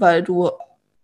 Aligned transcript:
weil 0.00 0.22
du 0.22 0.50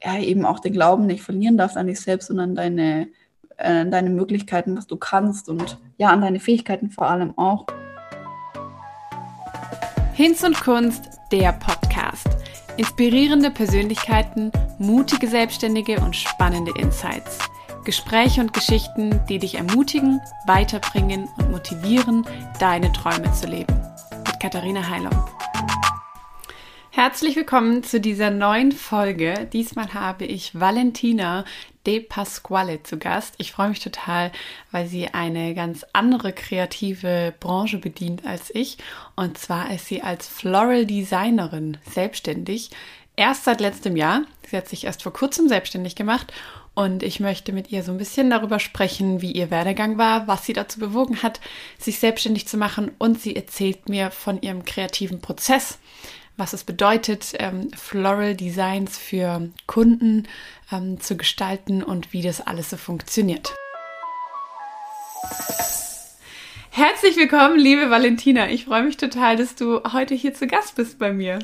ja 0.03 0.19
eben 0.19 0.45
auch 0.45 0.61
den 0.61 0.73
Glauben 0.73 1.07
nicht 1.07 1.23
verlieren 1.23 1.57
darfst 1.57 1.77
an 1.77 1.87
dich 1.87 2.01
selbst, 2.01 2.29
sondern 2.29 2.55
deine, 2.55 3.09
äh, 3.57 3.87
deine 3.87 4.11
Möglichkeiten, 4.11 4.77
was 4.77 4.87
du 4.87 4.97
kannst 4.97 5.49
und 5.49 5.79
ja, 5.99 6.09
an 6.11 6.21
deine 6.21 6.41
Fähigkeiten 6.41 6.91
vor 6.91 7.09
allem 7.09 7.37
auch. 7.39 7.67
Hinz 10.15 10.43
und 10.43 10.61
Kunst, 10.61 11.09
der 11.31 11.53
Podcast. 11.53 12.29
Inspirierende 12.77 13.51
Persönlichkeiten, 13.51 14.51
mutige 14.79 15.27
Selbstständige 15.27 16.01
und 16.01 16.17
spannende 16.17 16.73
Insights. 16.79 17.39
Gespräche 17.85 18.41
und 18.41 18.53
Geschichten, 18.53 19.21
die 19.29 19.39
dich 19.39 19.57
ermutigen, 19.57 20.21
weiterbringen 20.47 21.29
und 21.39 21.51
motivieren, 21.51 22.25
deine 22.61 22.93
Träume 22.93 23.33
zu 23.33 23.47
leben. 23.47 23.75
Mit 24.27 24.41
Katharina 24.41 24.89
Heilung. 24.89 25.42
Herzlich 26.95 27.37
willkommen 27.37 27.83
zu 27.83 28.03
dieser 28.03 28.29
neuen 28.29 28.71
Folge. 28.71 29.49
Diesmal 29.51 29.95
habe 29.95 30.27
ich 30.27 30.61
Valentina 30.61 31.47
De 31.87 32.01
Pasquale 32.01 32.83
zu 32.83 32.99
Gast. 32.99 33.35
Ich 33.39 33.53
freue 33.53 33.71
mich 33.71 33.81
total, 33.81 34.31
weil 34.73 34.87
sie 34.87 35.09
eine 35.09 35.55
ganz 35.55 35.87
andere 35.95 36.35
kreative 36.35 37.33
Branche 37.41 37.79
bedient 37.79 38.27
als 38.27 38.55
ich. 38.55 38.77
Und 39.17 39.39
zwar 39.39 39.73
ist 39.73 39.87
sie 39.87 40.03
als 40.03 40.29
Floral 40.29 40.85
Designerin 40.85 41.79
selbstständig. 41.91 42.69
Erst 43.17 43.45
seit 43.45 43.63
letztem 43.63 43.97
Jahr. 43.97 44.25
Sie 44.47 44.57
hat 44.59 44.69
sich 44.69 44.85
erst 44.85 45.03
vor 45.03 45.15
kurzem 45.15 45.49
selbstständig 45.49 45.97
gemacht 45.97 46.31
und 46.75 47.03
ich 47.03 47.21
möchte 47.21 47.53
mit 47.53 47.71
ihr 47.71 47.83
so 47.83 47.93
ein 47.93 47.99
bisschen 47.99 48.31
darüber 48.31 48.59
sprechen, 48.59 49.21
wie 49.21 49.33
ihr 49.33 49.51
Werdegang 49.51 49.99
war, 49.99 50.27
was 50.27 50.47
sie 50.47 50.55
dazu 50.55 50.79
bewogen 50.79 51.23
hat, 51.23 51.41
sich 51.79 51.99
selbstständig 51.99 52.49
zu 52.49 52.57
machen. 52.57 52.91
Und 52.99 53.21
sie 53.21 53.37
erzählt 53.37 53.91
mir 53.91 54.11
von 54.11 54.41
ihrem 54.41 54.65
kreativen 54.65 55.21
Prozess, 55.21 55.79
was 56.37 56.53
es 56.53 56.65
bedeutet, 56.65 57.35
ähm, 57.39 57.71
Floral 57.77 58.35
Designs 58.35 58.99
für 58.99 59.51
Kunden 59.67 60.29
ähm, 60.71 61.01
zu 61.01 61.17
gestalten 61.17 61.83
und 61.83 62.13
wie 62.13 62.23
das 62.23 62.41
alles 62.41 62.71
so 62.71 62.77
funktioniert. 62.77 63.55
Herzlich 66.71 67.17
willkommen, 67.17 67.59
liebe 67.59 67.91
Valentina. 67.91 68.49
Ich 68.49 68.65
freue 68.65 68.83
mich 68.83 68.97
total, 68.97 69.37
dass 69.37 69.55
du 69.55 69.83
heute 69.93 70.15
hier 70.15 70.33
zu 70.33 70.47
Gast 70.47 70.75
bist 70.75 70.99
bei 70.99 71.13
mir. 71.13 71.39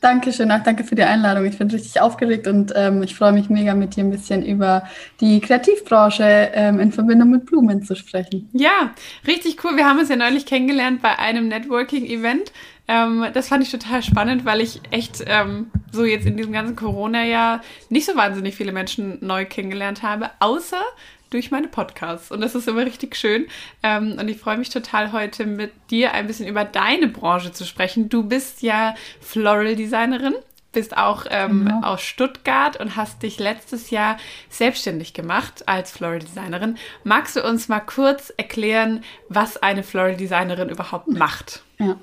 Dankeschön, 0.00 0.52
auch 0.52 0.62
danke 0.62 0.84
für 0.84 0.94
die 0.94 1.02
Einladung. 1.02 1.46
Ich 1.46 1.56
bin 1.56 1.70
richtig 1.70 1.98
aufgeregt 1.98 2.46
und 2.46 2.74
ähm, 2.76 3.02
ich 3.02 3.14
freue 3.14 3.32
mich 3.32 3.48
mega 3.48 3.74
mit 3.74 3.96
dir 3.96 4.04
ein 4.04 4.10
bisschen 4.10 4.44
über 4.44 4.86
die 5.20 5.40
Kreativbranche 5.40 6.50
ähm, 6.52 6.78
in 6.78 6.92
Verbindung 6.92 7.30
mit 7.30 7.46
Blumen 7.46 7.82
zu 7.82 7.96
sprechen. 7.96 8.50
Ja, 8.52 8.92
richtig 9.26 9.64
cool. 9.64 9.76
Wir 9.76 9.86
haben 9.86 9.98
uns 9.98 10.10
ja 10.10 10.16
neulich 10.16 10.44
kennengelernt 10.44 11.00
bei 11.00 11.18
einem 11.18 11.48
Networking-Event. 11.48 12.52
Ähm, 12.86 13.26
das 13.32 13.48
fand 13.48 13.62
ich 13.62 13.70
total 13.70 14.02
spannend, 14.02 14.44
weil 14.44 14.60
ich 14.60 14.80
echt 14.90 15.24
ähm, 15.26 15.70
so 15.90 16.04
jetzt 16.04 16.26
in 16.26 16.36
diesem 16.36 16.52
ganzen 16.52 16.76
Corona-Jahr 16.76 17.62
nicht 17.88 18.06
so 18.06 18.14
wahnsinnig 18.16 18.54
viele 18.54 18.72
Menschen 18.72 19.18
neu 19.20 19.46
kennengelernt 19.46 20.02
habe, 20.02 20.30
außer 20.40 20.82
durch 21.30 21.50
meine 21.50 21.68
Podcasts. 21.68 22.30
Und 22.30 22.40
das 22.42 22.54
ist 22.54 22.68
immer 22.68 22.84
richtig 22.84 23.16
schön. 23.16 23.46
Ähm, 23.82 24.16
und 24.20 24.28
ich 24.28 24.38
freue 24.38 24.58
mich 24.58 24.68
total 24.68 25.12
heute 25.12 25.46
mit 25.46 25.72
dir 25.90 26.12
ein 26.12 26.26
bisschen 26.26 26.46
über 26.46 26.64
deine 26.64 27.08
Branche 27.08 27.52
zu 27.52 27.64
sprechen. 27.64 28.08
Du 28.08 28.22
bist 28.22 28.62
ja 28.62 28.94
Floral 29.20 29.76
Designerin 29.76 30.34
bist 30.74 30.96
auch 30.96 31.24
ähm, 31.30 31.66
genau. 31.66 31.80
aus 31.82 32.02
Stuttgart 32.02 32.78
und 32.78 32.96
hast 32.96 33.22
dich 33.22 33.38
letztes 33.38 33.90
Jahr 33.90 34.18
selbstständig 34.50 35.14
gemacht 35.14 35.66
als 35.66 35.92
Floral 35.92 36.18
Designerin. 36.18 36.76
Magst 37.04 37.36
du 37.36 37.42
uns 37.42 37.68
mal 37.68 37.80
kurz 37.80 38.32
erklären, 38.36 39.02
was 39.28 39.56
eine 39.56 39.82
Floral 39.82 40.16
Designerin 40.16 40.68
überhaupt 40.68 41.08
macht? 41.08 41.62
Ja. 41.78 41.96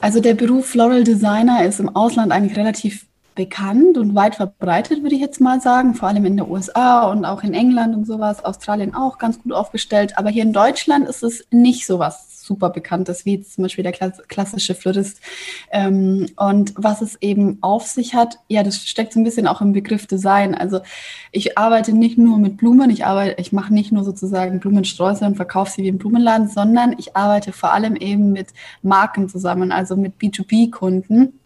Also 0.00 0.20
der 0.20 0.34
Beruf 0.34 0.66
Floral 0.66 1.04
Designer 1.04 1.64
ist 1.64 1.80
im 1.80 1.94
Ausland 1.94 2.32
eigentlich 2.32 2.56
relativ 2.56 3.06
bekannt 3.34 3.98
und 3.98 4.14
weit 4.14 4.36
verbreitet, 4.36 5.02
würde 5.02 5.14
ich 5.14 5.20
jetzt 5.20 5.40
mal 5.40 5.60
sagen, 5.60 5.94
vor 5.94 6.08
allem 6.08 6.24
in 6.24 6.36
den 6.36 6.48
USA 6.48 7.10
und 7.10 7.24
auch 7.24 7.42
in 7.42 7.54
England 7.54 7.94
und 7.96 8.06
sowas, 8.06 8.44
Australien 8.44 8.94
auch 8.94 9.18
ganz 9.18 9.42
gut 9.42 9.52
aufgestellt. 9.52 10.16
Aber 10.16 10.30
hier 10.30 10.44
in 10.44 10.52
Deutschland 10.52 11.08
ist 11.08 11.22
es 11.22 11.44
nicht 11.50 11.86
so 11.86 11.98
was 11.98 12.33
super 12.44 12.70
bekanntes, 12.70 13.24
wie 13.24 13.40
zum 13.40 13.62
Beispiel 13.62 13.84
der 13.84 13.92
klassische 13.92 14.74
Florist. 14.74 15.20
Ähm, 15.70 16.26
und 16.36 16.72
was 16.76 17.02
es 17.02 17.16
eben 17.20 17.58
auf 17.60 17.86
sich 17.86 18.14
hat, 18.14 18.38
ja, 18.48 18.62
das 18.62 18.86
steckt 18.86 19.12
so 19.12 19.20
ein 19.20 19.24
bisschen 19.24 19.46
auch 19.46 19.60
im 19.60 19.72
Begriff 19.72 20.06
Design. 20.06 20.54
Also 20.54 20.80
ich 21.32 21.58
arbeite 21.58 21.92
nicht 21.92 22.18
nur 22.18 22.38
mit 22.38 22.56
Blumen, 22.56 22.90
ich 22.90 23.06
arbeite, 23.06 23.40
ich 23.40 23.52
mache 23.52 23.72
nicht 23.72 23.92
nur 23.92 24.04
sozusagen 24.04 24.60
Blumensträuße 24.60 25.24
und 25.24 25.36
verkaufe 25.36 25.72
sie 25.72 25.82
wie 25.82 25.88
im 25.88 25.98
Blumenladen, 25.98 26.48
sondern 26.48 26.94
ich 26.98 27.16
arbeite 27.16 27.52
vor 27.52 27.72
allem 27.72 27.96
eben 27.96 28.32
mit 28.32 28.48
Marken 28.82 29.28
zusammen, 29.28 29.72
also 29.72 29.96
mit 29.96 30.14
B2B-Kunden 30.18 31.38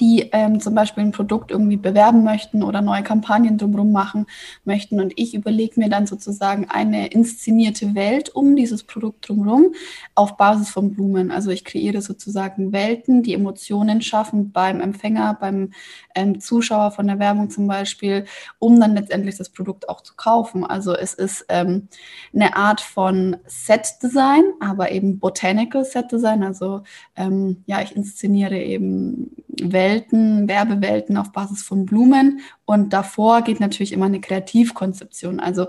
die 0.00 0.28
ähm, 0.32 0.60
zum 0.60 0.74
Beispiel 0.74 1.04
ein 1.04 1.12
Produkt 1.12 1.50
irgendwie 1.50 1.76
bewerben 1.76 2.24
möchten 2.24 2.62
oder 2.62 2.82
neue 2.82 3.02
Kampagnen 3.02 3.58
drumherum 3.58 3.92
machen 3.92 4.26
möchten. 4.64 5.00
Und 5.00 5.12
ich 5.16 5.34
überlege 5.34 5.80
mir 5.80 5.88
dann 5.88 6.06
sozusagen 6.06 6.66
eine 6.68 7.08
inszenierte 7.08 7.94
Welt 7.94 8.34
um 8.34 8.56
dieses 8.56 8.84
Produkt 8.84 9.28
drumherum 9.28 9.74
auf 10.14 10.36
Basis 10.36 10.70
von 10.70 10.92
Blumen. 10.92 11.30
Also 11.30 11.50
ich 11.50 11.64
kreiere 11.64 12.02
sozusagen 12.02 12.72
Welten, 12.72 13.22
die 13.22 13.34
Emotionen 13.34 14.02
schaffen 14.02 14.52
beim 14.52 14.80
Empfänger, 14.80 15.36
beim 15.40 15.70
ähm, 16.14 16.40
Zuschauer 16.40 16.90
von 16.90 17.06
der 17.06 17.18
Werbung 17.18 17.50
zum 17.50 17.66
Beispiel, 17.66 18.24
um 18.58 18.78
dann 18.78 18.94
letztendlich 18.94 19.36
das 19.36 19.48
Produkt 19.48 19.88
auch 19.88 20.02
zu 20.02 20.14
kaufen. 20.16 20.64
Also 20.64 20.94
es 20.94 21.14
ist 21.14 21.46
ähm, 21.48 21.88
eine 22.34 22.56
Art 22.56 22.80
von 22.80 23.36
Set-Design, 23.46 24.44
aber 24.60 24.90
eben 24.90 25.18
Botanical 25.18 25.84
Set-Design. 25.84 26.42
Also 26.42 26.82
ähm, 27.16 27.62
ja, 27.66 27.80
ich 27.80 27.96
inszeniere 27.96 28.58
eben 28.58 29.30
Welten, 29.48 29.75
Werbewelten 30.48 31.16
auf 31.16 31.32
Basis 31.32 31.62
von 31.62 31.86
Blumen. 31.86 32.40
Und 32.64 32.92
davor 32.92 33.42
geht 33.42 33.60
natürlich 33.60 33.92
immer 33.92 34.06
eine 34.06 34.20
Kreativkonzeption. 34.20 35.40
Also 35.40 35.66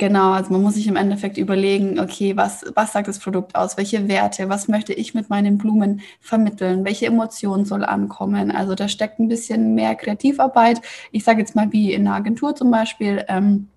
Genau, 0.00 0.32
also 0.32 0.50
man 0.50 0.62
muss 0.62 0.76
sich 0.76 0.86
im 0.86 0.96
Endeffekt 0.96 1.36
überlegen, 1.36 2.00
okay, 2.00 2.34
was, 2.34 2.64
was 2.74 2.94
sagt 2.94 3.06
das 3.06 3.18
Produkt 3.18 3.54
aus? 3.54 3.76
Welche 3.76 4.08
Werte? 4.08 4.48
Was 4.48 4.66
möchte 4.66 4.94
ich 4.94 5.12
mit 5.12 5.28
meinen 5.28 5.58
Blumen 5.58 6.00
vermitteln? 6.20 6.86
Welche 6.86 7.04
Emotion 7.04 7.66
soll 7.66 7.84
ankommen? 7.84 8.50
Also 8.50 8.74
da 8.74 8.88
steckt 8.88 9.18
ein 9.18 9.28
bisschen 9.28 9.74
mehr 9.74 9.94
Kreativarbeit. 9.96 10.80
Ich 11.12 11.24
sage 11.24 11.40
jetzt 11.40 11.54
mal 11.54 11.70
wie 11.70 11.92
in 11.92 12.06
einer 12.06 12.16
Agentur 12.16 12.56
zum 12.56 12.70
Beispiel. 12.70 13.26
Ähm, 13.28 13.68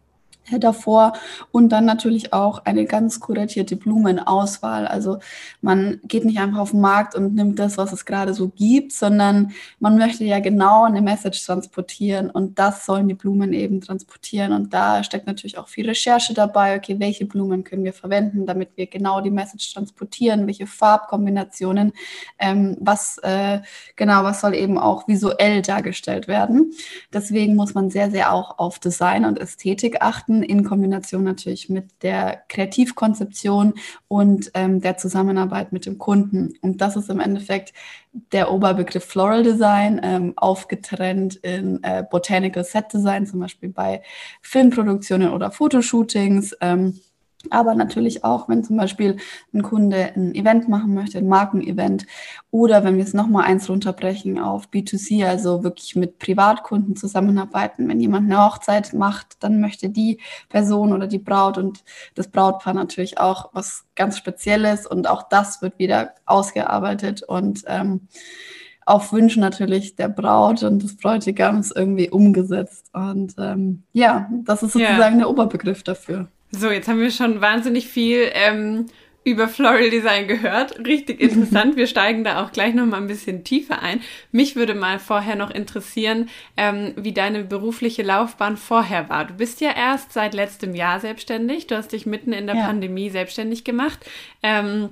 davor 0.59 1.13
und 1.51 1.69
dann 1.69 1.85
natürlich 1.85 2.33
auch 2.33 2.65
eine 2.65 2.85
ganz 2.85 3.19
kuratierte 3.19 3.75
Blumenauswahl. 3.75 4.87
Also 4.87 5.19
man 5.61 5.99
geht 6.03 6.25
nicht 6.25 6.39
einfach 6.39 6.59
auf 6.59 6.71
den 6.71 6.81
Markt 6.81 7.15
und 7.15 7.33
nimmt 7.33 7.59
das, 7.59 7.77
was 7.77 7.93
es 7.93 8.05
gerade 8.05 8.33
so 8.33 8.49
gibt, 8.49 8.91
sondern 8.91 9.51
man 9.79 9.97
möchte 9.97 10.25
ja 10.25 10.39
genau 10.39 10.83
eine 10.83 11.01
Message 11.01 11.45
transportieren 11.45 12.29
und 12.29 12.59
das 12.59 12.85
sollen 12.85 13.07
die 13.07 13.13
Blumen 13.13 13.53
eben 13.53 13.81
transportieren. 13.81 14.51
Und 14.51 14.73
da 14.73 15.03
steckt 15.03 15.27
natürlich 15.27 15.57
auch 15.57 15.67
viel 15.67 15.87
Recherche 15.87 16.33
dabei. 16.33 16.77
Okay, 16.77 16.99
welche 16.99 17.25
Blumen 17.25 17.63
können 17.63 17.83
wir 17.83 17.93
verwenden, 17.93 18.45
damit 18.45 18.71
wir 18.75 18.87
genau 18.87 19.21
die 19.21 19.31
Message 19.31 19.73
transportieren? 19.73 20.45
Welche 20.45 20.67
Farbkombinationen? 20.67 21.93
Ähm, 22.37 22.77
was 22.79 23.17
äh, 23.19 23.59
genau, 23.95 24.23
was 24.23 24.41
soll 24.41 24.55
eben 24.55 24.77
auch 24.77 25.07
visuell 25.07 25.61
dargestellt 25.61 26.27
werden? 26.27 26.73
Deswegen 27.13 27.55
muss 27.55 27.73
man 27.73 27.89
sehr, 27.89 28.11
sehr 28.11 28.33
auch 28.33 28.59
auf 28.59 28.79
Design 28.79 29.25
und 29.25 29.39
Ästhetik 29.39 30.01
achten 30.01 30.32
betrachten, 30.33 30.43
in 30.43 30.63
Kombination 30.63 31.23
natürlich 31.23 31.69
mit 31.69 31.91
der 32.01 32.43
Kreativkonzeption 32.49 33.73
und 34.07 34.51
ähm, 34.53 34.81
der 34.81 34.97
Zusammenarbeit 34.97 35.71
mit 35.71 35.85
dem 35.85 35.97
Kunden. 35.97 36.53
Und 36.61 36.81
das 36.81 36.95
ist 36.95 37.09
im 37.09 37.19
Endeffekt 37.19 37.73
der 38.31 38.51
Oberbegriff 38.51 39.05
Floral 39.05 39.43
Design, 39.43 39.99
ähm, 40.03 40.33
aufgetrennt 40.35 41.35
in 41.35 41.83
äh, 41.83 42.03
Botanical 42.09 42.63
Set 42.63 42.93
Design, 42.93 43.25
zum 43.25 43.39
Beispiel 43.39 43.69
bei 43.69 44.01
Filmproduktionen 44.41 45.29
oder 45.31 45.51
Fotoshootings. 45.51 46.55
Ähm, 46.61 46.99
aber 47.49 47.75
natürlich 47.75 48.23
auch, 48.23 48.47
wenn 48.49 48.63
zum 48.63 48.77
Beispiel 48.77 49.17
ein 49.53 49.63
Kunde 49.63 50.11
ein 50.15 50.33
Event 50.33 50.69
machen 50.69 50.93
möchte, 50.93 51.17
ein 51.17 51.27
Markenevent, 51.27 52.05
oder 52.51 52.83
wenn 52.83 52.97
wir 52.97 53.03
es 53.03 53.13
nochmal 53.13 53.45
eins 53.45 53.69
runterbrechen 53.69 54.39
auf 54.39 54.69
B2C, 54.69 55.25
also 55.25 55.63
wirklich 55.63 55.95
mit 55.95 56.19
Privatkunden 56.19 56.95
zusammenarbeiten. 56.95 57.87
Wenn 57.87 57.99
jemand 57.99 58.31
eine 58.31 58.45
Hochzeit 58.45 58.93
macht, 58.93 59.43
dann 59.43 59.59
möchte 59.59 59.89
die 59.89 60.19
Person 60.49 60.93
oder 60.93 61.07
die 61.07 61.19
Braut 61.19 61.57
und 61.57 61.83
das 62.15 62.27
Brautpaar 62.27 62.73
natürlich 62.73 63.17
auch 63.19 63.49
was 63.53 63.85
ganz 63.95 64.17
Spezielles 64.17 64.85
und 64.85 65.09
auch 65.09 65.23
das 65.23 65.61
wird 65.61 65.79
wieder 65.79 66.13
ausgearbeitet 66.25 67.23
und 67.23 67.63
ähm, 67.67 68.07
auf 68.85 69.13
Wünschen 69.13 69.41
natürlich 69.41 69.95
der 69.95 70.09
Braut 70.09 70.63
und 70.63 70.83
des 70.83 70.97
Bräutigams 70.97 71.71
irgendwie 71.71 72.09
umgesetzt. 72.09 72.89
Und 72.93 73.33
ähm, 73.37 73.83
ja, 73.93 74.29
das 74.43 74.63
ist 74.63 74.73
sozusagen 74.73 75.15
yeah. 75.15 75.17
der 75.17 75.29
Oberbegriff 75.29 75.83
dafür. 75.83 76.27
So, 76.55 76.69
jetzt 76.69 76.87
haben 76.87 76.99
wir 76.99 77.09
schon 77.09 77.41
wahnsinnig 77.41 77.87
viel 77.87 78.29
ähm, 78.33 78.85
über 79.23 79.47
Floral 79.47 79.89
Design 79.89 80.27
gehört. 80.27 80.77
Richtig 80.85 81.19
interessant. 81.19 81.77
Wir 81.77 81.87
steigen 81.87 82.23
da 82.23 82.43
auch 82.43 82.51
gleich 82.51 82.75
noch 82.75 82.85
mal 82.85 82.97
ein 82.97 83.07
bisschen 83.07 83.43
tiefer 83.43 83.81
ein. 83.81 84.01
Mich 84.31 84.55
würde 84.55 84.75
mal 84.75 84.99
vorher 84.99 85.35
noch 85.35 85.49
interessieren, 85.49 86.29
ähm, 86.55 86.93
wie 86.95 87.11
deine 87.11 87.43
berufliche 87.43 88.03
Laufbahn 88.03 88.57
vorher 88.57 89.09
war. 89.09 89.25
Du 89.25 89.33
bist 89.33 89.61
ja 89.61 89.71
erst 89.75 90.13
seit 90.13 90.35
letztem 90.35 90.75
Jahr 90.75 90.99
selbstständig. 90.99 91.65
Du 91.65 91.75
hast 91.75 91.91
dich 91.91 92.05
mitten 92.05 92.33
in 92.33 92.45
der 92.45 92.57
ja. 92.57 92.67
Pandemie 92.67 93.09
selbstständig 93.09 93.63
gemacht. 93.63 94.05
Ähm, 94.43 94.89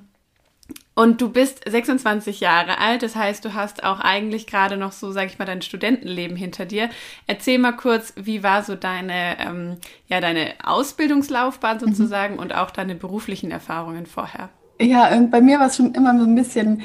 Und 1.01 1.19
du 1.19 1.29
bist 1.29 1.67
26 1.67 2.41
Jahre 2.41 2.77
alt, 2.77 3.01
das 3.01 3.15
heißt, 3.15 3.43
du 3.43 3.55
hast 3.55 3.83
auch 3.83 4.01
eigentlich 4.01 4.45
gerade 4.45 4.77
noch 4.77 4.91
so, 4.91 5.11
sag 5.11 5.25
ich 5.25 5.39
mal, 5.39 5.45
dein 5.45 5.63
Studentenleben 5.63 6.37
hinter 6.37 6.67
dir. 6.67 6.91
Erzähl 7.25 7.57
mal 7.57 7.71
kurz, 7.71 8.13
wie 8.17 8.43
war 8.43 8.61
so 8.61 8.75
deine, 8.75 9.39
ähm, 9.39 9.77
ja, 10.05 10.21
deine 10.21 10.53
Ausbildungslaufbahn 10.63 11.77
mhm. 11.77 11.79
sozusagen 11.79 12.35
mhm. 12.35 12.41
und 12.41 12.53
auch 12.53 12.69
deine 12.69 12.93
beruflichen 12.93 13.49
Erfahrungen 13.49 14.05
vorher? 14.05 14.49
Ja, 14.79 15.09
bei 15.31 15.41
mir 15.41 15.59
war 15.59 15.69
es 15.69 15.77
schon 15.77 15.95
immer 15.95 16.15
so 16.19 16.23
ein 16.23 16.35
bisschen 16.35 16.83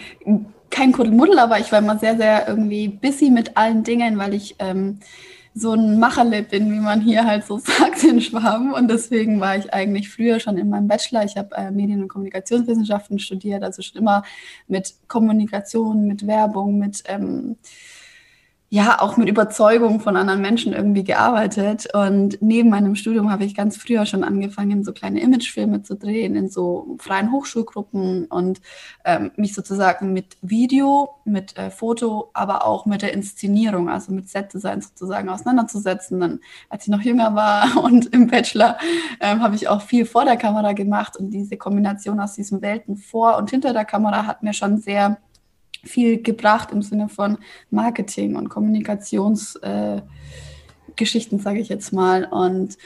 kein 0.70 0.92
Kuddelmuddel, 0.92 1.38
aber 1.38 1.58
ich 1.58 1.70
war 1.70 1.80
immer 1.80 1.98
sehr, 1.98 2.16
sehr 2.16 2.48
irgendwie 2.48 2.88
busy 2.88 3.28
mit 3.28 3.58
allen 3.58 3.84
Dingen, 3.84 4.16
weil 4.16 4.32
ich 4.32 4.56
ähm, 4.60 4.98
so 5.58 5.72
ein 5.72 5.98
Macherle 5.98 6.42
bin, 6.42 6.70
wie 6.70 6.80
man 6.80 7.00
hier 7.00 7.24
halt 7.24 7.46
so 7.46 7.58
sagt 7.64 8.04
in 8.04 8.20
Schwaben. 8.20 8.74
Und 8.74 8.88
deswegen 8.88 9.40
war 9.40 9.56
ich 9.56 9.72
eigentlich 9.72 10.10
früher 10.10 10.38
schon 10.38 10.58
in 10.58 10.68
meinem 10.68 10.86
Bachelor. 10.86 11.24
Ich 11.24 11.36
habe 11.36 11.56
äh, 11.56 11.70
Medien- 11.70 12.02
und 12.02 12.08
Kommunikationswissenschaften 12.08 13.18
studiert, 13.18 13.62
also 13.62 13.80
schon 13.80 13.98
immer 13.98 14.22
mit 14.68 14.94
Kommunikation, 15.08 16.06
mit 16.06 16.26
Werbung, 16.26 16.78
mit 16.78 17.02
ähm, 17.06 17.56
ja 18.68 19.00
auch 19.00 19.16
mit 19.16 19.28
Überzeugung 19.28 20.00
von 20.00 20.16
anderen 20.16 20.40
Menschen 20.40 20.72
irgendwie 20.72 21.04
gearbeitet. 21.04 21.86
Und 21.94 22.38
neben 22.40 22.68
meinem 22.68 22.96
Studium 22.96 23.30
habe 23.30 23.44
ich 23.44 23.54
ganz 23.54 23.76
früher 23.76 24.06
schon 24.06 24.24
angefangen, 24.24 24.82
so 24.82 24.92
kleine 24.92 25.20
Imagefilme 25.20 25.82
zu 25.82 25.94
drehen 25.94 26.34
in 26.34 26.48
so 26.48 26.96
freien 26.98 27.30
Hochschulgruppen 27.30 28.24
und 28.26 28.60
ähm, 29.04 29.30
mich 29.36 29.54
sozusagen 29.54 30.12
mit 30.12 30.36
Video, 30.42 31.10
mit 31.24 31.56
äh, 31.56 31.70
Foto, 31.70 32.30
aber 32.34 32.66
auch 32.66 32.86
mit 32.86 33.02
der 33.02 33.12
Inszenierung, 33.12 33.88
also 33.88 34.12
mit 34.12 34.28
Set-Design 34.28 34.80
sozusagen 34.80 35.28
auseinanderzusetzen. 35.28 36.18
Dann, 36.18 36.40
als 36.68 36.84
ich 36.84 36.88
noch 36.90 37.02
jünger 37.02 37.36
war 37.36 37.76
und 37.84 38.12
im 38.12 38.26
Bachelor, 38.26 38.78
ähm, 39.20 39.42
habe 39.42 39.54
ich 39.54 39.68
auch 39.68 39.82
viel 39.82 40.06
vor 40.06 40.24
der 40.24 40.36
Kamera 40.36 40.72
gemacht 40.72 41.16
und 41.16 41.30
diese 41.30 41.56
Kombination 41.56 42.18
aus 42.18 42.34
diesen 42.34 42.62
Welten 42.62 42.96
vor 42.96 43.36
und 43.36 43.48
hinter 43.50 43.72
der 43.72 43.84
Kamera 43.84 44.26
hat 44.26 44.42
mir 44.42 44.52
schon 44.52 44.78
sehr 44.78 45.18
viel 45.84 46.22
gebracht 46.22 46.70
im 46.72 46.82
Sinne 46.82 47.08
von 47.08 47.38
Marketing 47.70 48.36
und 48.36 48.48
Kommunikationsgeschichten, 48.48 51.38
äh, 51.38 51.42
sage 51.42 51.60
ich 51.60 51.68
jetzt 51.68 51.92
mal. 51.92 52.24
Und 52.24 52.76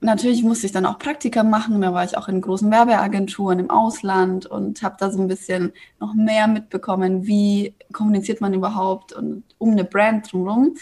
natürlich 0.00 0.42
musste 0.42 0.66
ich 0.66 0.72
dann 0.72 0.86
auch 0.86 0.98
Praktika 0.98 1.42
machen. 1.42 1.80
Da 1.80 1.92
war 1.92 2.04
ich 2.04 2.16
auch 2.16 2.28
in 2.28 2.40
großen 2.40 2.70
Werbeagenturen 2.70 3.58
im 3.58 3.70
Ausland 3.70 4.46
und 4.46 4.82
habe 4.82 4.96
da 4.98 5.10
so 5.10 5.20
ein 5.20 5.28
bisschen 5.28 5.72
noch 5.98 6.14
mehr 6.14 6.48
mitbekommen, 6.48 7.26
wie 7.26 7.74
kommuniziert 7.92 8.40
man 8.40 8.54
überhaupt 8.54 9.12
und 9.12 9.44
um 9.58 9.72
eine 9.72 9.84
Brand 9.84 10.32
drumherum. 10.32 10.76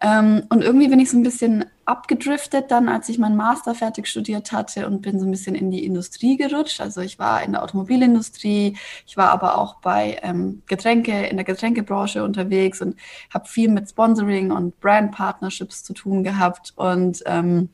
Ähm, 0.00 0.44
und 0.48 0.62
irgendwie 0.62 0.88
bin 0.88 0.98
ich 0.98 1.10
so 1.10 1.18
ein 1.18 1.22
bisschen 1.22 1.66
abgedriftet 1.84 2.70
dann, 2.70 2.88
als 2.88 3.10
ich 3.10 3.18
meinen 3.18 3.36
Master 3.36 3.74
fertig 3.74 4.06
studiert 4.06 4.52
hatte 4.52 4.86
und 4.86 5.02
bin 5.02 5.20
so 5.20 5.26
ein 5.26 5.30
bisschen 5.30 5.54
in 5.54 5.70
die 5.70 5.84
Industrie 5.84 6.38
gerutscht. 6.38 6.80
Also 6.80 7.02
ich 7.02 7.18
war 7.18 7.42
in 7.42 7.52
der 7.52 7.62
Automobilindustrie, 7.62 8.78
ich 9.06 9.16
war 9.18 9.30
aber 9.30 9.58
auch 9.58 9.76
bei 9.80 10.18
ähm, 10.22 10.62
Getränke, 10.66 11.26
in 11.26 11.36
der 11.36 11.44
Getränkebranche 11.44 12.24
unterwegs 12.24 12.80
und 12.80 12.96
habe 13.32 13.46
viel 13.46 13.68
mit 13.68 13.90
Sponsoring 13.90 14.50
und 14.50 14.80
Brand 14.80 15.12
Partnerships 15.12 15.84
zu 15.84 15.92
tun 15.92 16.24
gehabt 16.24 16.72
und 16.76 17.22
ähm, 17.26 17.68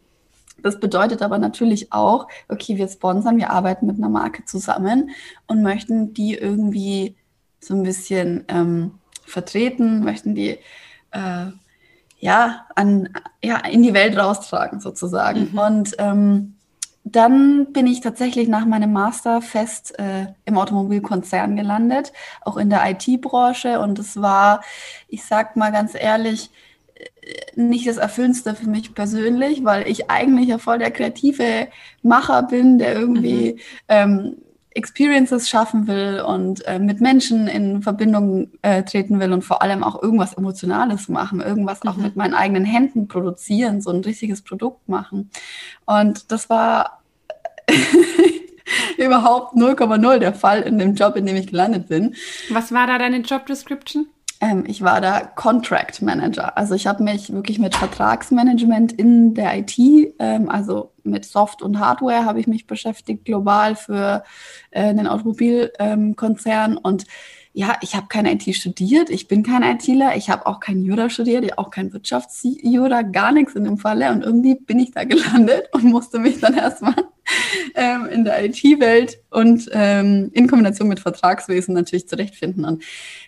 das 0.62 0.80
bedeutet 0.80 1.22
aber 1.22 1.38
natürlich 1.38 1.92
auch, 1.92 2.28
okay, 2.48 2.76
wir 2.76 2.88
sponsern, 2.88 3.36
wir 3.38 3.50
arbeiten 3.50 3.86
mit 3.86 3.96
einer 3.96 4.08
Marke 4.08 4.44
zusammen 4.44 5.10
und 5.46 5.62
möchten 5.62 6.14
die 6.14 6.34
irgendwie 6.34 7.16
so 7.60 7.74
ein 7.74 7.82
bisschen 7.82 8.44
ähm, 8.48 8.92
vertreten, 9.24 10.02
möchten 10.02 10.34
die 10.34 10.58
äh, 11.12 11.46
ja, 12.18 12.66
an, 12.74 13.08
ja 13.42 13.58
in 13.58 13.82
die 13.82 13.94
Welt 13.94 14.16
raustragen 14.16 14.80
sozusagen. 14.80 15.50
Mhm. 15.52 15.58
Und 15.58 15.94
ähm, 15.98 16.56
dann 17.04 17.72
bin 17.72 17.86
ich 17.86 18.00
tatsächlich 18.00 18.48
nach 18.48 18.66
meinem 18.66 18.92
Master 18.92 19.40
fest 19.40 19.98
äh, 19.98 20.26
im 20.44 20.58
Automobilkonzern 20.58 21.56
gelandet, 21.56 22.12
auch 22.42 22.56
in 22.58 22.68
der 22.68 22.88
IT-Branche. 22.90 23.80
Und 23.80 23.98
es 23.98 24.20
war, 24.20 24.62
ich 25.08 25.24
sag 25.24 25.56
mal 25.56 25.72
ganz 25.72 25.94
ehrlich, 25.94 26.50
nicht 27.54 27.86
das 27.86 27.96
Erfüllendste 27.96 28.54
für 28.54 28.68
mich 28.68 28.94
persönlich, 28.94 29.64
weil 29.64 29.88
ich 29.88 30.10
eigentlich 30.10 30.48
ja 30.48 30.58
voll 30.58 30.78
der 30.78 30.90
kreative 30.90 31.68
Macher 32.02 32.42
bin, 32.44 32.78
der 32.78 32.94
irgendwie 32.94 33.52
mhm. 33.52 33.58
ähm, 33.88 34.36
Experiences 34.72 35.48
schaffen 35.48 35.88
will 35.88 36.22
und 36.26 36.64
äh, 36.66 36.78
mit 36.78 37.00
Menschen 37.00 37.48
in 37.48 37.82
Verbindung 37.82 38.50
äh, 38.62 38.84
treten 38.84 39.18
will 39.18 39.32
und 39.32 39.42
vor 39.42 39.62
allem 39.62 39.82
auch 39.82 40.00
irgendwas 40.00 40.34
Emotionales 40.34 41.08
machen, 41.08 41.40
irgendwas 41.40 41.82
mhm. 41.82 41.90
auch 41.90 41.96
mit 41.96 42.16
meinen 42.16 42.34
eigenen 42.34 42.64
Händen 42.64 43.08
produzieren, 43.08 43.80
so 43.80 43.90
ein 43.90 44.00
richtiges 44.00 44.42
Produkt 44.42 44.88
machen. 44.88 45.30
Und 45.86 46.30
das 46.30 46.48
war 46.48 47.02
überhaupt 48.96 49.56
0,0 49.56 50.18
der 50.18 50.34
Fall 50.34 50.62
in 50.62 50.78
dem 50.78 50.94
Job, 50.94 51.16
in 51.16 51.26
dem 51.26 51.36
ich 51.36 51.48
gelandet 51.48 51.88
bin. 51.88 52.14
Was 52.50 52.72
war 52.72 52.86
da 52.86 52.98
deine 52.98 53.18
Job 53.18 53.46
Description? 53.46 54.06
Ähm, 54.40 54.64
ich 54.66 54.82
war 54.82 55.00
da 55.00 55.20
Contract 55.20 56.00
Manager. 56.00 56.56
Also 56.56 56.74
ich 56.74 56.86
habe 56.86 57.02
mich 57.02 57.32
wirklich 57.32 57.58
mit 57.58 57.76
Vertragsmanagement 57.76 58.92
in 58.92 59.34
der 59.34 59.58
IT, 59.58 59.78
ähm, 60.18 60.48
also 60.48 60.92
mit 61.04 61.24
Soft 61.26 61.62
und 61.62 61.78
Hardware 61.78 62.24
habe 62.24 62.40
ich 62.40 62.46
mich 62.46 62.66
beschäftigt, 62.66 63.24
global 63.24 63.76
für 63.76 64.24
äh, 64.70 64.94
den 64.94 65.06
Automobilkonzern. 65.06 66.72
Ähm, 66.72 66.78
und 66.82 67.04
ja, 67.52 67.76
ich 67.82 67.96
habe 67.96 68.06
kein 68.08 68.26
IT 68.26 68.54
studiert, 68.54 69.10
ich 69.10 69.26
bin 69.28 69.42
kein 69.42 69.62
ITler, 69.62 70.16
ich 70.16 70.30
habe 70.30 70.46
auch 70.46 70.60
kein 70.60 70.82
Jura 70.82 71.10
studiert, 71.10 71.58
auch 71.58 71.70
kein 71.70 71.92
Wirtschaftsjura, 71.92 73.02
gar 73.02 73.32
nichts 73.32 73.54
in 73.56 73.64
dem 73.64 73.76
Falle. 73.76 74.10
Und 74.12 74.22
irgendwie 74.22 74.54
bin 74.54 74.78
ich 74.78 74.92
da 74.92 75.04
gelandet 75.04 75.68
und 75.72 75.84
musste 75.84 76.18
mich 76.18 76.40
dann 76.40 76.54
erstmal 76.54 76.94
ähm, 77.74 78.06
in 78.06 78.24
der 78.24 78.44
IT-Welt 78.44 79.18
und 79.30 79.68
ähm, 79.72 80.30
in 80.32 80.48
Kombination 80.48 80.88
mit 80.88 81.00
Vertragswesen 81.00 81.74
natürlich 81.74 82.08
zurechtfinden. 82.08 82.64
Und 82.64 82.82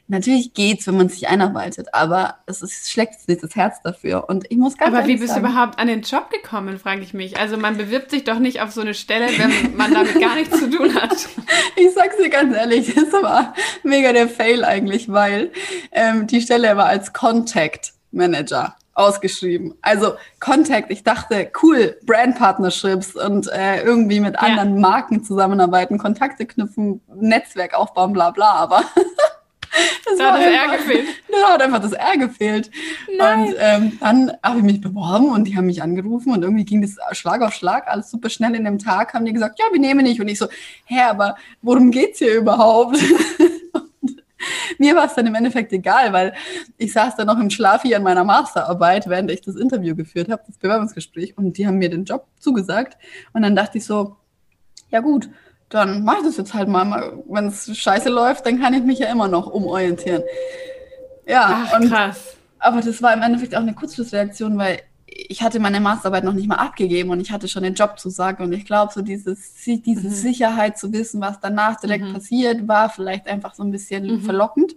natürlich 0.08 0.54
geht's, 0.54 0.86
wenn 0.86 0.96
man 0.96 1.08
sich 1.08 1.28
einarbeitet, 1.28 1.88
aber 1.92 2.38
es 2.46 2.62
ist, 2.62 2.90
schlägt 2.90 3.28
nicht 3.28 3.42
das 3.42 3.54
Herz 3.54 3.80
dafür. 3.82 4.28
Und 4.28 4.44
ich 4.50 4.58
muss 4.58 4.76
ganz 4.76 4.94
Aber 4.94 5.06
wie 5.06 5.16
bist 5.16 5.28
sagen, 5.28 5.44
du 5.44 5.50
überhaupt 5.50 5.78
an 5.78 5.86
den 5.86 6.02
Job 6.02 6.30
gekommen, 6.30 6.78
frage 6.78 7.02
ich 7.02 7.14
mich. 7.14 7.38
Also 7.38 7.56
man 7.56 7.76
bewirbt 7.76 8.10
sich 8.10 8.24
doch 8.24 8.38
nicht 8.38 8.60
auf 8.60 8.72
so 8.72 8.80
eine 8.80 8.94
Stelle, 8.94 9.26
wenn 9.38 9.76
man 9.76 9.92
damit 9.92 10.20
gar 10.20 10.34
nichts 10.34 10.58
zu 10.58 10.70
tun 10.70 10.94
hat. 10.94 11.12
Ich 11.76 11.92
sag's 11.94 12.16
dir 12.16 12.28
ganz 12.28 12.54
ehrlich, 12.54 12.94
das 12.94 13.12
war 13.12 13.54
mega 13.82 14.12
der 14.12 14.28
Fail 14.28 14.64
eigentlich, 14.64 15.10
weil 15.10 15.50
ähm, 15.90 16.26
die 16.26 16.40
Stelle 16.40 16.76
war 16.76 16.86
als 16.86 17.12
Contact 17.12 17.92
Manager 18.10 18.76
ausgeschrieben. 18.94 19.74
Also 19.80 20.14
Contact, 20.40 20.90
ich 20.90 21.02
dachte, 21.02 21.50
cool, 21.62 21.96
Brand 22.04 22.36
Partnerships 22.36 23.14
und 23.16 23.50
äh, 23.52 23.82
irgendwie 23.82 24.20
mit 24.20 24.34
ja. 24.34 24.40
anderen 24.40 24.80
Marken 24.80 25.24
zusammenarbeiten, 25.24 25.98
Kontakte 25.98 26.46
knüpfen, 26.46 27.00
Netzwerk 27.14 27.74
aufbauen, 27.74 28.12
bla 28.12 28.30
bla, 28.30 28.50
aber 28.52 28.82
das 30.04 30.18
da 30.18 30.32
hat 30.32 30.40
das 30.40 30.46
R 30.46 30.76
gefehlt. 30.76 31.08
Da 31.32 31.54
hat 31.54 31.62
einfach 31.62 31.80
das 31.80 31.92
R 31.92 32.18
gefehlt. 32.18 32.70
Nein. 33.18 33.48
Und 33.48 33.54
ähm, 33.58 33.98
dann 34.00 34.32
habe 34.42 34.58
ich 34.58 34.64
mich 34.64 34.80
beworben 34.82 35.30
und 35.30 35.44
die 35.44 35.56
haben 35.56 35.66
mich 35.66 35.82
angerufen 35.82 36.32
und 36.32 36.42
irgendwie 36.42 36.64
ging 36.64 36.82
das 36.82 36.96
Schlag 37.16 37.40
auf 37.40 37.54
Schlag, 37.54 37.88
alles 37.88 38.10
super 38.10 38.28
schnell 38.28 38.54
in 38.54 38.64
dem 38.64 38.78
Tag, 38.78 39.14
haben 39.14 39.24
die 39.24 39.32
gesagt, 39.32 39.58
ja, 39.58 39.64
wir 39.72 39.80
nehmen 39.80 40.04
nicht. 40.04 40.20
Und 40.20 40.28
ich 40.28 40.38
so, 40.38 40.46
hä, 40.84 41.00
aber 41.08 41.36
worum 41.62 41.90
geht's 41.90 42.18
hier 42.18 42.36
überhaupt? 42.36 42.98
mir 44.78 44.96
war 44.96 45.06
es 45.06 45.14
dann 45.14 45.26
im 45.26 45.34
Endeffekt 45.34 45.72
egal, 45.72 46.12
weil 46.12 46.34
ich 46.78 46.92
saß 46.92 47.16
dann 47.16 47.26
noch 47.26 47.38
im 47.38 47.50
Schlaf 47.50 47.82
hier 47.82 47.96
an 47.96 48.02
meiner 48.02 48.24
Masterarbeit, 48.24 49.08
während 49.08 49.30
ich 49.30 49.40
das 49.40 49.56
Interview 49.56 49.94
geführt 49.94 50.30
habe, 50.30 50.42
das 50.46 50.58
Bewerbungsgespräch, 50.58 51.36
und 51.36 51.58
die 51.58 51.66
haben 51.66 51.78
mir 51.78 51.90
den 51.90 52.04
Job 52.04 52.26
zugesagt. 52.38 52.96
Und 53.32 53.42
dann 53.42 53.56
dachte 53.56 53.78
ich 53.78 53.84
so, 53.84 54.16
ja 54.90 55.00
gut, 55.00 55.28
dann 55.68 56.04
mache 56.04 56.18
ich 56.18 56.24
das 56.26 56.36
jetzt 56.36 56.54
halt 56.54 56.68
mal. 56.68 57.22
Wenn 57.26 57.46
es 57.46 57.76
scheiße 57.76 58.10
läuft, 58.10 58.46
dann 58.46 58.60
kann 58.60 58.74
ich 58.74 58.82
mich 58.82 58.98
ja 58.98 59.10
immer 59.10 59.28
noch 59.28 59.46
umorientieren. 59.46 60.22
Ja, 61.26 61.66
Ach, 61.66 61.80
und, 61.80 61.88
krass. 61.88 62.36
Aber 62.58 62.80
das 62.80 63.02
war 63.02 63.12
im 63.14 63.22
Endeffekt 63.22 63.54
auch 63.56 63.60
eine 63.60 63.74
Kurzschlussreaktion, 63.74 64.56
weil 64.58 64.80
ich 65.14 65.42
hatte 65.42 65.60
meine 65.60 65.80
Masterarbeit 65.80 66.24
noch 66.24 66.32
nicht 66.32 66.48
mal 66.48 66.56
abgegeben 66.56 67.10
und 67.10 67.20
ich 67.20 67.30
hatte 67.30 67.48
schon 67.48 67.62
den 67.62 67.74
Job 67.74 67.98
zu 67.98 68.08
sagen. 68.08 68.44
Und 68.44 68.52
ich 68.52 68.64
glaube, 68.64 68.92
so 68.92 69.02
dieses, 69.02 69.54
diese 69.64 70.08
mhm. 70.08 70.12
Sicherheit 70.12 70.78
zu 70.78 70.92
wissen, 70.92 71.20
was 71.20 71.40
danach 71.40 71.80
direkt 71.80 72.04
mhm. 72.04 72.14
passiert, 72.14 72.68
war 72.68 72.90
vielleicht 72.90 73.26
einfach 73.26 73.54
so 73.54 73.62
ein 73.62 73.70
bisschen 73.70 74.06
mhm. 74.06 74.20
verlockend. 74.22 74.74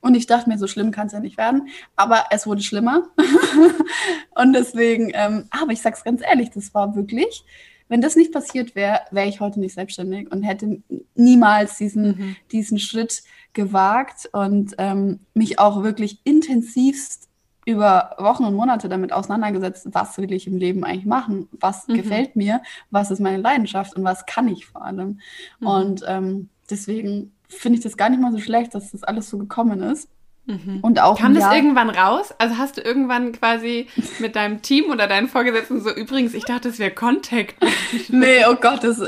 Und 0.00 0.14
ich 0.14 0.26
dachte 0.26 0.50
mir, 0.50 0.58
so 0.58 0.66
schlimm 0.66 0.90
kann 0.90 1.06
es 1.06 1.12
ja 1.14 1.20
nicht 1.20 1.38
werden. 1.38 1.68
Aber 1.96 2.24
es 2.30 2.46
wurde 2.46 2.62
schlimmer. 2.62 3.04
und 4.34 4.52
deswegen, 4.52 5.10
ähm, 5.14 5.46
aber 5.50 5.72
ich 5.72 5.80
sag's 5.80 6.04
ganz 6.04 6.20
ehrlich, 6.22 6.50
das 6.50 6.74
war 6.74 6.94
wirklich, 6.94 7.44
wenn 7.88 8.00
das 8.00 8.16
nicht 8.16 8.32
passiert 8.32 8.74
wäre, 8.74 9.00
wäre 9.10 9.28
ich 9.28 9.40
heute 9.40 9.60
nicht 9.60 9.74
selbstständig 9.74 10.30
und 10.30 10.42
hätte 10.42 10.82
niemals 11.14 11.78
diesen, 11.78 12.06
mhm. 12.06 12.36
diesen 12.52 12.78
Schritt 12.78 13.22
gewagt 13.52 14.28
und 14.32 14.74
ähm, 14.78 15.20
mich 15.32 15.58
auch 15.58 15.82
wirklich 15.82 16.20
intensivst 16.24 17.28
über 17.66 18.14
Wochen 18.18 18.44
und 18.44 18.54
Monate 18.54 18.88
damit 18.88 19.12
auseinandergesetzt, 19.12 19.88
was 19.92 20.18
will 20.18 20.32
ich 20.32 20.46
im 20.46 20.56
Leben 20.56 20.84
eigentlich 20.84 21.06
machen, 21.06 21.48
was 21.52 21.88
mhm. 21.88 21.94
gefällt 21.94 22.36
mir, 22.36 22.62
was 22.90 23.10
ist 23.10 23.20
meine 23.20 23.38
Leidenschaft 23.38 23.96
und 23.96 24.04
was 24.04 24.26
kann 24.26 24.48
ich 24.48 24.66
vor 24.66 24.84
allem. 24.84 25.20
Mhm. 25.60 25.66
Und 25.66 26.04
ähm, 26.06 26.48
deswegen 26.70 27.32
finde 27.48 27.78
ich 27.78 27.84
das 27.84 27.96
gar 27.96 28.08
nicht 28.08 28.20
mal 28.20 28.32
so 28.32 28.38
schlecht, 28.38 28.74
dass 28.74 28.92
das 28.92 29.04
alles 29.04 29.30
so 29.30 29.38
gekommen 29.38 29.82
ist. 29.82 30.08
Mhm. 30.46 30.80
Und 30.82 31.00
auch 31.00 31.18
Kam 31.18 31.34
das 31.34 31.54
irgendwann 31.54 31.88
raus? 31.88 32.34
Also 32.38 32.58
hast 32.58 32.76
du 32.76 32.82
irgendwann 32.82 33.32
quasi 33.32 33.86
mit 34.18 34.36
deinem 34.36 34.60
Team 34.60 34.90
oder 34.90 35.06
deinen 35.06 35.28
Vorgesetzten 35.28 35.80
so, 35.80 35.90
übrigens, 35.90 36.34
ich 36.34 36.44
dachte, 36.44 36.68
es 36.68 36.78
wäre 36.78 36.90
Contact. 36.90 37.54
nee, 38.08 38.44
oh 38.46 38.54
Gott, 38.54 38.84
das, 38.84 39.00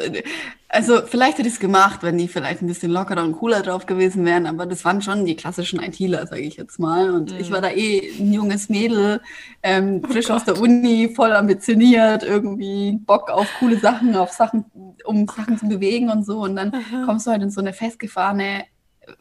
also 0.68 1.02
vielleicht 1.02 1.38
hätte 1.38 1.48
ich 1.48 1.54
es 1.54 1.60
gemacht, 1.60 2.02
wenn 2.02 2.16
die 2.16 2.26
vielleicht 2.26 2.62
ein 2.62 2.66
bisschen 2.66 2.90
lockerer 2.90 3.22
und 3.22 3.32
cooler 3.32 3.62
drauf 3.62 3.84
gewesen 3.84 4.24
wären, 4.24 4.46
aber 4.46 4.64
das 4.64 4.84
waren 4.86 5.02
schon 5.02 5.26
die 5.26 5.36
klassischen 5.36 5.80
ITler, 5.80 6.26
sage 6.26 6.40
ich 6.40 6.56
jetzt 6.56 6.78
mal. 6.78 7.10
Und 7.10 7.32
mhm. 7.32 7.38
ich 7.38 7.50
war 7.50 7.60
da 7.60 7.70
eh 7.70 8.12
ein 8.18 8.32
junges 8.32 8.70
Mädel, 8.70 9.20
ähm, 9.62 10.00
oh 10.04 10.08
frisch 10.08 10.28
Gott. 10.28 10.36
aus 10.36 10.44
der 10.44 10.58
Uni, 10.58 11.12
voll 11.14 11.32
ambitioniert, 11.32 12.22
irgendwie 12.22 12.98
Bock 13.04 13.30
auf 13.30 13.46
coole 13.58 13.78
Sachen, 13.78 14.16
auf 14.16 14.32
Sachen, 14.32 14.64
um 15.04 15.26
Sachen 15.28 15.58
zu 15.58 15.68
bewegen 15.68 16.08
und 16.08 16.24
so. 16.24 16.38
Und 16.40 16.56
dann 16.56 16.72
Aha. 16.74 17.04
kommst 17.04 17.26
du 17.26 17.30
halt 17.30 17.42
in 17.42 17.50
so 17.50 17.60
eine 17.60 17.74
festgefahrene 17.74 18.64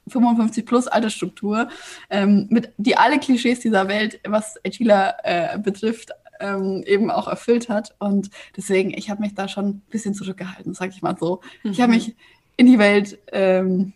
55 0.07 0.65
plus 0.65 0.87
Altersstruktur, 0.87 1.69
ähm, 2.09 2.47
mit 2.49 2.71
die 2.77 2.97
alle 2.97 3.19
Klischees 3.19 3.59
dieser 3.59 3.87
Welt, 3.87 4.19
was 4.25 4.55
Agila 4.65 5.15
äh, 5.23 5.59
betrifft, 5.59 6.11
ähm, 6.39 6.83
eben 6.85 7.11
auch 7.11 7.27
erfüllt 7.27 7.69
hat. 7.69 7.95
Und 7.99 8.29
deswegen, 8.55 8.93
ich 8.93 9.09
habe 9.09 9.21
mich 9.21 9.35
da 9.35 9.47
schon 9.47 9.67
ein 9.67 9.81
bisschen 9.89 10.13
zurückgehalten, 10.13 10.73
sag 10.73 10.91
ich 10.91 11.01
mal 11.01 11.17
so. 11.17 11.41
Mhm. 11.63 11.71
Ich 11.71 11.81
habe 11.81 11.93
mich 11.93 12.15
in 12.57 12.67
die 12.67 12.79
Welt, 12.79 13.17
ähm, 13.31 13.93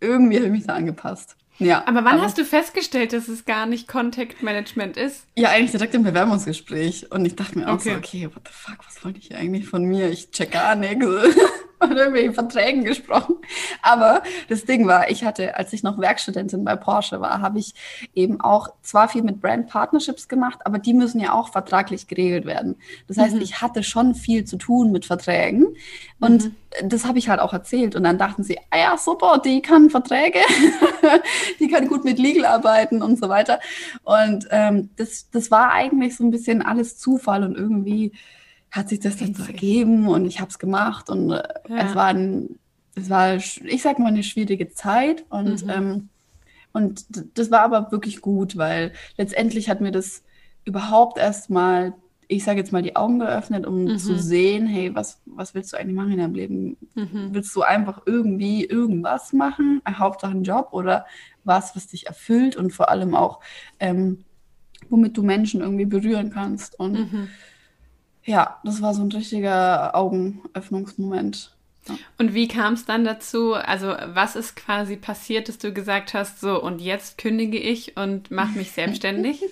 irgendwie 0.00 0.36
habe 0.36 0.46
ich 0.46 0.52
mich 0.52 0.66
da 0.66 0.74
angepasst. 0.74 1.36
Ja, 1.58 1.86
aber 1.86 2.04
wann 2.04 2.14
aber, 2.14 2.22
hast 2.22 2.38
du 2.38 2.44
festgestellt, 2.44 3.12
dass 3.12 3.28
es 3.28 3.44
gar 3.44 3.66
nicht 3.66 3.86
Contact 3.86 4.42
Management 4.42 4.96
ist? 4.96 5.26
Ja, 5.36 5.50
eigentlich 5.50 5.70
direkt 5.70 5.94
im 5.94 6.02
Bewerbungsgespräch. 6.02 7.12
Und 7.12 7.24
ich 7.24 7.36
dachte 7.36 7.58
mir 7.58 7.68
auch 7.68 7.74
okay. 7.74 7.90
so, 7.90 7.96
okay, 7.96 8.26
what 8.26 8.42
the 8.46 8.52
fuck, 8.52 8.78
was 8.86 9.04
wollte 9.04 9.18
ich 9.18 9.34
eigentlich 9.34 9.68
von 9.68 9.84
mir? 9.84 10.10
Ich 10.10 10.30
check 10.30 10.52
gar 10.52 10.74
nichts. 10.74 11.06
von 11.88 11.96
irgendwelchen 11.96 12.34
Verträgen 12.34 12.84
gesprochen. 12.84 13.36
Aber 13.82 14.22
das 14.48 14.64
Ding 14.64 14.86
war, 14.86 15.10
ich 15.10 15.24
hatte, 15.24 15.56
als 15.56 15.72
ich 15.72 15.82
noch 15.82 15.98
Werkstudentin 15.98 16.64
bei 16.64 16.76
Porsche 16.76 17.20
war, 17.20 17.40
habe 17.40 17.58
ich 17.58 17.74
eben 18.14 18.40
auch 18.40 18.68
zwar 18.82 19.08
viel 19.08 19.22
mit 19.22 19.40
Brand 19.40 19.68
Partnerships 19.68 20.28
gemacht, 20.28 20.60
aber 20.64 20.78
die 20.78 20.94
müssen 20.94 21.20
ja 21.20 21.32
auch 21.32 21.50
vertraglich 21.50 22.06
geregelt 22.06 22.46
werden. 22.46 22.76
Das 23.08 23.18
heißt, 23.18 23.34
mhm. 23.34 23.40
ich 23.40 23.60
hatte 23.60 23.82
schon 23.82 24.14
viel 24.14 24.44
zu 24.44 24.56
tun 24.56 24.92
mit 24.92 25.04
Verträgen 25.04 25.66
und 26.20 26.44
mhm. 26.44 26.88
das 26.88 27.04
habe 27.06 27.18
ich 27.18 27.28
halt 27.28 27.40
auch 27.40 27.52
erzählt. 27.52 27.96
Und 27.96 28.04
dann 28.04 28.18
dachten 28.18 28.44
sie, 28.44 28.58
ah 28.70 28.78
ja, 28.78 28.96
super, 28.96 29.40
die 29.44 29.60
kann 29.60 29.90
Verträge, 29.90 30.38
die 31.60 31.68
kann 31.68 31.88
gut 31.88 32.04
mit 32.04 32.18
Legal 32.18 32.46
arbeiten 32.46 33.02
und 33.02 33.18
so 33.18 33.28
weiter. 33.28 33.60
Und 34.04 34.46
ähm, 34.50 34.90
das, 34.96 35.28
das 35.30 35.50
war 35.50 35.72
eigentlich 35.72 36.16
so 36.16 36.24
ein 36.24 36.30
bisschen 36.30 36.62
alles 36.62 36.98
Zufall 36.98 37.42
und 37.44 37.56
irgendwie 37.56 38.12
hat 38.72 38.88
sich 38.88 39.00
das 39.00 39.18
dann 39.18 39.34
so 39.34 39.44
ergeben 39.44 40.08
und 40.08 40.24
ich 40.26 40.40
habe 40.40 40.50
es 40.50 40.58
gemacht 40.58 41.10
und 41.10 41.30
äh, 41.30 41.42
ja. 41.68 41.76
es 41.76 41.94
war 41.94 42.06
ein, 42.06 42.58
es 42.94 43.10
war, 43.10 43.36
ich 43.36 43.82
sag 43.82 43.98
mal, 43.98 44.08
eine 44.08 44.22
schwierige 44.22 44.70
Zeit 44.70 45.24
und, 45.28 45.64
mhm. 45.64 45.70
ähm, 45.70 46.08
und 46.72 47.04
das 47.38 47.50
war 47.50 47.60
aber 47.60 47.92
wirklich 47.92 48.22
gut, 48.22 48.56
weil 48.56 48.92
letztendlich 49.18 49.68
hat 49.68 49.82
mir 49.82 49.92
das 49.92 50.22
überhaupt 50.64 51.18
erstmal, 51.18 51.92
ich 52.28 52.44
sage 52.44 52.60
jetzt 52.60 52.72
mal, 52.72 52.82
die 52.82 52.96
Augen 52.96 53.18
geöffnet, 53.18 53.66
um 53.66 53.84
mhm. 53.84 53.98
zu 53.98 54.18
sehen, 54.18 54.66
hey, 54.66 54.94
was, 54.94 55.20
was 55.26 55.54
willst 55.54 55.74
du 55.74 55.76
eigentlich 55.76 55.96
machen 55.96 56.12
in 56.12 56.18
deinem 56.18 56.34
Leben? 56.34 56.76
Mhm. 56.94 57.28
Willst 57.32 57.54
du 57.54 57.60
einfach 57.60 58.02
irgendwie 58.06 58.64
irgendwas 58.64 59.34
machen, 59.34 59.82
Hauptsache 59.86 60.32
einen 60.32 60.44
Job 60.44 60.68
oder 60.72 61.04
was, 61.44 61.76
was 61.76 61.88
dich 61.88 62.06
erfüllt 62.06 62.56
und 62.56 62.72
vor 62.72 62.88
allem 62.88 63.14
auch, 63.14 63.40
ähm, 63.80 64.24
womit 64.88 65.14
du 65.16 65.22
Menschen 65.22 65.60
irgendwie 65.60 65.84
berühren 65.84 66.30
kannst 66.30 66.80
und 66.80 67.12
mhm. 67.12 67.28
Ja, 68.24 68.58
das 68.64 68.80
war 68.82 68.94
so 68.94 69.02
ein 69.02 69.10
richtiger 69.10 69.94
Augenöffnungsmoment. 69.94 71.54
Ja. 71.88 71.94
Und 72.18 72.34
wie 72.34 72.46
kam 72.46 72.74
es 72.74 72.84
dann 72.84 73.04
dazu? 73.04 73.54
Also, 73.54 73.94
was 74.06 74.36
ist 74.36 74.54
quasi 74.54 74.96
passiert, 74.96 75.48
dass 75.48 75.58
du 75.58 75.72
gesagt 75.72 76.14
hast, 76.14 76.40
so 76.40 76.62
und 76.62 76.80
jetzt 76.80 77.18
kündige 77.18 77.58
ich 77.58 77.96
und 77.96 78.30
mache 78.30 78.56
mich 78.56 78.70
selbstständig? 78.72 79.42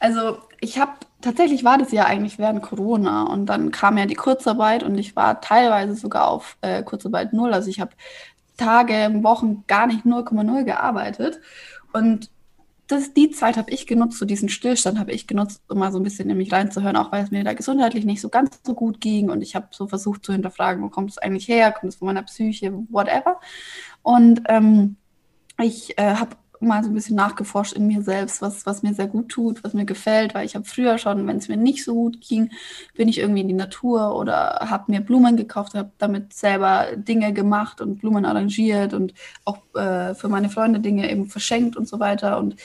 Also, 0.00 0.38
ich 0.60 0.78
habe 0.78 0.92
tatsächlich 1.20 1.62
war 1.62 1.78
das 1.78 1.92
ja 1.92 2.04
eigentlich 2.04 2.38
während 2.38 2.62
Corona 2.62 3.22
und 3.22 3.46
dann 3.46 3.70
kam 3.70 3.96
ja 3.96 4.06
die 4.06 4.16
Kurzarbeit 4.16 4.82
und 4.82 4.98
ich 4.98 5.14
war 5.14 5.40
teilweise 5.40 5.94
sogar 5.94 6.28
auf 6.28 6.56
äh, 6.62 6.82
Kurzarbeit 6.82 7.32
null. 7.32 7.54
Also, 7.54 7.70
ich 7.70 7.80
habe 7.80 7.92
Tage, 8.56 9.10
Wochen 9.22 9.64
gar 9.68 9.86
nicht 9.86 10.04
0,0 10.04 10.64
gearbeitet 10.64 11.40
und 11.92 12.30
das, 12.92 13.14
die 13.14 13.30
Zeit 13.30 13.56
habe 13.56 13.70
ich 13.70 13.86
genutzt, 13.86 14.18
so 14.18 14.24
diesen 14.24 14.48
Stillstand 14.48 14.98
habe 14.98 15.12
ich 15.12 15.26
genutzt, 15.26 15.62
um 15.68 15.78
mal 15.78 15.90
so 15.90 15.98
ein 15.98 16.02
bisschen 16.02 16.30
in 16.30 16.36
mich 16.36 16.52
reinzuhören, 16.52 16.96
auch 16.96 17.10
weil 17.10 17.24
es 17.24 17.30
mir 17.30 17.42
da 17.42 17.54
gesundheitlich 17.54 18.04
nicht 18.04 18.20
so 18.20 18.28
ganz 18.28 18.60
so 18.64 18.74
gut 18.74 19.00
ging. 19.00 19.30
Und 19.30 19.42
ich 19.42 19.56
habe 19.56 19.68
so 19.70 19.88
versucht 19.88 20.24
zu 20.24 20.32
hinterfragen, 20.32 20.82
wo 20.82 20.88
kommt 20.88 21.10
es 21.10 21.18
eigentlich 21.18 21.48
her? 21.48 21.72
Kommt 21.72 21.92
es 21.92 21.98
von 21.98 22.06
meiner 22.06 22.22
Psyche? 22.22 22.72
Whatever. 22.90 23.40
Und 24.02 24.42
ähm, 24.48 24.96
ich 25.58 25.98
äh, 25.98 26.14
habe 26.14 26.36
mal 26.62 26.82
so 26.82 26.90
ein 26.90 26.94
bisschen 26.94 27.16
nachgeforscht 27.16 27.72
in 27.72 27.86
mir 27.86 28.02
selbst, 28.02 28.42
was, 28.42 28.66
was 28.66 28.82
mir 28.82 28.94
sehr 28.94 29.06
gut 29.06 29.28
tut, 29.28 29.62
was 29.64 29.74
mir 29.74 29.84
gefällt, 29.84 30.34
weil 30.34 30.46
ich 30.46 30.54
habe 30.54 30.64
früher 30.64 30.98
schon, 30.98 31.26
wenn 31.26 31.36
es 31.36 31.48
mir 31.48 31.56
nicht 31.56 31.84
so 31.84 31.94
gut 31.94 32.20
ging, 32.20 32.50
bin 32.94 33.08
ich 33.08 33.18
irgendwie 33.18 33.42
in 33.42 33.48
die 33.48 33.54
Natur 33.54 34.16
oder 34.16 34.66
habe 34.68 34.90
mir 34.90 35.00
Blumen 35.00 35.36
gekauft, 35.36 35.74
habe 35.74 35.92
damit 35.98 36.32
selber 36.32 36.88
Dinge 36.96 37.32
gemacht 37.32 37.80
und 37.80 37.98
Blumen 38.00 38.24
arrangiert 38.24 38.94
und 38.94 39.14
auch 39.44 39.58
äh, 39.74 40.14
für 40.14 40.28
meine 40.28 40.48
Freunde 40.48 40.80
Dinge 40.80 41.10
eben 41.10 41.26
verschenkt 41.26 41.76
und 41.76 41.88
so 41.88 42.00
weiter 42.00 42.38
und 42.38 42.56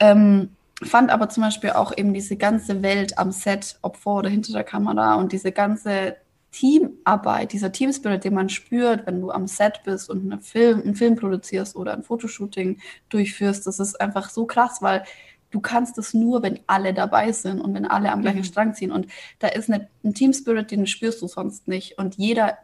ähm, 0.00 0.50
fand 0.82 1.10
aber 1.10 1.28
zum 1.28 1.42
Beispiel 1.42 1.70
auch 1.70 1.96
eben 1.96 2.14
diese 2.14 2.36
ganze 2.36 2.82
Welt 2.82 3.18
am 3.18 3.32
Set, 3.32 3.78
ob 3.82 3.96
vor 3.96 4.18
oder 4.18 4.28
hinter 4.28 4.52
der 4.52 4.64
Kamera 4.64 5.14
und 5.14 5.32
diese 5.32 5.52
ganze 5.52 6.16
Teamarbeit, 6.58 7.52
dieser 7.52 7.70
Teamspirit, 7.70 8.24
den 8.24 8.34
man 8.34 8.48
spürt, 8.48 9.06
wenn 9.06 9.20
du 9.20 9.30
am 9.30 9.46
Set 9.46 9.82
bist 9.84 10.10
und 10.10 10.24
eine 10.24 10.40
Film, 10.40 10.80
einen 10.80 10.96
Film 10.96 11.14
produzierst 11.14 11.76
oder 11.76 11.92
ein 11.92 12.02
Fotoshooting 12.02 12.80
durchführst, 13.10 13.64
das 13.64 13.78
ist 13.78 14.00
einfach 14.00 14.28
so 14.28 14.44
krass, 14.44 14.78
weil 14.82 15.04
du 15.52 15.60
kannst 15.60 15.98
es 15.98 16.14
nur, 16.14 16.42
wenn 16.42 16.58
alle 16.66 16.92
dabei 16.92 17.30
sind 17.30 17.60
und 17.60 17.74
wenn 17.74 17.86
alle 17.86 18.10
am 18.10 18.22
gleichen 18.22 18.40
mhm. 18.40 18.44
Strang 18.44 18.74
ziehen. 18.74 18.90
Und 18.90 19.06
da 19.38 19.46
ist 19.46 19.70
eine, 19.70 19.88
ein 20.02 20.14
Teamspirit, 20.14 20.72
den 20.72 20.88
spürst 20.88 21.22
du 21.22 21.28
sonst 21.28 21.68
nicht. 21.68 21.96
Und 21.96 22.16
jeder 22.16 22.58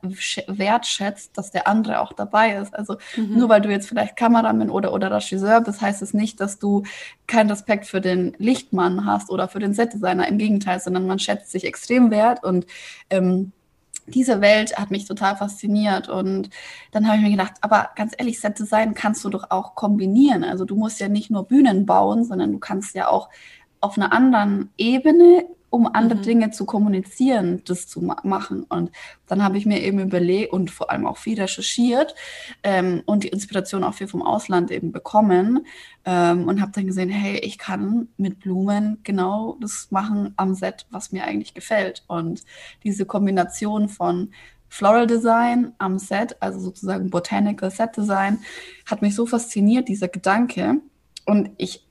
wertschätzt, 0.49 1.39
dass 1.39 1.53
der 1.53 1.69
andere 1.69 2.01
auch 2.01 2.13
dabei 2.13 2.57
ist. 2.57 2.75
Also 2.75 2.97
mhm. 3.17 3.39
nur 3.39 3.49
weil 3.49 3.61
du 3.61 3.71
jetzt 3.71 3.89
vielleicht 3.89 4.17
Kameramann 4.17 4.71
oder, 4.71 4.93
oder 4.93 5.13
Regisseur 5.13 5.61
bist, 5.61 5.81
heißt 5.81 6.03
es 6.03 6.15
nicht, 6.15 6.41
dass 6.41 6.59
du 6.59 6.83
keinen 7.29 7.49
Respekt 7.49 7.87
für 7.87 8.01
den 8.01 8.35
Lichtmann 8.39 9.07
hast 9.07 9.31
oder 9.31 9.47
für 9.47 9.61
den 9.61 9.73
Setdesigner. 9.73 10.27
Im 10.27 10.39
Gegenteil, 10.39 10.81
sondern 10.81 11.07
man 11.07 11.21
schätzt 11.21 11.53
sich 11.53 11.65
extrem 11.65 12.11
wert 12.11 12.43
und 12.43 12.67
ähm, 13.09 13.53
diese 14.07 14.41
Welt 14.41 14.77
hat 14.77 14.91
mich 14.91 15.07
total 15.07 15.37
fasziniert. 15.37 16.09
Und 16.09 16.51
dann 16.93 17.07
habe 17.07 17.17
ich 17.17 17.23
mir 17.23 17.31
gedacht, 17.31 17.55
aber 17.61 17.91
ganz 17.97 18.15
ehrlich, 18.17 18.41
Set 18.41 18.59
Design 18.59 18.95
kannst 18.95 19.25
du 19.25 19.31
doch 19.31 19.51
auch 19.51 19.75
kombinieren. 19.75 20.45
Also 20.45 20.65
du 20.65 20.77
musst 20.77 21.01
ja 21.01 21.09
nicht 21.09 21.31
nur 21.31 21.47
Bühnen 21.47 21.87
bauen, 21.87 22.25
sondern 22.25 22.53
du 22.53 22.59
kannst 22.59 22.95
ja 22.95 23.09
auch 23.09 23.31
auf 23.81 23.97
einer 23.97 24.13
anderen 24.13 24.71
Ebene 24.79 25.47
um 25.75 25.93
andere 25.93 26.21
mhm. 26.21 26.23
Dinge 26.23 26.51
zu 26.53 26.67
kommunizieren, 26.67 27.63
das 27.65 27.89
zu 27.89 28.01
ma 28.01 28.17
machen. 28.23 28.63
Und 28.63 28.93
dann 29.27 29.43
habe 29.43 29.59
ich 29.59 29.67
mir 29.67 29.83
eben 29.83 29.99
überlegt 29.99 30.53
und 30.53 30.71
vor 30.71 30.89
allem 30.89 31.05
auch 31.05 31.17
viel 31.17 31.41
recherchiert 31.41 32.15
ähm, 32.63 33.03
und 33.07 33.25
die 33.25 33.29
Inspiration 33.29 33.83
auch 33.83 33.95
viel 33.95 34.07
vom 34.07 34.23
Ausland 34.23 34.71
eben 34.71 34.93
bekommen 34.93 35.67
ähm, 36.05 36.47
und 36.47 36.61
habe 36.61 36.71
dann 36.73 36.87
gesehen, 36.87 37.09
hey, 37.09 37.39
ich 37.39 37.59
kann 37.59 38.07
mit 38.17 38.39
Blumen 38.39 39.01
genau 39.03 39.57
das 39.61 39.89
machen 39.91 40.33
am 40.37 40.55
Set, 40.55 40.87
was 40.91 41.11
mir 41.11 41.25
eigentlich 41.25 41.55
gefällt. 41.55 42.05
Und 42.07 42.45
diese 42.85 43.05
Kombination 43.05 43.89
von 43.89 44.31
Floral 44.69 45.09
Design 45.09 45.73
am 45.79 45.99
Set, 45.99 46.37
also 46.41 46.61
sozusagen 46.61 47.11
Botanical 47.11 47.73
Set 47.73 47.97
Design, 47.97 48.39
hat 48.87 49.03
mich 49.03 49.17
so 49.17 49.27
fasziniert, 49.27 49.89
dieser 49.89 50.07
Gedanke. 50.07 50.81
Und 51.27 51.51
ich 51.57 51.84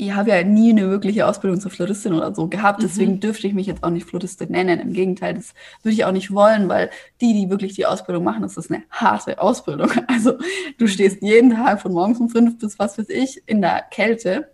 ich 0.00 0.14
habe 0.14 0.30
ja 0.30 0.42
nie 0.42 0.70
eine 0.70 0.88
wirkliche 0.88 1.26
Ausbildung 1.26 1.60
zur 1.60 1.70
Floristin 1.70 2.14
oder 2.14 2.34
so 2.34 2.48
gehabt, 2.48 2.82
deswegen 2.82 3.12
mhm. 3.12 3.20
dürfte 3.20 3.46
ich 3.46 3.52
mich 3.52 3.66
jetzt 3.66 3.84
auch 3.84 3.90
nicht 3.90 4.08
Floristin 4.08 4.50
nennen. 4.50 4.80
Im 4.80 4.94
Gegenteil, 4.94 5.34
das 5.34 5.52
würde 5.82 5.92
ich 5.92 6.06
auch 6.06 6.12
nicht 6.12 6.32
wollen, 6.32 6.70
weil 6.70 6.88
die, 7.20 7.34
die 7.34 7.50
wirklich 7.50 7.74
die 7.74 7.84
Ausbildung 7.84 8.24
machen, 8.24 8.40
das 8.40 8.56
ist 8.56 8.70
eine 8.70 8.82
harte 8.90 9.40
Ausbildung. 9.40 9.90
Also 10.10 10.38
du 10.78 10.86
stehst 10.86 11.22
jeden 11.22 11.50
Tag 11.50 11.80
von 11.80 11.92
morgens 11.92 12.18
um 12.18 12.28
fünf 12.28 12.58
bis 12.58 12.78
was 12.78 12.98
weiß 12.98 13.08
ich 13.10 13.42
in 13.46 13.60
der 13.60 13.82
Kälte. 13.90 14.50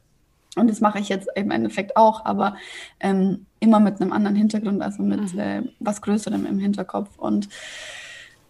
Und 0.56 0.68
das 0.68 0.80
mache 0.80 0.98
ich 0.98 1.08
jetzt 1.08 1.28
im 1.34 1.50
Endeffekt 1.50 1.96
auch, 1.96 2.24
aber 2.24 2.56
ähm, 3.00 3.46
immer 3.60 3.80
mit 3.80 4.00
einem 4.00 4.12
anderen 4.12 4.36
Hintergrund, 4.36 4.82
also 4.82 5.02
mit 5.02 5.32
mhm. 5.32 5.38
äh, 5.38 5.62
was 5.80 6.02
Größerem 6.02 6.44
im 6.44 6.58
Hinterkopf. 6.58 7.16
Und 7.16 7.48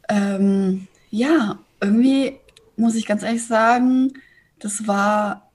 ähm, 0.09 0.89
ja, 1.11 1.59
irgendwie 1.81 2.39
muss 2.77 2.95
ich 2.95 3.07
ganz 3.07 3.23
ehrlich 3.23 3.47
sagen, 3.47 4.15
das 4.59 4.87
war 4.87 5.46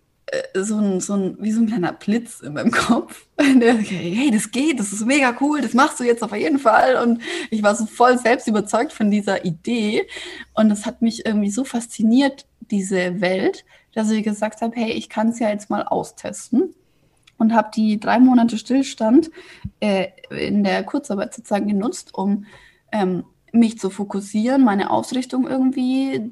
so 0.56 0.78
ein, 0.78 1.00
so 1.02 1.14
ein, 1.14 1.38
wie 1.40 1.52
so 1.52 1.62
ein 1.62 1.68
kleiner 1.68 1.92
Blitz 1.92 2.40
in 2.42 2.54
meinem 2.54 2.72
Kopf. 2.72 3.26
Der, 3.40 3.76
hey, 3.76 4.32
das 4.32 4.52
geht, 4.52 4.80
das 4.80 4.94
ist 4.94 5.06
mega 5.06 5.36
cool, 5.42 5.62
das 5.62 5.74
machst 5.74 6.00
du 6.00 6.04
jetzt 6.04 6.24
auf 6.24 6.36
jeden 6.36 6.60
Fall. 6.60 6.96
Und 7.04 7.22
ich 7.50 7.64
war 7.64 7.76
so 7.76 7.86
voll 7.86 8.18
selbst 8.18 8.48
überzeugt 8.48 8.94
von 8.94 9.12
dieser 9.12 9.44
Idee. 9.46 10.08
Und 10.54 10.70
das 10.70 10.86
hat 10.86 11.02
mich 11.02 11.26
irgendwie 11.26 11.50
so 11.52 11.64
fasziniert, 11.64 12.46
diese 12.70 13.20
Welt, 13.20 13.66
dass 13.94 14.10
ich 14.10 14.24
gesagt 14.24 14.62
habe, 14.62 14.76
hey, 14.76 14.92
ich 14.92 15.10
kann 15.10 15.30
es 15.30 15.40
ja 15.40 15.50
jetzt 15.50 15.70
mal 15.70 15.84
austesten. 15.84 16.74
Und 17.38 17.54
habe 17.54 17.72
die 17.76 18.00
drei 18.00 18.20
Monate 18.20 18.58
Stillstand 18.58 19.32
äh, 19.80 20.10
in 20.30 20.64
der 20.64 20.84
Kurzarbeit 20.84 21.34
sozusagen 21.34 21.68
genutzt, 21.68 22.14
um 22.14 22.46
ähm, 22.92 23.24
mich 23.52 23.80
zu 23.80 23.90
fokussieren, 23.90 24.64
meine 24.64 24.90
Ausrichtung 24.90 25.48
irgendwie 25.48 26.32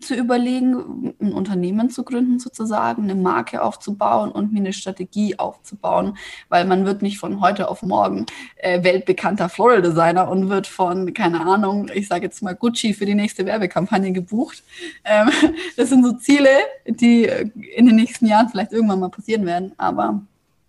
zu 0.00 0.14
überlegen, 0.14 1.14
ein 1.20 1.32
Unternehmen 1.32 1.90
zu 1.90 2.04
gründen 2.04 2.38
sozusagen, 2.38 3.04
eine 3.04 3.14
Marke 3.14 3.62
aufzubauen 3.62 4.30
und 4.30 4.52
mir 4.52 4.60
eine 4.60 4.72
Strategie 4.72 5.38
aufzubauen, 5.38 6.16
weil 6.48 6.64
man 6.64 6.84
wird 6.84 7.02
nicht 7.02 7.18
von 7.18 7.40
heute 7.40 7.68
auf 7.68 7.82
morgen 7.82 8.26
äh, 8.56 8.82
weltbekannter 8.84 9.48
Floral 9.48 9.82
Designer 9.82 10.28
und 10.30 10.48
wird 10.48 10.66
von, 10.66 11.12
keine 11.12 11.40
Ahnung, 11.40 11.90
ich 11.92 12.08
sage 12.08 12.24
jetzt 12.24 12.42
mal 12.42 12.54
Gucci 12.54 12.94
für 12.94 13.06
die 13.06 13.14
nächste 13.14 13.46
Werbekampagne 13.46 14.12
gebucht. 14.12 14.62
Ähm, 15.04 15.30
das 15.76 15.88
sind 15.88 16.04
so 16.04 16.12
Ziele, 16.12 16.50
die 16.86 17.24
in 17.76 17.86
den 17.86 17.96
nächsten 17.96 18.26
Jahren 18.26 18.48
vielleicht 18.48 18.72
irgendwann 18.72 19.00
mal 19.00 19.10
passieren 19.10 19.44
werden, 19.46 19.72
aber 19.76 20.22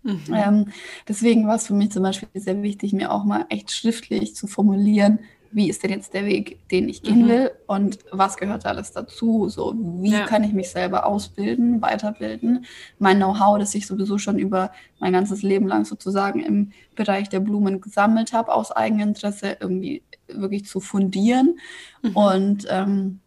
Mhm. 0.06 0.20
Ähm, 0.32 0.66
deswegen 1.08 1.48
war 1.48 1.56
es 1.56 1.66
für 1.66 1.74
mich 1.74 1.90
zum 1.90 2.04
Beispiel 2.04 2.28
sehr 2.34 2.62
wichtig, 2.62 2.92
mir 2.92 3.10
auch 3.10 3.24
mal 3.24 3.46
echt 3.48 3.72
schriftlich 3.72 4.36
zu 4.36 4.46
formulieren, 4.46 5.18
wie 5.56 5.70
ist 5.70 5.82
denn 5.82 5.90
jetzt 5.90 6.12
der 6.12 6.26
Weg, 6.26 6.68
den 6.68 6.86
ich 6.86 7.02
gehen 7.02 7.22
mhm. 7.22 7.28
will 7.28 7.50
und 7.66 8.00
was 8.12 8.36
gehört 8.36 8.66
alles 8.66 8.92
dazu? 8.92 9.48
So, 9.48 9.74
wie 10.02 10.12
ja. 10.12 10.26
kann 10.26 10.44
ich 10.44 10.52
mich 10.52 10.68
selber 10.68 11.06
ausbilden, 11.06 11.80
weiterbilden? 11.80 12.66
Mein 12.98 13.16
Know-how, 13.16 13.58
das 13.58 13.74
ich 13.74 13.86
sowieso 13.86 14.18
schon 14.18 14.38
über 14.38 14.70
mein 14.98 15.14
ganzes 15.14 15.40
Leben 15.42 15.66
lang 15.66 15.86
sozusagen 15.86 16.40
im 16.40 16.72
Bereich 16.94 17.30
der 17.30 17.40
Blumen 17.40 17.80
gesammelt 17.80 18.34
habe, 18.34 18.52
aus 18.52 18.70
Eigeninteresse 18.70 19.56
irgendwie 19.58 20.02
wirklich 20.28 20.66
zu 20.66 20.78
fundieren. 20.78 21.58
Mhm. 22.02 22.10
Und 22.10 22.66
ähm, 22.68 23.20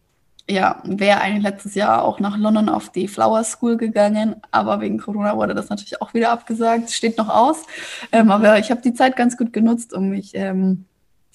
ja, 0.48 0.80
wäre 0.84 1.22
eigentlich 1.22 1.42
letztes 1.42 1.74
Jahr 1.74 2.04
auch 2.04 2.20
nach 2.20 2.38
London 2.38 2.68
auf 2.68 2.90
die 2.90 3.08
Flower 3.08 3.42
School 3.42 3.76
gegangen, 3.76 4.36
aber 4.52 4.80
wegen 4.80 4.98
Corona 4.98 5.36
wurde 5.36 5.56
das 5.56 5.68
natürlich 5.68 6.00
auch 6.00 6.14
wieder 6.14 6.30
abgesagt, 6.30 6.92
steht 6.92 7.18
noch 7.18 7.28
aus. 7.28 7.64
Ähm, 8.12 8.30
aber 8.30 8.60
ich 8.60 8.70
habe 8.70 8.82
die 8.82 8.94
Zeit 8.94 9.16
ganz 9.16 9.36
gut 9.36 9.52
genutzt, 9.52 9.92
um 9.92 10.10
mich 10.10 10.30
ähm, 10.34 10.86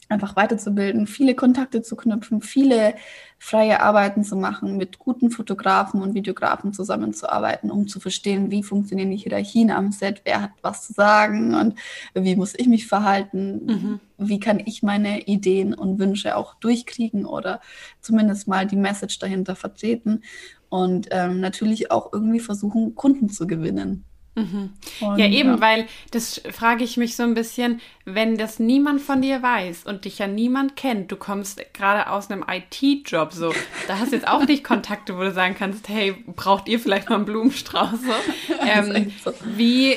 einfach 0.10 0.36
weiterzubilden, 0.36 1.08
viele 1.08 1.36
Kontakte 1.36 1.82
zu 1.82 1.96
knüpfen, 1.96 2.42
viele 2.42 2.96
freie 3.38 3.82
Arbeiten 3.82 4.24
zu 4.24 4.36
machen, 4.36 4.78
mit 4.78 5.00
guten 5.00 5.30
Fotografen 5.30 6.02
und 6.02 6.14
Videografen 6.14 6.74
zusammenzuarbeiten, 6.74 7.72
um 7.72 7.88
zu 7.88 8.00
verstehen, 8.00 8.52
wie 8.52 8.64
funktionieren 8.64 9.12
die 9.12 9.18
Hierarchien 9.18 9.72
am 9.72 9.92
Set, 9.92 10.22
wer 10.24 10.42
hat 10.42 10.52
was 10.62 10.88
zu 10.88 10.94
sagen 10.94 11.54
und 11.56 11.78
wie 12.14 12.36
muss 12.36 12.54
ich 12.58 12.68
mich 12.68 12.88
verhalten, 12.88 13.66
mhm. 13.66 14.00
wie 14.18 14.40
kann 14.40 14.62
ich 14.64 14.84
meine 14.84 15.22
Ideen 15.22 15.74
und 15.74 16.00
Wünsche 16.00 16.38
auch 16.38 16.56
durchkriegen 16.56 17.26
oder 17.26 17.62
zumindest 18.02 18.48
mal 18.48 18.66
die 18.66 18.78
Message 18.78 19.20
dahinter 19.20 19.56
vertreten 19.56 20.24
und 20.70 21.08
ähm, 21.12 21.40
natürlich 21.40 21.92
auch 21.92 22.14
irgendwie 22.14 22.40
versuchen, 22.40 22.96
Kunden 22.96 23.30
zu 23.30 23.48
gewinnen. 23.48 24.06
Mhm. 24.36 24.74
Und, 25.00 25.18
ja, 25.18 25.27
eben, 25.27 25.56
ja. 25.56 25.62
weil 25.62 25.88
das 26.12 26.42
frage 26.51 26.84
ich 26.84 26.98
mich 26.98 27.15
so 27.15 27.24
ein 27.24 27.34
bisschen, 27.34 27.82
wenn 28.04 28.38
das 28.38 28.60
niemand 28.60 29.01
von 29.01 29.22
dir 29.22 29.42
weiß 29.42 29.86
und 29.86 30.06
dich 30.06 30.20
ja 30.20 30.27
niemand 30.27 30.75
kennt, 30.75 31.12
du 31.12 31.15
kommst 31.15 31.62
gerade 31.74 32.10
aus 32.10 32.30
einem 32.30 32.46
IT-Job, 32.48 33.32
so, 33.34 33.54
da 33.88 33.98
hast 33.98 34.12
du 34.12 34.18
jetzt 34.18 34.27
auch 34.27 34.46
nicht 34.46 34.63
Kontakte, 34.63 35.18
wo 35.18 35.22
du 35.22 35.32
sagen 35.32 35.56
kannst, 35.58 35.88
hey, 35.88 36.15
braucht 36.27 36.68
ihr 36.68 36.80
vielleicht 36.80 37.10
mal 37.10 37.15
einen 37.15 37.25
Blumenstrauß? 37.25 38.01
So? 38.01 38.54
Ähm, 38.68 39.12
so. 39.24 39.32
Wie, 39.56 39.96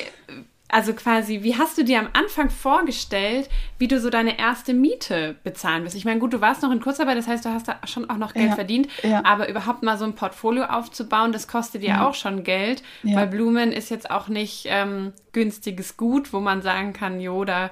also 0.69 0.93
quasi, 0.93 1.41
wie 1.41 1.57
hast 1.57 1.77
du 1.77 1.83
dir 1.83 1.99
am 1.99 2.09
Anfang 2.13 2.49
vorgestellt, 2.51 3.49
wie 3.79 3.87
du 3.87 3.99
so 3.99 4.09
deine 4.09 4.37
erste 4.37 4.73
Miete 4.73 5.35
bezahlen 5.43 5.83
wirst? 5.83 5.95
Ich 5.95 6.05
meine, 6.05 6.19
gut, 6.19 6.31
du 6.31 6.41
warst 6.41 6.61
noch 6.61 6.71
in 6.71 6.79
Kurzarbeit, 6.79 7.17
das 7.17 7.27
heißt, 7.27 7.43
du 7.43 7.49
hast 7.49 7.67
da 7.67 7.79
schon 7.85 8.09
auch 8.09 8.17
noch 8.17 8.33
Geld 8.33 8.49
ja, 8.49 8.55
verdient, 8.55 8.87
ja. 9.01 9.25
aber 9.25 9.49
überhaupt 9.49 9.81
mal 9.81 9.97
so 9.97 10.05
ein 10.05 10.13
Portfolio 10.13 10.65
aufzubauen, 10.65 11.31
das 11.31 11.47
kostet 11.47 11.81
ja, 11.83 12.07
auch 12.07 12.13
schon 12.13 12.43
Geld, 12.43 12.83
weil 13.03 13.27
Blumen 13.27 13.71
ist 13.71 13.89
jetzt 13.89 14.11
auch 14.11 14.27
nicht 14.27 14.65
ähm, 14.67 15.13
günstiges 15.33 15.97
Gut, 15.97 16.33
wo 16.33 16.39
man 16.39 16.61
sagen 16.61 16.93
kann, 16.93 17.19
jo, 17.19 17.45
da 17.45 17.69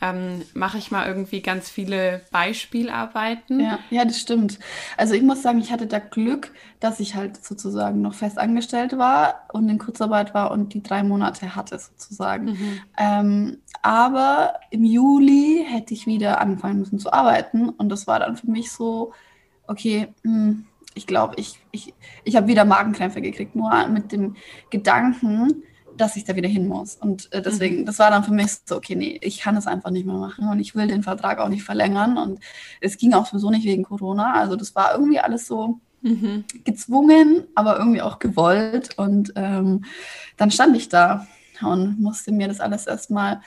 ähm, 0.00 0.42
mache 0.54 0.78
ich 0.78 0.90
mal 0.90 1.06
irgendwie 1.06 1.42
ganz 1.42 1.68
viele 1.68 2.22
Beispielarbeiten. 2.30 3.60
Ja, 3.60 3.78
ja, 3.90 4.04
das 4.04 4.18
stimmt. 4.18 4.58
Also 4.96 5.14
ich 5.14 5.22
muss 5.22 5.42
sagen, 5.42 5.60
ich 5.60 5.70
hatte 5.70 5.86
da 5.86 5.98
Glück, 5.98 6.52
dass 6.80 7.00
ich 7.00 7.14
halt 7.14 7.44
sozusagen 7.44 8.00
noch 8.00 8.14
fest 8.14 8.38
angestellt 8.38 8.96
war 8.96 9.44
und 9.52 9.68
in 9.68 9.78
Kurzarbeit 9.78 10.32
war 10.32 10.50
und 10.50 10.72
die 10.72 10.82
drei 10.82 11.02
Monate 11.02 11.54
hatte 11.54 11.78
sozusagen. 11.78 12.46
Mhm. 12.46 12.80
Ähm, 12.98 13.58
aber 13.82 14.54
im 14.70 14.84
Juli 14.84 15.64
hätte 15.68 15.94
ich 15.94 16.06
wieder 16.06 16.40
anfangen 16.40 16.78
müssen 16.78 16.98
zu 16.98 17.12
arbeiten 17.12 17.68
und 17.68 17.88
das 17.90 18.06
war 18.06 18.20
dann 18.20 18.36
für 18.36 18.50
mich 18.50 18.70
so, 18.72 19.12
okay, 19.66 20.08
mh, 20.22 20.32
hm, 20.32 20.66
ich 20.94 21.06
glaube, 21.06 21.34
ich, 21.36 21.58
ich, 21.70 21.94
ich 22.24 22.36
habe 22.36 22.48
wieder 22.48 22.64
Magenkrämpfe 22.64 23.20
gekriegt, 23.20 23.54
nur 23.54 23.86
mit 23.86 24.12
dem 24.12 24.36
Gedanken, 24.70 25.62
dass 26.00 26.16
ich 26.16 26.24
da 26.24 26.36
wieder 26.36 26.48
hin 26.48 26.66
muss. 26.66 26.96
Und 26.96 27.32
äh, 27.32 27.42
deswegen, 27.42 27.80
mhm. 27.80 27.86
das 27.86 27.98
war 27.98 28.10
dann 28.10 28.24
für 28.24 28.32
mich 28.32 28.50
so, 28.64 28.76
okay, 28.76 28.96
nee, 28.96 29.18
ich 29.22 29.40
kann 29.40 29.56
es 29.56 29.66
einfach 29.66 29.90
nicht 29.90 30.06
mehr 30.06 30.16
machen 30.16 30.48
und 30.48 30.60
ich 30.60 30.74
will 30.74 30.86
den 30.86 31.02
Vertrag 31.02 31.38
auch 31.38 31.48
nicht 31.48 31.62
verlängern. 31.62 32.18
Und 32.18 32.40
es 32.80 32.96
ging 32.96 33.12
auch 33.14 33.26
sowieso 33.26 33.50
nicht 33.50 33.64
wegen 33.64 33.84
Corona. 33.84 34.34
Also 34.34 34.56
das 34.56 34.74
war 34.74 34.94
irgendwie 34.94 35.20
alles 35.20 35.46
so 35.46 35.80
mhm. 36.02 36.44
gezwungen, 36.64 37.44
aber 37.54 37.78
irgendwie 37.78 38.02
auch 38.02 38.18
gewollt. 38.18 38.96
Und 38.96 39.32
ähm, 39.36 39.84
dann 40.36 40.50
stand 40.50 40.76
ich 40.76 40.88
da 40.88 41.26
und 41.62 42.00
musste 42.00 42.32
mir 42.32 42.48
das 42.48 42.60
alles 42.60 42.86
erstmal 42.86 43.40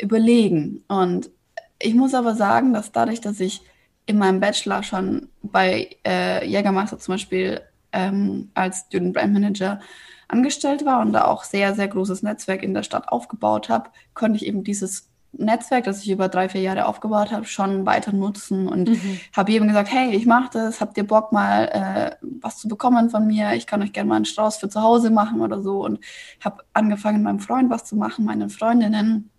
überlegen. 0.00 0.84
Und 0.88 1.30
ich 1.78 1.94
muss 1.94 2.14
aber 2.14 2.34
sagen, 2.34 2.72
dass 2.72 2.92
dadurch, 2.92 3.20
dass 3.20 3.40
ich 3.40 3.62
in 4.06 4.18
meinem 4.18 4.40
Bachelor 4.40 4.82
schon 4.82 5.28
bei 5.42 5.96
äh, 6.06 6.46
Jägermeister 6.46 6.98
zum 6.98 7.14
Beispiel 7.14 7.60
ähm, 7.92 8.50
als 8.54 8.84
Student 8.86 9.14
Brand 9.14 9.32
Manager 9.32 9.80
angestellt 10.28 10.84
war 10.84 11.00
und 11.00 11.12
da 11.12 11.24
auch 11.24 11.44
sehr, 11.44 11.74
sehr 11.74 11.88
großes 11.88 12.22
Netzwerk 12.22 12.62
in 12.62 12.74
der 12.74 12.82
Stadt 12.82 13.08
aufgebaut 13.08 13.68
habe, 13.68 13.90
konnte 14.14 14.36
ich 14.36 14.46
eben 14.46 14.64
dieses 14.64 15.08
Netzwerk, 15.38 15.84
das 15.84 16.02
ich 16.02 16.10
über 16.10 16.28
drei, 16.28 16.48
vier 16.48 16.62
Jahre 16.62 16.86
aufgebaut 16.86 17.30
habe, 17.30 17.44
schon 17.44 17.86
weiter 17.86 18.12
nutzen 18.12 18.68
und 18.68 18.88
mhm. 18.88 19.20
habe 19.34 19.52
jedem 19.52 19.68
gesagt, 19.68 19.92
hey, 19.92 20.14
ich 20.14 20.26
mache 20.26 20.50
das, 20.52 20.80
habt 20.80 20.96
ihr 20.96 21.06
Bock 21.06 21.32
mal 21.32 21.64
äh, 21.64 22.26
was 22.40 22.58
zu 22.58 22.68
bekommen 22.68 23.10
von 23.10 23.26
mir? 23.26 23.52
Ich 23.54 23.66
kann 23.66 23.82
euch 23.82 23.92
gerne 23.92 24.08
mal 24.08 24.16
einen 24.16 24.24
Strauß 24.24 24.56
für 24.56 24.68
zu 24.68 24.82
Hause 24.82 25.10
machen 25.10 25.40
oder 25.40 25.62
so 25.62 25.84
und 25.84 26.00
habe 26.40 26.64
angefangen, 26.72 27.22
meinem 27.22 27.40
Freund 27.40 27.70
was 27.70 27.84
zu 27.84 27.96
machen, 27.96 28.24
meinen 28.24 28.50
Freundinnen. 28.50 29.30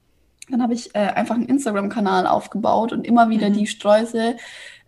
Dann 0.50 0.62
habe 0.62 0.74
ich 0.74 0.96
äh, 0.96 1.00
einfach 1.00 1.36
einen 1.36 1.48
Instagram-Kanal 1.48 2.28
aufgebaut 2.28 2.94
und 2.94 3.06
immer 3.06 3.30
wieder 3.30 3.50
mhm. 3.50 3.54
die 3.54 3.68
Sträuße 3.68 4.38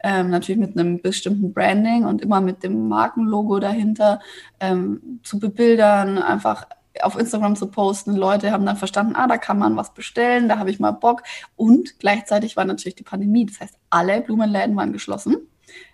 ähm, 0.03 0.29
natürlich 0.29 0.59
mit 0.59 0.77
einem 0.77 1.01
bestimmten 1.01 1.53
Branding 1.53 2.05
und 2.05 2.21
immer 2.21 2.41
mit 2.41 2.63
dem 2.63 2.87
Markenlogo 2.87 3.59
dahinter 3.59 4.19
ähm, 4.59 5.19
zu 5.23 5.39
bebildern, 5.39 6.17
einfach 6.17 6.65
auf 7.01 7.17
Instagram 7.17 7.55
zu 7.55 7.67
posten. 7.67 8.15
Leute 8.15 8.51
haben 8.51 8.65
dann 8.65 8.77
verstanden, 8.77 9.15
ah, 9.15 9.27
da 9.27 9.37
kann 9.37 9.59
man 9.59 9.75
was 9.75 9.93
bestellen, 9.93 10.49
da 10.49 10.57
habe 10.57 10.71
ich 10.71 10.79
mal 10.79 10.91
Bock. 10.91 11.23
Und 11.55 11.99
gleichzeitig 11.99 12.57
war 12.57 12.65
natürlich 12.65 12.95
die 12.95 13.03
Pandemie. 13.03 13.45
Das 13.45 13.59
heißt, 13.59 13.75
alle 13.89 14.21
Blumenläden 14.21 14.75
waren 14.75 14.93
geschlossen. 14.93 15.37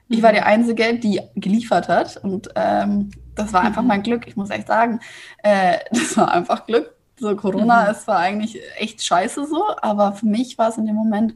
Ich 0.08 0.22
war 0.22 0.32
die 0.32 0.40
mhm. 0.40 0.46
Einzige, 0.46 0.98
die 0.98 1.22
geliefert 1.36 1.88
hat. 1.88 2.18
Und 2.18 2.50
ähm, 2.56 3.12
das 3.36 3.54
war 3.54 3.62
einfach 3.62 3.82
mhm. 3.82 3.88
mein 3.88 4.04
Glück. 4.04 4.28
Ich 4.28 4.36
muss 4.36 4.50
echt 4.50 4.68
sagen, 4.68 5.00
äh, 5.44 5.78
das 5.92 6.18
war 6.18 6.32
einfach 6.32 6.66
Glück. 6.66 6.92
So 7.18 7.36
Corona, 7.36 7.84
mhm. 7.84 7.92
es 7.92 8.08
war 8.08 8.20
eigentlich 8.20 8.60
echt 8.78 9.04
scheiße 9.04 9.46
so. 9.46 9.64
Aber 9.82 10.14
für 10.14 10.26
mich 10.26 10.58
war 10.58 10.70
es 10.70 10.78
in 10.78 10.86
dem 10.86 10.96
Moment 10.96 11.36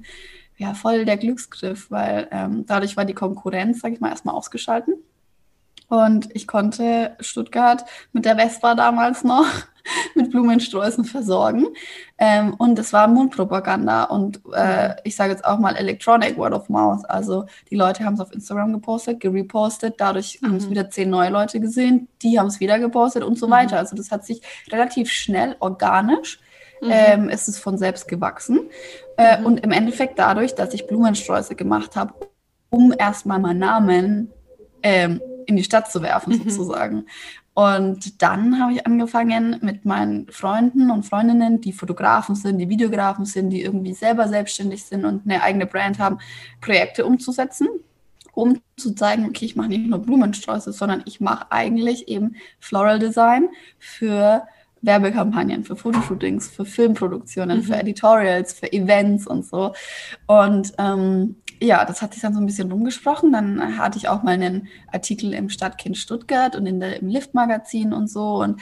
ja 0.60 0.74
voll 0.74 1.06
der 1.06 1.18
Glücksgriff, 1.18 1.90
weil 1.90 2.28
ähm, 2.32 2.66
dadurch 2.68 2.98
war 2.98 3.06
die 3.06 3.14
Konkurrenz, 3.14 3.80
sag 3.80 3.94
ich 3.94 4.00
mal, 4.00 4.10
erstmal 4.10 4.36
ausgeschalten. 4.36 4.94
Und 5.88 6.30
ich 6.36 6.46
konnte 6.46 7.16
Stuttgart 7.20 7.84
mit 8.14 8.24
der 8.26 8.36
Vespa 8.36 8.76
damals 8.76 9.24
noch 9.24 9.48
mit 10.16 10.30
Blumensträußen 10.30 11.04
versorgen. 11.06 11.66
Ähm, 12.20 12.54
und 12.56 12.78
es 12.78 12.94
war 12.94 13.08
Mundpropaganda 13.08 14.04
und 14.04 14.42
äh, 14.54 14.96
ich 15.04 15.16
sage 15.16 15.32
jetzt 15.32 15.46
auch 15.46 15.58
mal 15.58 15.76
Electronic 15.76 16.38
Word 16.38 16.54
of 16.54 16.70
Mouth. 16.70 17.10
Also 17.10 17.46
die 17.72 17.76
Leute 17.76 18.04
haben 18.04 18.14
es 18.14 18.20
auf 18.20 18.32
Instagram 18.32 18.74
gepostet, 18.74 19.20
gerepostet, 19.20 19.96
dadurch 19.98 20.40
mhm. 20.42 20.48
haben 20.48 20.56
es 20.58 20.70
wieder 20.70 20.90
zehn 20.92 21.10
neue 21.10 21.32
Leute 21.32 21.60
gesehen, 21.60 22.08
die 22.22 22.38
haben 22.38 22.48
es 22.48 22.60
wieder 22.60 22.78
gepostet 22.78 23.24
und 23.24 23.40
so 23.40 23.48
mhm. 23.48 23.52
weiter. 23.52 23.78
Also 23.80 23.96
das 23.96 24.12
hat 24.12 24.26
sich 24.26 24.42
relativ 24.72 25.10
schnell 25.10 25.56
organisch 25.60 26.40
mhm. 26.82 26.90
ähm, 26.92 27.30
ist 27.30 27.48
es 27.48 27.60
von 27.60 27.78
selbst 27.78 28.08
gewachsen. 28.08 28.70
Äh, 29.18 29.40
mhm. 29.40 29.46
Und 29.46 29.64
im 29.64 29.72
Endeffekt 29.72 30.20
dadurch, 30.20 30.56
dass 30.56 30.74
ich 30.74 30.88
Blumensträuße 30.88 31.56
gemacht 31.56 31.96
habe, 31.96 32.14
um 32.70 32.94
erstmal 32.98 33.40
meinen 33.40 33.60
Namen 33.60 34.30
ähm, 34.84 35.22
in 35.46 35.56
die 35.56 35.64
Stadt 35.64 35.92
zu 35.92 36.02
werfen, 36.02 36.34
mhm. 36.34 36.50
sozusagen. 36.50 37.06
Und 37.54 38.22
dann 38.22 38.62
habe 38.62 38.74
ich 38.74 38.88
angefangen 38.88 39.58
mit 39.62 39.84
meinen 39.84 40.28
Freunden 40.32 40.92
und 40.92 41.04
Freundinnen, 41.04 41.60
die 41.60 41.74
Fotografen 41.74 42.36
sind, 42.36 42.58
die 42.58 42.70
Videografen 42.70 43.26
sind, 43.26 43.50
die 43.50 43.62
irgendwie 43.62 43.94
selber 43.94 44.30
selbstständig 44.30 44.86
sind 44.86 45.04
und 45.04 45.26
eine 45.26 45.44
eigene 45.44 45.66
Brand 45.66 46.00
haben, 46.00 46.20
Projekte 46.62 47.06
umzusetzen, 47.06 47.68
um 48.32 48.62
zu 48.78 48.96
zeigen, 48.96 49.26
okay, 49.26 49.44
ich 49.44 49.58
mache 49.58 49.68
nicht 49.68 49.88
nur 49.88 50.00
Blumensträuße, 50.00 50.72
sondern 50.72 51.04
ich 51.06 51.20
mache 51.20 51.52
eigentlich 51.52 52.08
eben 52.08 52.38
Floral 52.60 53.00
Design 53.00 53.50
für 53.78 54.48
Werbekampagnen, 54.82 55.64
für 55.64 55.76
Fotoshootings, 55.76 56.50
für 56.50 56.66
Filmproduktionen, 56.66 57.60
mhm. 57.60 57.64
für 57.64 57.76
Editorials, 57.76 58.54
für 58.54 58.72
Events 58.72 59.28
und 59.28 59.46
so. 59.46 59.74
Und 60.28 60.74
ähm, 60.78 61.36
ja, 61.62 61.84
das 61.86 62.02
hat 62.02 62.14
sich 62.14 62.22
dann 62.22 62.34
so 62.34 62.40
ein 62.40 62.46
bisschen 62.46 62.72
rumgesprochen. 62.72 63.32
Dann 63.32 63.78
hatte 63.78 63.98
ich 63.98 64.08
auch 64.08 64.24
mal 64.24 64.34
einen 64.34 64.68
Artikel 64.92 65.34
im 65.34 65.50
Stadtkind 65.50 65.98
Stuttgart 65.98 66.56
und 66.56 66.66
in 66.66 66.80
der, 66.80 67.02
im 67.02 67.10
Lift-Magazin 67.10 67.94
und 67.94 68.10
so. 68.10 68.42
Und 68.42 68.62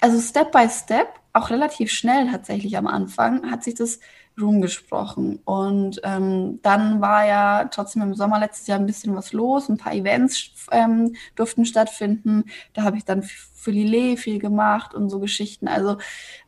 also 0.00 0.20
Step 0.20 0.52
by 0.52 0.68
Step 0.68 1.08
auch 1.32 1.50
relativ 1.50 1.90
schnell 1.90 2.30
tatsächlich 2.30 2.76
am 2.76 2.86
Anfang 2.86 3.50
hat 3.50 3.62
sich 3.62 3.74
das 3.74 4.00
rumgesprochen. 4.40 5.40
Und 5.44 6.00
ähm, 6.04 6.60
dann 6.62 7.00
war 7.00 7.26
ja 7.26 7.64
trotzdem 7.66 8.02
im 8.02 8.14
Sommer 8.14 8.38
letztes 8.38 8.66
Jahr 8.66 8.78
ein 8.78 8.86
bisschen 8.86 9.14
was 9.14 9.32
los. 9.32 9.68
Ein 9.68 9.76
paar 9.76 9.94
Events 9.94 10.52
ähm, 10.70 11.14
durften 11.36 11.64
stattfinden. 11.64 12.44
Da 12.72 12.82
habe 12.82 12.96
ich 12.96 13.04
dann 13.04 13.22
für 13.22 13.70
Lillet 13.70 14.18
viel 14.18 14.38
gemacht 14.38 14.94
und 14.94 15.10
so 15.10 15.20
Geschichten. 15.20 15.68
Also 15.68 15.98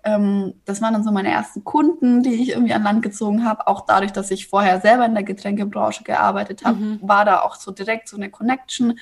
ähm, 0.04 0.54
das 0.64 0.80
waren 0.80 0.94
dann 0.94 1.04
so 1.04 1.12
meine 1.12 1.30
ersten 1.30 1.62
Kunden, 1.64 2.22
die 2.22 2.34
ich 2.34 2.50
irgendwie 2.50 2.72
an 2.72 2.82
Land 2.82 3.02
gezogen 3.02 3.44
habe. 3.44 3.66
Auch 3.66 3.84
dadurch, 3.86 4.12
dass 4.12 4.30
ich 4.30 4.48
vorher 4.48 4.80
selber 4.80 5.04
in 5.04 5.14
der 5.14 5.24
Getränkebranche 5.24 6.04
gearbeitet 6.04 6.64
habe, 6.64 6.78
mhm. 6.78 6.98
war 7.02 7.24
da 7.24 7.40
auch 7.42 7.56
so 7.56 7.70
direkt 7.70 8.08
so 8.08 8.16
eine 8.16 8.30
Connection. 8.30 8.98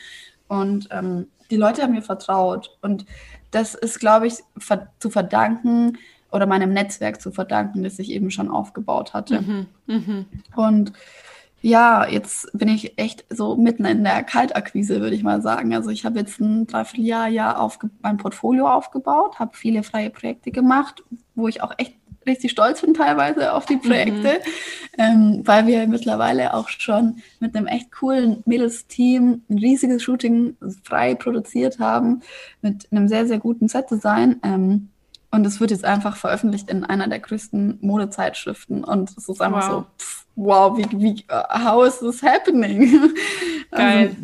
Und 0.48 0.88
ähm, 0.90 1.28
die 1.50 1.56
Leute 1.56 1.82
haben 1.82 1.92
mir 1.92 2.02
vertraut. 2.02 2.76
Und 2.82 3.06
das 3.50 3.74
ist, 3.74 4.00
glaube 4.00 4.26
ich, 4.26 4.34
ver 4.58 4.88
zu 4.98 5.10
verdanken 5.10 5.98
oder 6.32 6.46
meinem 6.46 6.72
Netzwerk 6.72 7.20
zu 7.20 7.30
verdanken, 7.30 7.82
das 7.82 7.98
ich 7.98 8.10
eben 8.10 8.30
schon 8.30 8.50
aufgebaut 8.50 9.14
hatte. 9.14 9.40
Mhm, 9.40 9.66
mh. 9.86 10.24
Und 10.56 10.92
ja, 11.62 12.08
jetzt 12.08 12.48
bin 12.56 12.68
ich 12.68 12.98
echt 12.98 13.24
so 13.28 13.56
mitten 13.56 13.84
in 13.84 14.02
der 14.02 14.22
Kaltakquise, 14.22 15.00
würde 15.00 15.14
ich 15.14 15.22
mal 15.22 15.42
sagen. 15.42 15.74
Also 15.74 15.90
ich 15.90 16.06
habe 16.06 16.18
jetzt 16.18 16.40
ein 16.40 16.66
Dreivierteljahr 16.66 17.28
Jahr 17.28 17.70
mein 18.00 18.16
Portfolio 18.16 18.68
aufgebaut, 18.68 19.38
habe 19.38 19.56
viele 19.56 19.82
freie 19.82 20.08
Projekte 20.08 20.50
gemacht, 20.50 21.04
wo 21.34 21.48
ich 21.48 21.62
auch 21.62 21.72
echt 21.76 21.94
richtig 22.26 22.50
stolz 22.50 22.80
bin 22.80 22.94
teilweise 22.94 23.52
auf 23.52 23.66
die 23.66 23.76
Projekte, 23.76 24.34
mhm. 24.34 24.98
ähm, 24.98 25.42
weil 25.44 25.66
wir 25.66 25.86
mittlerweile 25.86 26.54
auch 26.54 26.68
schon 26.68 27.22
mit 27.40 27.56
einem 27.56 27.66
echt 27.66 27.92
coolen 27.92 28.42
Mädels-Team 28.46 29.42
ein 29.48 29.58
riesiges 29.58 30.02
Shooting 30.02 30.56
frei 30.82 31.14
produziert 31.14 31.78
haben, 31.78 32.22
mit 32.62 32.88
einem 32.90 33.08
sehr, 33.08 33.26
sehr 33.26 33.38
guten 33.38 33.68
Set-Design. 33.68 34.40
Ähm, 34.42 34.89
und 35.30 35.46
es 35.46 35.60
wird 35.60 35.70
jetzt 35.70 35.84
einfach 35.84 36.16
veröffentlicht 36.16 36.70
in 36.70 36.84
einer 36.84 37.06
der 37.06 37.20
größten 37.20 37.78
Modezeitschriften. 37.80 38.82
Und 38.82 39.16
es 39.16 39.28
ist 39.28 39.40
einfach 39.40 39.70
wow. 39.70 39.70
so, 39.70 39.86
pff, 39.98 40.26
wow, 40.34 40.76
wie, 40.76 41.00
wie, 41.00 41.24
how 41.30 41.86
is 41.86 42.00
this 42.00 42.22
happening? 42.22 43.12
Geil. 43.70 44.08
Also, 44.08 44.16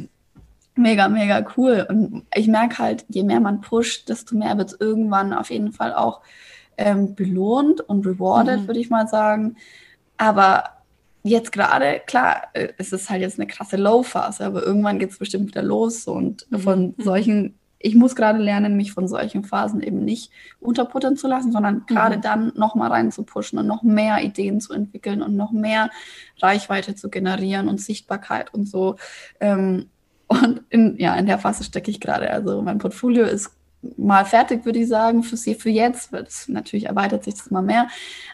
mega, 0.75 1.09
mega 1.09 1.47
cool. 1.57 1.87
Und 1.89 2.25
ich 2.35 2.49
merke 2.49 2.79
halt, 2.79 3.05
je 3.09 3.23
mehr 3.23 3.41
man 3.41 3.61
pusht, 3.61 4.09
desto 4.09 4.37
mehr 4.37 4.59
wird 4.59 4.73
es 4.73 4.81
irgendwann 4.81 5.33
auf 5.33 5.51
jeden 5.51 5.73
Fall 5.73 5.95
auch 5.95 6.23
ähm, 6.77 7.15
belohnt 7.15 7.81
und 7.81 8.05
rewarded, 8.05 8.63
mhm. 8.63 8.67
würde 8.67 8.81
ich 8.81 8.91
mal 8.91 9.07
sagen. 9.07 9.57
Aber 10.17 10.65
jetzt 11.23 11.53
gerade, 11.53 12.01
klar, 12.05 12.49
äh, 12.53 12.69
es 12.79 12.93
ist 12.93 13.11
halt 13.11 13.21
jetzt 13.21 13.39
eine 13.39 13.47
krasse 13.47 13.77
Low-Phase, 13.77 14.45
aber 14.45 14.65
irgendwann 14.65 14.99
geht 14.99 15.11
es 15.11 15.19
bestimmt 15.19 15.49
wieder 15.49 15.63
los. 15.63 16.09
Und 16.09 16.51
mhm. 16.51 16.59
von 16.59 16.95
solchen 16.99 17.55
ich 17.87 17.95
muss 17.95 18.17
gerade 18.17 18.41
lernen, 18.41 18.77
mich 18.77 18.93
von 18.93 19.07
solchen 19.07 19.45
Phasen 19.45 19.81
eben 19.81 20.05
nicht 20.05 20.33
unterputtern 20.59 21.17
zu 21.17 21.29
lassen, 21.29 21.53
sondern 21.53 21.87
gerade 21.87 22.17
mhm. 22.17 22.21
dann 22.21 22.53
nochmal 22.57 22.91
rein 22.91 23.13
zu 23.13 23.23
pushen 23.23 23.61
und 23.61 23.69
noch 23.69 23.85
mehr 23.85 24.25
Ideen 24.25 24.61
zu 24.61 24.73
entwickeln 24.73 25.23
und 25.23 25.37
noch 25.37 25.53
mehr 25.53 25.91
Reichweite 26.43 26.97
zu 26.97 27.11
generieren 27.11 27.69
und 27.69 27.81
Sichtbarkeit 27.81 28.53
und 28.53 28.69
so. 28.69 28.97
Ähm, 29.39 29.89
und 30.27 30.63
in, 30.71 30.97
ja, 30.99 31.15
in 31.15 31.27
der 31.27 31.39
Phase 31.39 31.63
stecke 31.63 31.93
ich 31.93 32.01
gerade. 32.01 32.29
Also 32.29 32.61
mein 32.61 32.79
Portfolio 32.79 33.25
ist 33.25 33.53
mal 33.97 34.25
fertig, 34.25 34.65
würde 34.65 34.81
ich 34.81 34.89
sagen, 34.89 35.23
für 35.23 35.37
sie 35.37 35.55
für 35.55 35.71
jetzt. 35.71 36.11
Natürlich 36.49 36.87
erweitert 36.87 37.23
sich 37.23 37.35
das 37.35 37.53
mal 37.53 37.63
mehr, 37.63 37.87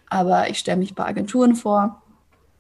aber 0.09 0.49
ich 0.49 0.59
stelle 0.59 0.79
mich 0.79 0.95
bei 0.95 1.05
Agenturen 1.05 1.57
vor 1.57 2.02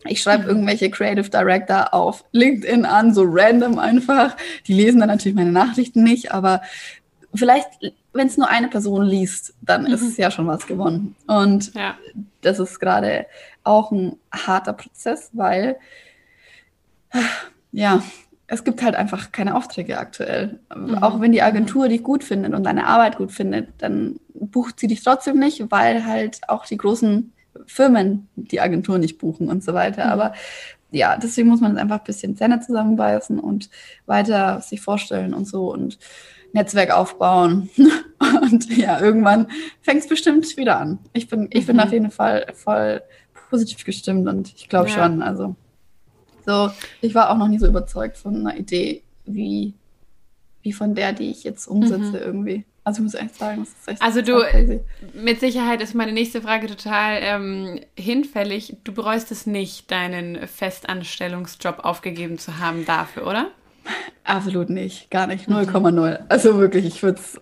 ich 0.04 0.22
schreibe 0.22 0.48
irgendwelche 0.48 0.90
Creative 0.90 1.28
Director 1.28 1.94
auf 1.94 2.24
LinkedIn 2.32 2.84
an, 2.84 3.14
so 3.14 3.24
random 3.26 3.78
einfach. 3.78 4.36
Die 4.66 4.74
lesen 4.74 5.00
dann 5.00 5.08
natürlich 5.08 5.36
meine 5.36 5.52
Nachrichten 5.52 6.02
nicht, 6.02 6.32
aber 6.32 6.62
vielleicht, 7.34 7.68
wenn 8.12 8.26
es 8.26 8.36
nur 8.36 8.48
eine 8.48 8.68
Person 8.68 9.04
liest, 9.04 9.54
dann 9.60 9.82
mhm. 9.82 9.92
ist 9.92 10.02
es 10.02 10.16
ja 10.16 10.30
schon 10.30 10.46
was 10.46 10.66
gewonnen. 10.66 11.14
Und 11.26 11.74
ja. 11.74 11.96
das 12.40 12.58
ist 12.58 12.80
gerade 12.80 13.26
auch 13.64 13.92
ein 13.92 14.16
harter 14.32 14.72
Prozess, 14.72 15.30
weil 15.32 15.76
ja, 17.70 18.02
es 18.46 18.64
gibt 18.64 18.82
halt 18.82 18.96
einfach 18.96 19.32
keine 19.32 19.54
Aufträge 19.54 19.98
aktuell. 19.98 20.60
Mhm. 20.74 20.98
Auch 20.98 21.20
wenn 21.20 21.32
die 21.32 21.42
Agentur 21.42 21.88
dich 21.88 22.02
gut 22.02 22.24
findet 22.24 22.54
und 22.54 22.64
deine 22.64 22.86
Arbeit 22.86 23.16
gut 23.16 23.32
findet, 23.32 23.70
dann 23.78 24.16
bucht 24.34 24.80
sie 24.80 24.88
dich 24.88 25.02
trotzdem 25.02 25.38
nicht, 25.38 25.70
weil 25.70 26.04
halt 26.04 26.40
auch 26.48 26.66
die 26.66 26.76
großen 26.76 27.32
Firmen 27.66 28.28
die 28.36 28.60
Agentur 28.60 28.98
nicht 28.98 29.18
buchen 29.18 29.48
und 29.48 29.62
so 29.62 29.74
weiter. 29.74 30.06
Mhm. 30.06 30.12
Aber 30.12 30.32
ja, 30.90 31.16
deswegen 31.16 31.48
muss 31.48 31.60
man 31.60 31.78
einfach 31.78 31.98
ein 31.98 32.04
bisschen 32.04 32.36
Zähne 32.36 32.60
zusammenbeißen 32.60 33.38
und 33.38 33.70
weiter 34.06 34.60
sich 34.60 34.80
vorstellen 34.80 35.34
und 35.34 35.46
so 35.46 35.72
und 35.72 35.98
Netzwerk 36.52 36.90
aufbauen. 36.90 37.70
und 38.42 38.76
ja, 38.76 39.00
irgendwann 39.00 39.48
fängt 39.80 40.02
es 40.02 40.08
bestimmt 40.08 40.56
wieder 40.56 40.78
an. 40.78 40.98
Ich 41.12 41.28
bin, 41.28 41.48
ich 41.50 41.62
mhm. 41.62 41.66
bin 41.66 41.80
auf 41.80 41.92
jeden 41.92 42.10
Fall 42.10 42.46
voll 42.54 43.02
positiv 43.48 43.84
gestimmt 43.84 44.28
und 44.28 44.52
ich 44.54 44.68
glaube 44.68 44.88
ja. 44.88 44.94
schon. 44.94 45.22
Also 45.22 45.56
so, 46.46 46.70
ich 47.00 47.14
war 47.14 47.30
auch 47.30 47.36
noch 47.36 47.48
nie 47.48 47.58
so 47.58 47.66
überzeugt 47.66 48.16
von 48.16 48.36
einer 48.36 48.56
Idee 48.56 49.02
wie, 49.24 49.74
wie 50.62 50.72
von 50.72 50.94
der, 50.94 51.12
die 51.12 51.30
ich 51.30 51.44
jetzt 51.44 51.66
umsetze 51.66 52.02
mhm. 52.02 52.14
irgendwie. 52.16 52.64
Also 52.84 52.98
ich 52.98 53.04
muss 53.04 53.14
echt 53.14 53.36
sagen, 53.36 53.60
das 53.60 53.68
ist 53.68 53.88
echt 53.88 54.02
Also 54.02 54.22
du, 54.22 54.38
crazy. 54.40 54.80
mit 55.14 55.38
Sicherheit 55.38 55.80
ist 55.80 55.94
meine 55.94 56.12
nächste 56.12 56.42
Frage 56.42 56.66
total 56.66 57.18
ähm, 57.20 57.80
hinfällig. 57.96 58.76
Du 58.82 58.92
bereust 58.92 59.30
es 59.30 59.46
nicht, 59.46 59.90
deinen 59.90 60.48
Festanstellungsjob 60.48 61.80
aufgegeben 61.84 62.38
zu 62.38 62.58
haben 62.58 62.84
dafür, 62.84 63.26
oder? 63.26 63.50
Absolut 64.24 64.68
nicht, 64.70 65.10
gar 65.10 65.26
nicht, 65.26 65.48
0,0. 65.48 65.90
Mhm. 65.92 66.26
Also 66.28 66.58
wirklich, 66.58 66.84
ich 66.86 67.02
würde 67.02 67.20
es 67.20 67.40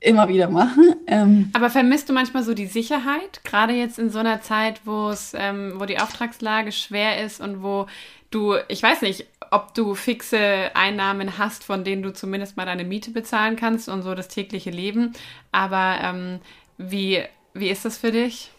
immer 0.00 0.28
wieder 0.28 0.48
machen. 0.48 0.94
Ähm, 1.06 1.50
Aber 1.54 1.70
vermisst 1.70 2.08
du 2.08 2.12
manchmal 2.12 2.42
so 2.42 2.54
die 2.54 2.66
Sicherheit, 2.66 3.42
gerade 3.44 3.72
jetzt 3.72 3.98
in 3.98 4.10
so 4.10 4.18
einer 4.18 4.40
Zeit, 4.40 4.82
wo 4.84 5.08
es, 5.08 5.32
ähm, 5.36 5.74
wo 5.76 5.86
die 5.86 5.98
Auftragslage 5.98 6.72
schwer 6.72 7.24
ist 7.24 7.40
und 7.40 7.62
wo 7.62 7.86
du, 8.30 8.56
ich 8.68 8.82
weiß 8.82 9.02
nicht, 9.02 9.26
ob 9.50 9.74
du 9.74 9.94
fixe 9.94 10.70
Einnahmen 10.74 11.38
hast, 11.38 11.64
von 11.64 11.84
denen 11.84 12.02
du 12.02 12.12
zumindest 12.12 12.56
mal 12.56 12.66
deine 12.66 12.84
Miete 12.84 13.10
bezahlen 13.10 13.56
kannst 13.56 13.88
und 13.88 14.02
so 14.02 14.14
das 14.14 14.28
tägliche 14.28 14.70
Leben. 14.70 15.12
Aber 15.52 15.98
ähm, 16.02 16.40
wie, 16.76 17.22
wie 17.54 17.68
ist 17.68 17.84
das 17.84 17.98
für 17.98 18.12
dich? 18.12 18.50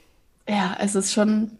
Ja, 0.48 0.76
es 0.80 0.96
ist 0.96 1.14
schon 1.14 1.60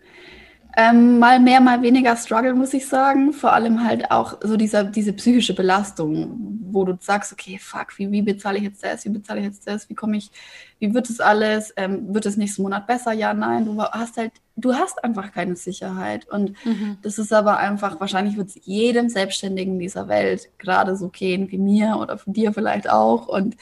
ähm, 0.78 1.18
mal 1.18 1.40
mehr, 1.40 1.62
mal 1.62 1.82
weniger 1.82 2.16
Struggle, 2.16 2.54
muss 2.54 2.74
ich 2.74 2.88
sagen. 2.88 3.34
Vor 3.34 3.54
allem 3.54 3.84
halt 3.84 4.12
auch 4.12 4.38
so 4.44 4.56
dieser, 4.56 4.84
diese 4.84 5.14
psychische 5.14 5.56
Belastung, 5.56 6.60
wo 6.72 6.86
du 6.86 6.96
sagst, 7.00 7.34
okay, 7.34 7.58
fuck, 7.60 7.98
wie, 7.98 8.12
wie 8.12 8.22
bezahle 8.22 8.60
ich 8.60 8.64
jetzt 8.64 8.84
das? 8.84 9.04
Wie 9.04 9.10
bezahle 9.10 9.40
ich 9.40 9.48
jetzt 9.48 9.68
das? 9.68 9.90
Wie 9.90 9.96
komme 9.96 10.18
ich, 10.18 10.30
wie 10.78 10.94
wird 10.94 11.10
es 11.10 11.20
alles? 11.20 11.74
Ähm, 11.76 12.14
wird 12.14 12.28
es 12.28 12.38
nächsten 12.38 12.62
Monat 12.62 12.86
besser? 12.86 13.14
Ja, 13.14 13.34
nein. 13.34 13.66
Du 13.66 13.82
hast 13.82 14.18
halt, 14.18 14.34
du 14.58 14.76
hast 14.76 15.04
einfach 15.04 15.32
keine 15.32 15.56
Sicherheit. 15.56 16.30
Und 16.30 16.54
mhm. 16.64 16.98
das 17.02 17.18
ist 17.18 17.34
aber 17.34 17.58
einfach, 17.58 18.00
wahrscheinlich 18.00 18.38
wird 18.38 18.50
es 18.50 18.60
jedem 18.64 19.10
Selbstständigen 19.10 19.80
dieser 19.80 20.08
Welt 20.08 20.50
gerade 20.60 20.96
so 20.96 21.10
gehen 21.10 21.50
wie 21.52 21.58
mir 21.58 21.98
oder 22.00 22.20
von 22.20 22.34
dir 22.34 22.54
vielleicht 22.54 22.90
auch. 22.90 23.28
Und 23.28 23.58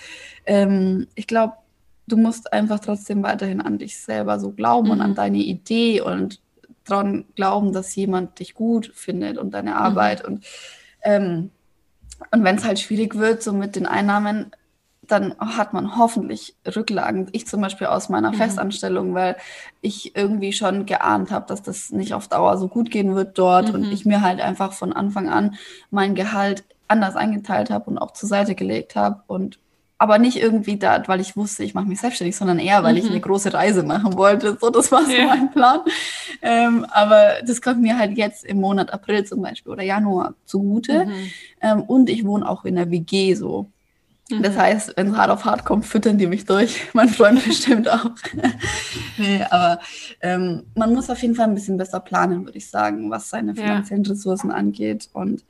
ähm, 0.46 1.08
ich 1.16 1.28
glaube, 1.28 1.54
du 2.08 2.18
musst 2.18 2.52
einfach 2.52 2.80
trotzdem 2.80 3.24
weiterhin 3.24 3.62
an 3.62 3.78
dich 3.78 3.98
selber 3.98 4.40
so 4.42 4.52
glauben 4.52 4.88
mhm. 4.88 4.92
und 4.92 5.02
an 5.02 5.12
mhm. 5.12 5.16
deine 5.16 5.38
Idee 5.38 6.02
und 6.02 6.42
dran 6.90 7.26
glauben, 7.36 7.74
dass 7.74 7.96
jemand 7.96 8.40
dich 8.40 8.54
gut 8.54 8.92
findet 8.94 9.38
und 9.38 9.52
deine 9.52 9.72
mhm. 9.72 9.78
Arbeit. 9.78 10.24
Mhm. 10.24 10.34
Und, 10.34 10.46
ähm, 11.04 11.52
und 12.32 12.44
wenn 12.44 12.56
es 12.56 12.66
halt 12.66 12.80
schwierig 12.80 13.16
wird, 13.16 13.44
so 13.44 13.54
mit 13.54 13.76
den 13.76 13.86
Einnahmen, 13.86 14.52
dann 15.08 15.36
hat 15.40 15.74
man 15.74 15.98
hoffentlich 15.98 16.56
Rücklagen. 16.66 17.30
Ich 17.32 17.48
zum 17.48 17.62
Beispiel 17.62 17.88
aus 17.88 18.10
meiner 18.10 18.32
mhm. 18.32 18.36
Festanstellung, 18.36 19.14
weil 19.14 19.38
ich 19.82 20.16
irgendwie 20.16 20.54
schon 20.54 20.86
geahnt 20.86 21.32
habe, 21.32 21.46
dass 21.48 21.62
das 21.64 21.92
nicht 21.92 22.14
auf 22.14 22.28
Dauer 22.28 22.58
so 22.58 22.68
gut 22.68 22.92
gehen 22.92 23.16
wird 23.16 23.38
dort 23.38 23.70
mhm. 23.70 23.76
und 23.76 23.92
ich 23.92 24.06
mir 24.06 24.22
halt 24.22 24.42
einfach 24.42 24.74
von 24.74 24.94
Anfang 24.94 25.30
an 25.30 25.56
mein 25.92 26.16
Gehalt 26.16 26.64
anders 26.88 27.16
eingeteilt 27.16 27.70
habe 27.70 27.90
und 27.90 27.98
auch 27.98 28.12
zur 28.12 28.30
Seite 28.30 28.56
gelegt 28.56 28.96
habe 28.96 29.22
und 29.28 29.60
aber 30.00 30.20
nicht 30.20 30.38
irgendwie 30.38 30.78
da, 30.78 31.02
weil 31.08 31.20
ich 31.20 31.36
wusste, 31.36 31.64
ich 31.64 31.74
mache 31.74 31.88
mich 31.88 32.00
selbstständig, 32.00 32.36
sondern 32.36 32.60
eher, 32.60 32.84
weil 32.84 32.94
mhm. 32.94 33.00
ich 33.00 33.10
eine 33.10 33.20
große 33.20 33.54
Reise 33.54 33.84
machen 33.84 34.16
wollte. 34.16 34.58
So, 34.62 34.70
das 34.70 34.92
war 34.92 35.04
so 35.06 35.12
ja. 35.12 35.26
mein 35.26 35.52
Plan. 35.52 35.80
Ähm, 36.42 36.86
aber 36.92 37.42
das 37.46 37.62
kommt 37.62 37.82
mir 37.82 37.98
halt 37.98 38.16
jetzt 38.16 38.46
im 38.46 38.62
Monat 38.62 38.94
April 38.94 39.24
zum 39.26 39.42
Beispiel 39.42 39.72
oder 39.72 39.84
Januar 39.84 40.36
zugute. 40.46 41.06
Mhm. 41.06 41.32
Ähm, 41.62 41.82
und 41.84 42.10
ich 42.10 42.26
wohne 42.26 42.48
auch 42.48 42.64
in 42.66 42.76
der 42.76 42.92
WG 42.92 43.34
so. 43.34 43.72
Mhm. 44.30 44.44
Das 44.44 44.56
heißt, 44.56 44.94
wenn 44.98 45.08
es 45.08 45.18
hart 45.18 45.32
auf 45.32 45.46
hart 45.46 45.66
kommt, 45.66 45.86
füttern 45.86 46.20
die 46.20 46.28
mich 46.28 46.46
durch. 46.46 46.88
Mein 46.94 47.10
Freund 47.10 47.44
bestimmt 47.44 47.90
auch. 47.90 48.12
nee, 49.18 49.44
aber 49.50 49.80
ähm, 50.22 50.64
man 50.76 50.94
muss 50.94 51.10
auf 51.10 51.22
jeden 51.24 51.34
Fall 51.34 51.48
ein 51.48 51.56
bisschen 51.56 51.78
besser 51.78 52.02
planen, 52.02 52.46
würde 52.46 52.58
ich 52.60 52.70
sagen, 52.70 53.10
was 53.10 53.32
seine 53.32 53.56
finanziellen 53.56 54.04
ja. 54.04 54.12
Ressourcen 54.12 54.52
angeht. 54.52 55.10
Und 55.14 55.44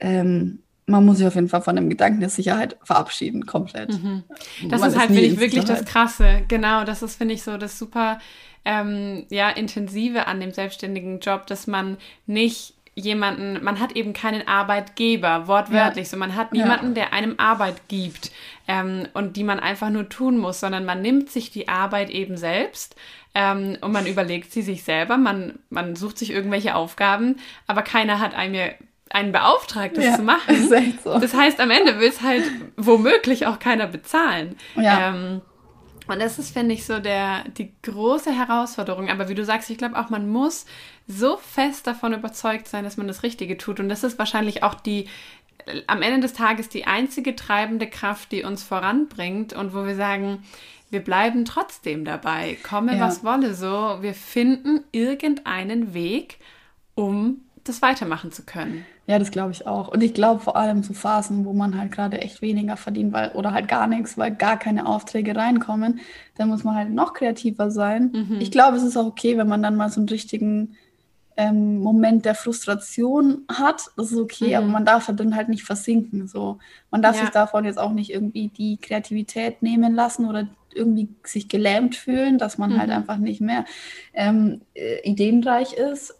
ähm, 0.00 0.58
man 0.86 1.04
muss 1.04 1.18
sich 1.18 1.26
auf 1.26 1.34
jeden 1.34 1.48
Fall 1.48 1.62
von 1.62 1.76
dem 1.76 1.88
Gedanken 1.88 2.20
der 2.20 2.28
Sicherheit 2.28 2.76
verabschieden, 2.82 3.46
komplett. 3.46 3.90
Mhm. 3.90 4.24
Das 4.68 4.80
man 4.80 4.90
ist 4.90 4.98
halt, 4.98 5.06
finde 5.08 5.22
ich, 5.22 5.38
wirklich 5.38 5.64
das 5.64 5.84
Krasse. 5.84 6.42
Genau, 6.48 6.84
das 6.84 7.02
ist, 7.02 7.16
finde 7.16 7.34
ich, 7.34 7.42
so 7.42 7.56
das 7.56 7.78
super 7.78 8.18
ähm, 8.64 9.26
ja, 9.30 9.50
intensive 9.50 10.26
an 10.26 10.40
dem 10.40 10.52
selbstständigen 10.52 11.20
Job, 11.20 11.46
dass 11.46 11.66
man 11.66 11.96
nicht 12.26 12.74
jemanden, 12.94 13.62
man 13.64 13.80
hat 13.80 13.92
eben 13.92 14.12
keinen 14.12 14.46
Arbeitgeber, 14.46 15.46
wortwörtlich, 15.46 16.06
ja. 16.06 16.10
so 16.10 16.16
man 16.18 16.36
hat 16.36 16.52
niemanden, 16.52 16.88
ja. 16.88 16.94
der 16.94 17.12
einem 17.14 17.36
Arbeit 17.38 17.88
gibt 17.88 18.30
ähm, 18.68 19.08
und 19.14 19.36
die 19.36 19.44
man 19.44 19.60
einfach 19.60 19.88
nur 19.88 20.08
tun 20.08 20.36
muss, 20.36 20.60
sondern 20.60 20.84
man 20.84 21.00
nimmt 21.00 21.30
sich 21.30 21.50
die 21.50 21.68
Arbeit 21.68 22.10
eben 22.10 22.36
selbst 22.36 22.94
ähm, 23.34 23.78
und 23.80 23.92
man 23.92 24.06
überlegt 24.06 24.52
sie 24.52 24.62
sich 24.62 24.84
selber, 24.84 25.16
man, 25.16 25.58
man 25.70 25.96
sucht 25.96 26.18
sich 26.18 26.30
irgendwelche 26.30 26.74
Aufgaben, 26.74 27.36
aber 27.66 27.80
keiner 27.80 28.20
hat 28.20 28.34
einem 28.34 28.72
einen 29.14 29.32
beauftragt, 29.32 29.96
das 29.96 30.04
ja, 30.04 30.16
zu 30.16 30.22
machen. 30.22 30.68
So. 31.04 31.18
Das 31.18 31.34
heißt, 31.34 31.60
am 31.60 31.70
Ende 31.70 31.98
will 31.98 32.08
es 32.08 32.22
halt 32.22 32.44
womöglich 32.76 33.46
auch 33.46 33.58
keiner 33.58 33.86
bezahlen. 33.86 34.56
Ja. 34.76 35.10
Ähm, 35.10 35.42
und 36.08 36.20
das 36.20 36.38
ist, 36.38 36.52
finde 36.52 36.74
ich, 36.74 36.84
so 36.84 36.98
der, 36.98 37.44
die 37.56 37.72
große 37.82 38.32
Herausforderung. 38.32 39.08
Aber 39.08 39.28
wie 39.28 39.34
du 39.34 39.44
sagst, 39.44 39.70
ich 39.70 39.78
glaube 39.78 39.98
auch, 39.98 40.10
man 40.10 40.28
muss 40.28 40.66
so 41.06 41.36
fest 41.36 41.86
davon 41.86 42.12
überzeugt 42.12 42.68
sein, 42.68 42.84
dass 42.84 42.96
man 42.96 43.06
das 43.06 43.22
Richtige 43.22 43.56
tut. 43.56 43.80
Und 43.80 43.88
das 43.88 44.04
ist 44.04 44.18
wahrscheinlich 44.18 44.62
auch 44.62 44.74
die, 44.74 45.08
am 45.86 46.02
Ende 46.02 46.20
des 46.20 46.32
Tages 46.32 46.68
die 46.68 46.86
einzige 46.86 47.36
treibende 47.36 47.86
Kraft, 47.86 48.32
die 48.32 48.44
uns 48.44 48.62
voranbringt 48.62 49.52
und 49.52 49.74
wo 49.74 49.84
wir 49.84 49.96
sagen, 49.96 50.42
wir 50.90 51.00
bleiben 51.00 51.44
trotzdem 51.44 52.04
dabei, 52.04 52.58
komme 52.62 52.96
ja. 52.96 53.00
was 53.00 53.24
wolle 53.24 53.54
so, 53.54 53.98
wir 54.02 54.12
finden 54.12 54.84
irgendeinen 54.92 55.94
Weg, 55.94 56.38
um 56.94 57.40
das 57.64 57.80
weitermachen 57.80 58.30
zu 58.30 58.44
können. 58.44 58.84
Ja, 59.06 59.18
das 59.18 59.32
glaube 59.32 59.50
ich 59.50 59.66
auch. 59.66 59.88
Und 59.88 60.02
ich 60.02 60.14
glaube 60.14 60.40
vor 60.40 60.56
allem 60.56 60.82
zu 60.84 60.94
Phasen, 60.94 61.44
wo 61.44 61.52
man 61.52 61.76
halt 61.76 61.90
gerade 61.90 62.20
echt 62.20 62.40
weniger 62.40 62.76
verdient, 62.76 63.12
weil, 63.12 63.32
oder 63.32 63.52
halt 63.52 63.66
gar 63.66 63.88
nichts, 63.88 64.16
weil 64.16 64.32
gar 64.32 64.58
keine 64.58 64.86
Aufträge 64.86 65.34
reinkommen, 65.34 66.00
dann 66.36 66.48
muss 66.48 66.62
man 66.62 66.76
halt 66.76 66.90
noch 66.90 67.12
kreativer 67.12 67.70
sein. 67.70 68.12
Mhm. 68.12 68.38
Ich 68.40 68.52
glaube, 68.52 68.76
es 68.76 68.84
ist 68.84 68.96
auch 68.96 69.06
okay, 69.06 69.36
wenn 69.36 69.48
man 69.48 69.62
dann 69.62 69.76
mal 69.76 69.90
so 69.90 70.00
einen 70.00 70.08
richtigen 70.08 70.76
ähm, 71.36 71.80
Moment 71.80 72.24
der 72.24 72.36
Frustration 72.36 73.44
hat. 73.48 73.90
Das 73.96 74.12
ist 74.12 74.18
okay, 74.18 74.50
mhm. 74.50 74.54
aber 74.54 74.66
man 74.66 74.84
darf 74.84 75.08
halt 75.08 75.18
dann 75.18 75.34
halt 75.34 75.48
nicht 75.48 75.64
versinken. 75.64 76.28
So. 76.28 76.58
Man 76.90 77.02
darf 77.02 77.16
ja. 77.16 77.22
sich 77.22 77.30
davon 77.30 77.64
jetzt 77.64 77.78
auch 77.78 77.92
nicht 77.92 78.10
irgendwie 78.10 78.48
die 78.48 78.76
Kreativität 78.76 79.62
nehmen 79.62 79.94
lassen 79.94 80.28
oder 80.28 80.46
irgendwie 80.74 81.08
sich 81.24 81.48
gelähmt 81.48 81.96
fühlen, 81.96 82.38
dass 82.38 82.56
man 82.56 82.78
halt 82.78 82.88
mhm. 82.88 82.94
halt 82.94 83.00
einfach 83.00 83.16
nicht 83.18 83.40
mehr 83.40 83.64
ähm, 84.14 84.60
äh, 84.74 85.00
ideenreich 85.08 85.72
ist 85.72 86.14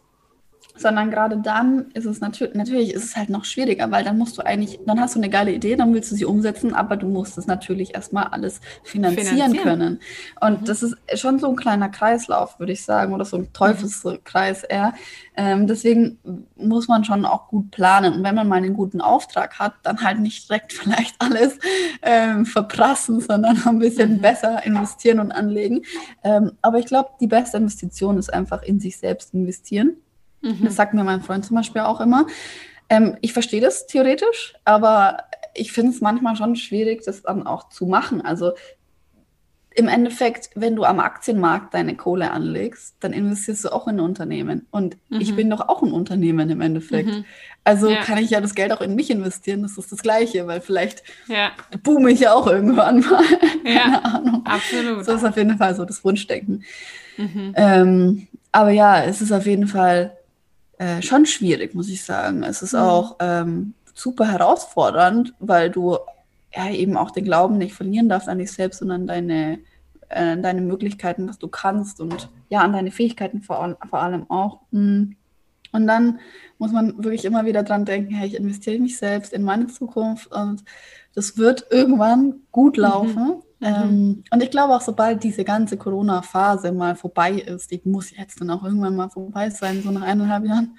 sondern 0.75 1.11
gerade 1.11 1.37
dann 1.37 1.91
ist 1.93 2.05
es 2.05 2.19
natürlich, 2.19 2.55
natürlich 2.55 2.93
ist 2.93 3.03
es 3.03 3.15
halt 3.15 3.29
noch 3.29 3.45
schwieriger, 3.45 3.91
weil 3.91 4.03
dann 4.03 4.17
musst 4.17 4.37
du 4.37 4.45
eigentlich, 4.45 4.79
dann 4.85 4.99
hast 4.99 5.15
du 5.15 5.19
eine 5.19 5.29
geile 5.29 5.51
Idee, 5.51 5.75
dann 5.75 5.93
willst 5.93 6.11
du 6.11 6.15
sie 6.15 6.25
umsetzen, 6.25 6.73
aber 6.73 6.97
du 6.97 7.07
musst 7.07 7.37
es 7.37 7.45
natürlich 7.45 7.93
erstmal 7.93 8.25
alles 8.25 8.59
finanzieren, 8.83 9.27
finanzieren. 9.27 9.63
können. 9.63 9.99
Und 10.41 10.61
mhm. 10.61 10.65
das 10.65 10.83
ist 10.83 10.97
schon 11.15 11.39
so 11.39 11.49
ein 11.49 11.55
kleiner 11.55 11.89
Kreislauf, 11.89 12.59
würde 12.59 12.73
ich 12.73 12.83
sagen, 12.83 13.13
oder 13.13 13.25
so 13.25 13.37
ein 13.37 13.53
Teufelskreis 13.53 14.63
eher. 14.63 14.93
Ähm, 15.35 15.67
deswegen 15.67 16.19
muss 16.55 16.87
man 16.87 17.03
schon 17.03 17.25
auch 17.25 17.47
gut 17.47 17.71
planen. 17.71 18.13
Und 18.15 18.23
wenn 18.23 18.35
man 18.35 18.47
mal 18.47 18.57
einen 18.57 18.73
guten 18.73 19.01
Auftrag 19.01 19.59
hat, 19.59 19.73
dann 19.83 20.01
halt 20.01 20.19
nicht 20.19 20.49
direkt 20.49 20.73
vielleicht 20.73 21.15
alles 21.19 21.59
ähm, 22.01 22.45
verprassen, 22.45 23.19
sondern 23.19 23.61
ein 23.65 23.79
bisschen 23.79 24.17
mhm. 24.17 24.21
besser 24.21 24.65
investieren 24.65 25.19
und 25.19 25.31
anlegen. 25.31 25.83
Ähm, 26.23 26.53
aber 26.61 26.79
ich 26.79 26.85
glaube, 26.85 27.09
die 27.19 27.27
beste 27.27 27.57
Investition 27.57 28.17
ist 28.17 28.33
einfach 28.33 28.63
in 28.63 28.79
sich 28.79 28.97
selbst 28.97 29.33
investieren. 29.33 29.97
Mhm. 30.43 30.59
Das 30.63 30.75
sagt 30.75 30.93
mir 30.93 31.03
mein 31.03 31.21
Freund 31.21 31.45
zum 31.45 31.55
Beispiel 31.55 31.81
auch 31.81 31.99
immer. 31.99 32.27
Ähm, 32.89 33.17
ich 33.21 33.33
verstehe 33.33 33.61
das 33.61 33.87
theoretisch, 33.87 34.53
aber 34.65 35.23
ich 35.55 35.71
finde 35.71 35.91
es 35.91 36.01
manchmal 36.01 36.35
schon 36.35 36.55
schwierig, 36.55 37.03
das 37.03 37.23
dann 37.23 37.47
auch 37.47 37.69
zu 37.69 37.85
machen. 37.85 38.21
Also 38.21 38.51
im 39.75 39.87
Endeffekt, 39.87 40.51
wenn 40.55 40.75
du 40.75 40.83
am 40.83 40.99
Aktienmarkt 40.99 41.73
deine 41.73 41.95
Kohle 41.95 42.29
anlegst, 42.31 42.95
dann 42.99 43.11
investierst 43.11 43.65
du 43.65 43.69
auch 43.69 43.87
in 43.87 43.95
ein 43.95 44.01
Unternehmen. 44.01 44.67
Und 44.69 44.97
mhm. 45.09 45.21
ich 45.21 45.35
bin 45.35 45.49
doch 45.49 45.67
auch 45.67 45.81
ein 45.81 45.91
Unternehmen 45.91 46.49
im 46.49 46.61
Endeffekt. 46.61 47.09
Mhm. 47.09 47.25
Also 47.63 47.89
ja. 47.89 48.01
kann 48.01 48.19
ich 48.19 48.29
ja 48.29 48.41
das 48.41 48.53
Geld 48.53 48.71
auch 48.71 48.81
in 48.81 48.93
mich 48.93 49.09
investieren. 49.09 49.63
Das 49.63 49.77
ist 49.77 49.91
das 49.91 50.03
Gleiche, 50.03 50.45
weil 50.45 50.61
vielleicht 50.61 51.03
ja. 51.27 51.51
boome 51.81 52.11
ich 52.11 52.19
ja 52.19 52.33
auch 52.33 52.45
irgendwann 52.45 52.99
mal. 52.99 53.23
Ja, 53.63 53.79
Keine 53.83 54.05
Ahnung. 54.05 54.45
Absolut. 54.45 55.05
So 55.05 55.13
ist 55.13 55.25
auf 55.25 55.37
jeden 55.37 55.57
Fall 55.57 55.73
so 55.75 55.85
das 55.85 56.03
Wunschdenken. 56.03 56.63
Mhm. 57.17 57.53
Ähm, 57.55 58.27
aber 58.51 58.69
ja, 58.69 59.03
es 59.03 59.21
ist 59.21 59.31
auf 59.31 59.47
jeden 59.47 59.67
Fall 59.67 60.15
äh, 60.77 61.01
schon 61.01 61.25
schwierig, 61.25 61.75
muss 61.75 61.89
ich 61.89 62.03
sagen. 62.03 62.43
Es 62.43 62.61
ist 62.61 62.73
mhm. 62.73 62.79
auch 62.79 63.15
ähm, 63.19 63.73
super 63.93 64.31
herausfordernd, 64.31 65.33
weil 65.39 65.69
du 65.69 65.97
ja 66.55 66.69
eben 66.69 66.97
auch 66.97 67.11
den 67.11 67.25
Glauben 67.25 67.57
nicht 67.57 67.73
verlieren 67.73 68.09
darfst 68.09 68.29
an 68.29 68.39
dich 68.39 68.51
selbst 68.51 68.81
und 68.81 68.91
an 68.91 69.07
deine, 69.07 69.59
äh, 70.09 70.37
deine 70.37 70.61
Möglichkeiten, 70.61 71.27
was 71.27 71.39
du 71.39 71.47
kannst 71.47 71.99
und 71.99 72.29
ja, 72.49 72.61
an 72.61 72.73
deine 72.73 72.91
Fähigkeiten 72.91 73.41
vor, 73.41 73.77
vor 73.89 73.99
allem 74.01 74.29
auch. 74.29 74.61
Mhm. 74.71 75.15
Und 75.71 75.87
dann 75.87 76.19
muss 76.59 76.71
man 76.71 77.03
wirklich 77.03 77.25
immer 77.25 77.45
wieder 77.45 77.63
dran 77.63 77.85
denken, 77.85 78.13
hey, 78.13 78.27
ich 78.27 78.35
investiere 78.35 78.75
in 78.75 78.83
mich 78.83 78.97
selbst, 78.97 79.33
in 79.33 79.41
meine 79.43 79.67
Zukunft 79.67 80.31
und 80.31 80.63
das 81.15 81.37
wird 81.37 81.65
irgendwann 81.71 82.41
gut 82.51 82.77
mhm. 82.77 82.83
laufen. 82.83 83.23
Mhm. 83.23 83.43
Ähm, 83.63 84.23
und 84.31 84.43
ich 84.43 84.51
glaube 84.51 84.75
auch, 84.75 84.81
sobald 84.81 85.23
diese 85.23 85.43
ganze 85.43 85.77
Corona-Phase 85.77 86.71
mal 86.71 86.95
vorbei 86.95 87.31
ist, 87.31 87.71
die 87.71 87.81
muss 87.85 88.15
jetzt 88.15 88.41
dann 88.41 88.49
auch 88.49 88.63
irgendwann 88.63 88.95
mal 88.95 89.09
vorbei 89.09 89.49
sein, 89.49 89.81
so 89.81 89.91
nach 89.91 90.01
eineinhalb 90.01 90.45
Jahren, 90.45 90.77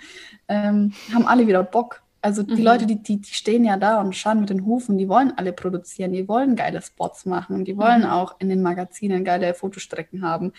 ähm, 0.48 0.92
haben 1.12 1.26
alle 1.26 1.46
wieder 1.46 1.62
Bock. 1.62 2.02
Also 2.20 2.42
die 2.42 2.54
mhm. 2.54 2.62
Leute, 2.62 2.86
die, 2.86 3.02
die, 3.02 3.20
die, 3.20 3.34
stehen 3.34 3.64
ja 3.64 3.76
da 3.76 4.00
und 4.00 4.16
schauen 4.16 4.40
mit 4.40 4.48
den 4.48 4.64
Hufen, 4.64 4.96
die 4.96 5.08
wollen 5.08 5.32
alle 5.36 5.52
produzieren, 5.52 6.12
die 6.12 6.26
wollen 6.26 6.56
geile 6.56 6.80
Spots 6.80 7.26
machen, 7.26 7.66
die 7.66 7.76
wollen 7.76 8.02
mhm. 8.02 8.08
auch 8.08 8.36
in 8.38 8.48
den 8.48 8.62
Magazinen 8.62 9.24
geile 9.24 9.52
Fotostrecken 9.52 10.22
haben. 10.22 10.52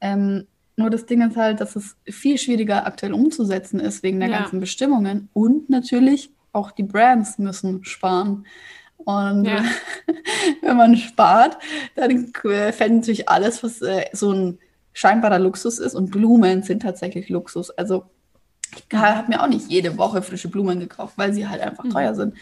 Ähm, 0.00 0.46
nur 0.76 0.90
das 0.90 1.06
Ding 1.06 1.20
ist 1.28 1.36
halt, 1.36 1.60
dass 1.60 1.74
es 1.74 1.96
viel 2.04 2.38
schwieriger 2.38 2.86
aktuell 2.86 3.12
umzusetzen 3.12 3.80
ist 3.80 4.04
wegen 4.04 4.20
der 4.20 4.28
ja. 4.28 4.38
ganzen 4.38 4.60
Bestimmungen. 4.60 5.28
Und 5.32 5.68
natürlich 5.68 6.30
auch 6.52 6.70
die 6.70 6.84
Brands 6.84 7.38
müssen 7.38 7.84
sparen. 7.84 8.46
Und 8.98 9.44
ja. 9.44 9.64
wenn 10.62 10.76
man 10.76 10.96
spart, 10.96 11.58
dann 11.94 12.32
fällt 12.34 12.92
natürlich 12.92 13.28
alles, 13.28 13.62
was 13.62 13.80
äh, 13.82 14.04
so 14.12 14.32
ein 14.32 14.58
scheinbarer 14.92 15.38
Luxus 15.38 15.78
ist. 15.78 15.94
Und 15.94 16.10
Blumen 16.10 16.62
sind 16.62 16.82
tatsächlich 16.82 17.28
Luxus. 17.28 17.70
Also 17.70 18.04
ich 18.76 18.98
habe 18.98 19.28
mir 19.28 19.42
auch 19.42 19.48
nicht 19.48 19.70
jede 19.70 19.96
Woche 19.96 20.22
frische 20.22 20.48
Blumen 20.48 20.80
gekauft, 20.80 21.14
weil 21.16 21.32
sie 21.32 21.48
halt 21.48 21.62
einfach 21.62 21.84
mhm. 21.84 21.90
teuer 21.90 22.14
sind. 22.14 22.34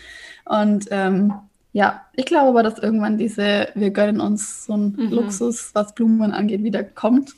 Und 0.45 0.87
ähm, 0.91 1.35
ja, 1.73 2.07
ich 2.15 2.25
glaube 2.25 2.49
aber, 2.49 2.63
dass 2.63 2.79
irgendwann 2.79 3.19
diese, 3.19 3.69
wir 3.75 3.91
gönnen 3.91 4.21
uns 4.21 4.65
so 4.65 4.77
ein 4.77 4.97
mhm. 4.97 5.11
Luxus, 5.11 5.71
was 5.75 5.95
Blumen 5.95 6.33
angeht, 6.33 6.65
wieder 6.65 6.83
kommt. 6.83 7.35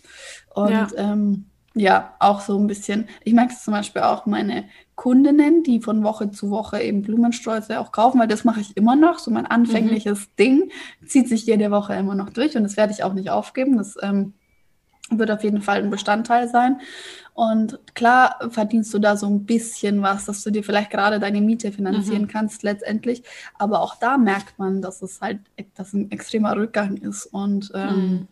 Und 0.55 0.71
ja. 0.71 0.89
Ähm, 0.97 1.47
ja, 1.79 2.15
auch 2.19 2.41
so 2.41 2.59
ein 2.59 2.67
bisschen. 2.67 3.09
Ich 3.25 3.33
merke 3.33 3.53
es 3.53 3.63
zum 3.63 3.73
Beispiel 3.73 4.03
auch 4.03 4.27
meine 4.27 4.65
Kundinnen, 4.97 5.63
die 5.63 5.81
von 5.81 6.03
Woche 6.03 6.31
zu 6.31 6.51
Woche 6.51 6.81
eben 6.81 7.03
Blumensträuße 7.03 7.79
auch 7.79 7.93
kaufen, 7.93 8.19
weil 8.19 8.29
das 8.29 8.45
mache 8.45 8.61
ich 8.61 8.77
immer 8.77 8.97
noch. 8.97 9.19
So 9.19 9.31
mein 9.31 9.47
anfängliches 9.47 10.21
mhm. 10.21 10.37
Ding 10.39 10.71
zieht 11.07 11.29
sich 11.29 11.47
jede 11.47 11.71
Woche 11.71 11.95
immer 11.95 12.15
noch 12.15 12.31
durch 12.31 12.57
und 12.57 12.65
das 12.65 12.77
werde 12.77 12.93
ich 12.93 13.05
auch 13.05 13.15
nicht 13.15 13.31
aufgeben. 13.31 13.77
Das 13.77 13.97
ähm, 14.03 14.35
wird 15.11 15.31
auf 15.31 15.45
jeden 15.45 15.63
Fall 15.63 15.79
ein 15.79 15.91
Bestandteil 15.91 16.49
sein. 16.49 16.81
Und 17.33 17.79
klar 17.95 18.37
verdienst 18.51 18.93
du 18.93 18.99
da 18.99 19.17
so 19.17 19.27
ein 19.27 19.47
bisschen 19.47 20.03
was, 20.03 20.25
dass 20.25 20.43
du 20.43 20.51
dir 20.51 20.65
vielleicht 20.65 20.91
gerade 20.91 21.21
deine 21.21 21.41
Miete 21.41 21.71
finanzieren 21.71 22.23
mhm. 22.23 22.29
kannst 22.29 22.65
letztendlich. 22.65 23.23
Aber 23.57 23.83
auch 23.83 23.95
da 23.95 24.19
merkt 24.19 24.59
man, 24.59 24.83
dass 24.83 25.01
es 25.03 25.21
halt 25.21 25.39
dass 25.77 25.93
ein 25.93 26.11
extremer 26.11 26.57
Rückgang 26.57 26.97
ist. 26.97 27.27
Und 27.27 27.71
ähm, 27.75 27.97
mhm 27.97 28.29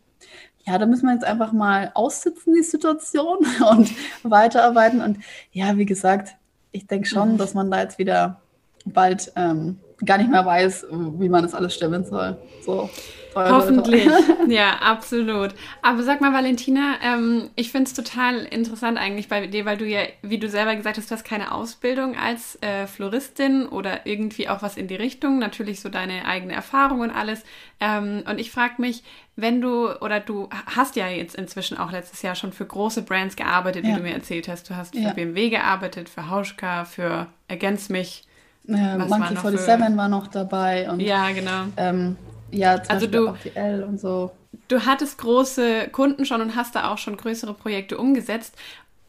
ja, 0.66 0.78
da 0.78 0.86
müssen 0.86 1.06
wir 1.06 1.14
jetzt 1.14 1.24
einfach 1.24 1.52
mal 1.52 1.92
aussitzen, 1.94 2.54
die 2.54 2.62
Situation 2.62 3.38
und 3.70 3.92
weiterarbeiten. 4.22 5.00
Und 5.00 5.18
ja, 5.52 5.76
wie 5.76 5.86
gesagt, 5.86 6.34
ich 6.72 6.86
denke 6.86 7.06
schon, 7.06 7.32
mhm. 7.32 7.38
dass 7.38 7.54
man 7.54 7.70
da 7.70 7.80
jetzt 7.80 7.98
wieder 7.98 8.40
bald 8.84 9.32
ähm, 9.36 9.78
gar 10.04 10.18
nicht 10.18 10.30
mehr 10.30 10.44
weiß, 10.44 10.86
wie 10.90 11.28
man 11.28 11.42
das 11.42 11.54
alles 11.54 11.74
stemmen 11.74 12.04
soll. 12.04 12.36
So. 12.64 12.90
Hoffentlich. 13.36 14.08
ja, 14.48 14.78
absolut. 14.80 15.54
Aber 15.82 16.02
sag 16.02 16.20
mal, 16.20 16.32
Valentina, 16.32 16.96
ähm, 17.02 17.50
ich 17.54 17.70
finde 17.70 17.88
es 17.88 17.94
total 17.94 18.44
interessant 18.44 18.98
eigentlich 18.98 19.28
bei 19.28 19.46
dir, 19.46 19.64
weil 19.64 19.76
du 19.76 19.84
ja, 19.84 20.00
wie 20.22 20.38
du 20.38 20.48
selber 20.48 20.74
gesagt 20.74 20.96
hast, 20.96 21.10
du 21.10 21.14
hast 21.14 21.24
keine 21.24 21.52
Ausbildung 21.52 22.16
als 22.16 22.60
äh, 22.62 22.86
Floristin 22.86 23.66
oder 23.66 24.06
irgendwie 24.06 24.48
auch 24.48 24.62
was 24.62 24.76
in 24.76 24.88
die 24.88 24.96
Richtung. 24.96 25.38
Natürlich 25.38 25.80
so 25.80 25.88
deine 25.88 26.24
eigene 26.24 26.54
Erfahrung 26.54 27.00
und 27.00 27.10
alles. 27.10 27.42
Ähm, 27.80 28.22
und 28.28 28.40
ich 28.40 28.50
frage 28.50 28.74
mich, 28.78 29.02
wenn 29.36 29.60
du, 29.60 29.90
oder 30.00 30.18
du 30.18 30.48
hast 30.74 30.96
ja 30.96 31.08
jetzt 31.08 31.34
inzwischen 31.34 31.76
auch 31.76 31.92
letztes 31.92 32.22
Jahr 32.22 32.34
schon 32.34 32.52
für 32.52 32.64
große 32.64 33.02
Brands 33.02 33.36
gearbeitet, 33.36 33.84
wie 33.84 33.90
ja. 33.90 33.96
du 33.96 34.02
mir 34.02 34.14
erzählt 34.14 34.48
hast. 34.48 34.70
Du 34.70 34.76
hast 34.76 34.94
für 34.94 35.02
ja. 35.02 35.12
BMW 35.12 35.50
gearbeitet, 35.50 36.08
für 36.08 36.30
Hauschka, 36.30 36.86
für 36.86 37.26
Ergänz 37.48 37.90
mich. 37.90 38.24
Äh, 38.66 38.96
Monkey 38.96 39.36
47 39.36 39.96
war 39.96 40.08
noch 40.08 40.26
dabei. 40.26 40.90
Und, 40.90 41.00
ja, 41.00 41.30
genau. 41.32 41.66
Ähm, 41.76 42.16
ja, 42.50 42.82
zum 42.82 42.92
also 42.92 43.06
du, 43.06 43.26
RTL 43.26 43.82
und 43.84 44.00
so. 44.00 44.30
Du 44.68 44.84
hattest 44.84 45.18
große 45.18 45.88
Kunden 45.88 46.24
schon 46.24 46.40
und 46.40 46.56
hast 46.56 46.74
da 46.74 46.90
auch 46.90 46.98
schon 46.98 47.16
größere 47.16 47.54
Projekte 47.54 47.98
umgesetzt. 47.98 48.56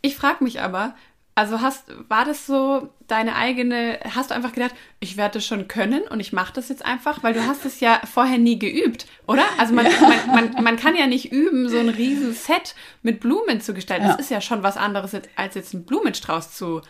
Ich 0.02 0.15
frage 0.15 0.43
mich 0.43 0.62
aber, 0.62 0.93
also 1.38 1.62
hast, 1.62 1.86
war 2.10 2.26
das 2.26 2.47
so 2.47 2.89
deine 3.08 3.36
eigene, 3.36 4.00
hast 4.15 4.32
du 4.32 4.36
einfach 4.36 4.54
gedacht, 4.54 4.73
ich 5.00 5.17
werde 5.17 5.36
das 5.36 5.45
schon 5.45 5.67
können 5.67 6.02
und 6.08 6.19
ich 6.19 6.34
mache 6.34 6.52
das 6.54 6.67
jetzt 6.69 6.84
einfach, 6.84 7.21
weil 7.21 7.36
du 7.36 7.45
hast 7.45 7.63
es 7.63 7.80
ja 7.80 8.02
vorher 8.12 8.39
nie 8.39 8.58
geübt, 8.58 9.06
oder? 9.28 9.43
Also 9.60 9.76
man, 9.76 9.86
ja. 9.86 9.91
man, 10.02 10.52
man, 10.52 10.63
man, 10.63 10.78
kann 10.78 10.95
ja 10.95 11.06
nicht 11.06 11.32
üben, 11.32 11.69
so 11.69 11.78
ein 11.78 11.89
riesen 11.89 12.34
Set 12.34 12.73
mit 13.04 13.19
Blumen 13.19 13.62
zu 13.62 13.76
gestalten. 13.76 14.06
Ja. 14.06 14.13
Das 14.13 14.19
ist 14.19 14.32
ja 14.32 14.41
schon 14.41 14.63
was 14.63 14.78
anderes 14.78 15.12
als 15.36 15.54
jetzt 15.54 15.76
einen 15.76 15.86
Blumenstrauß 15.86 16.56
zu 16.56 16.82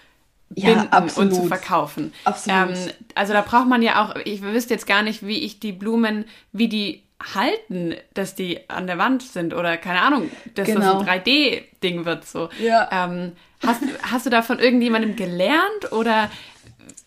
binden 0.50 0.88
ja, 0.92 1.06
und 1.16 1.34
zu 1.34 1.46
verkaufen. 1.46 2.14
Absolut. 2.24 2.70
Ähm, 2.70 2.76
also 3.16 3.34
da 3.34 3.42
braucht 3.42 3.68
man 3.68 3.82
ja 3.82 4.04
auch, 4.04 4.16
ich 4.24 4.42
wüsste 4.42 4.74
jetzt 4.74 4.88
gar 4.88 5.04
nicht, 5.04 5.26
wie 5.26 5.40
ich 5.40 5.60
die 5.60 5.72
Blumen, 5.72 6.26
wie 6.52 6.68
die 6.68 7.04
halten, 7.34 7.96
dass 8.14 8.36
die 8.36 8.70
an 8.70 8.88
der 8.88 8.98
Wand 8.98 9.24
sind 9.24 9.54
oder 9.54 9.78
keine 9.78 10.02
Ahnung, 10.02 10.30
dass 10.56 10.68
genau. 10.68 11.00
das 11.00 11.08
ein 11.08 11.22
3D-Ding 11.22 12.06
wird. 12.06 12.26
So. 12.26 12.50
Ja. 12.60 12.90
Ähm, 12.92 13.34
hast, 13.66 13.82
hast 14.04 14.26
du 14.26 14.30
da 14.30 14.42
von 14.42 14.60
irgendjemandem 14.60 15.16
gelernt 15.16 15.92
oder 15.92 16.30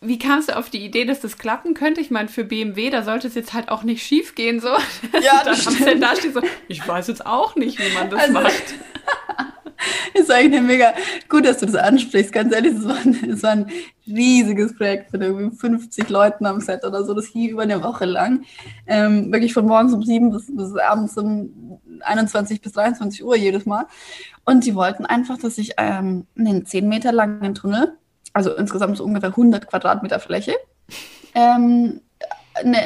wie 0.01 0.19
kamst 0.19 0.49
du 0.49 0.57
auf 0.57 0.71
die 0.71 0.85
Idee, 0.85 1.05
dass 1.05 1.21
das 1.21 1.39
klappen 1.39 1.75
könnte? 1.75 2.01
Ich 2.01 2.11
meine, 2.11 2.29
für 2.29 2.45
BMW, 2.45 2.91
da 2.91 3.03
sollte 3.03 3.29
es 3.29 3.35
jetzt 3.35 3.53
halt 3.53 3.69
auch 3.69 3.83
nicht 3.83 4.03
schief 4.03 4.35
gehen. 4.35 4.61
So. 4.61 4.69
Ja, 5.21 5.43
das 5.45 5.63
stimmt. 5.63 6.03
Da 6.03 6.17
steht 6.17 6.35
so, 6.35 6.41
ich 6.69 6.87
weiß 6.87 7.09
jetzt 7.09 7.25
auch 7.27 7.55
nicht, 7.55 7.79
wie 7.79 7.93
man 7.95 8.11
das 8.11 8.21
also, 8.21 8.33
macht. 8.33 8.75
ist 10.15 10.31
eigentlich 10.31 10.63
mega 10.63 10.95
gut, 11.29 11.45
dass 11.47 11.59
du 11.59 11.67
das 11.67 11.75
ansprichst. 11.75 12.33
Ganz 12.33 12.55
ehrlich, 12.55 12.75
es 12.75 12.85
war, 12.85 12.97
war 12.97 13.51
ein 13.51 13.67
riesiges 14.07 14.75
Projekt 14.77 15.13
mit 15.13 15.23
irgendwie 15.23 15.57
50 15.57 16.09
Leuten 16.09 16.47
am 16.47 16.61
Set 16.61 16.85
oder 16.85 17.05
so. 17.05 17.15
Das 17.15 17.27
hielt 17.27 17.53
über 17.53 17.63
eine 17.63 17.83
Woche 17.83 18.05
lang. 18.05 18.45
Ähm, 18.87 19.33
wirklich 19.33 19.53
von 19.53 19.67
morgens 19.67 19.93
um 19.93 20.03
sieben 20.03 20.31
bis, 20.31 20.55
bis 20.55 20.77
abends 20.77 21.17
um 21.17 21.81
21 22.01 22.61
bis 22.61 22.73
23 22.73 23.25
Uhr 23.25 23.37
jedes 23.37 23.67
Mal. 23.67 23.87
Und 24.45 24.65
die 24.67 24.75
wollten 24.75 25.07
einfach, 25.07 25.39
dass 25.39 25.59
ich 25.59 25.73
ähm, 25.77 26.27
einen 26.39 26.67
10 26.67 26.89
Meter 26.89 27.13
langen 27.13 27.55
Tunnel, 27.55 27.97
also 28.33 28.55
insgesamt 28.55 28.97
so 28.97 29.05
ungefähr 29.05 29.31
100 29.31 29.67
Quadratmeter 29.67 30.21
Fläche, 30.21 30.55
ähm, 31.35 32.01
eine, 32.65 32.79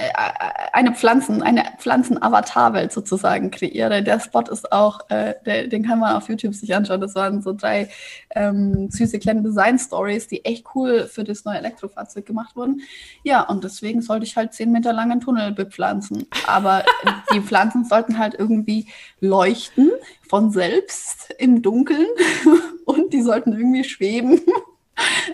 eine 0.73 0.95
Pflanzen, 0.95 1.43
eine 1.43 1.65
Pflanzen-Avatar-Welt 1.79 2.93
sozusagen 2.93 3.51
kreiere. 3.51 4.03
Der 4.03 4.21
Spot 4.21 4.43
ist 4.51 4.73
auch, 4.73 5.09
äh, 5.11 5.35
der, 5.45 5.69
den 5.69 5.87
kann 5.87 5.99
man 5.99 6.17
auf 6.17 6.29
YouTube 6.29 6.55
sich 6.55 6.75
anschauen. 6.75 7.01
Das 7.01 7.15
waren 7.15 7.43
so 7.43 7.53
drei 7.53 7.89
ähm, 8.35 8.91
süße 8.91 9.19
kleine 9.19 9.43
Design-Stories, 9.43 10.29
die 10.29 10.45
echt 10.45 10.67
cool 10.75 11.07
für 11.07 11.25
das 11.25 11.45
neue 11.45 11.59
Elektrofahrzeug 11.59 12.27
gemacht 12.27 12.57
wurden. 12.57 12.81
Ja, 13.23 13.43
und 13.43 13.65
deswegen 13.65 14.03
sollte 14.03 14.27
ich 14.27 14.37
halt 14.37 14.53
zehn 14.55 14.73
Meter 14.73 14.93
langen 14.93 15.21
Tunnel 15.21 15.53
bepflanzen. 15.53 16.27
Aber 16.47 16.85
die 17.35 17.41
Pflanzen 17.41 17.85
sollten 17.85 18.19
halt 18.19 18.35
irgendwie 18.35 18.87
leuchten 19.21 19.91
von 20.29 20.51
selbst 20.51 21.35
im 21.39 21.63
Dunkeln 21.63 22.07
und 22.85 23.13
die 23.13 23.23
sollten 23.23 23.53
irgendwie 23.53 23.85
schweben. 23.85 24.41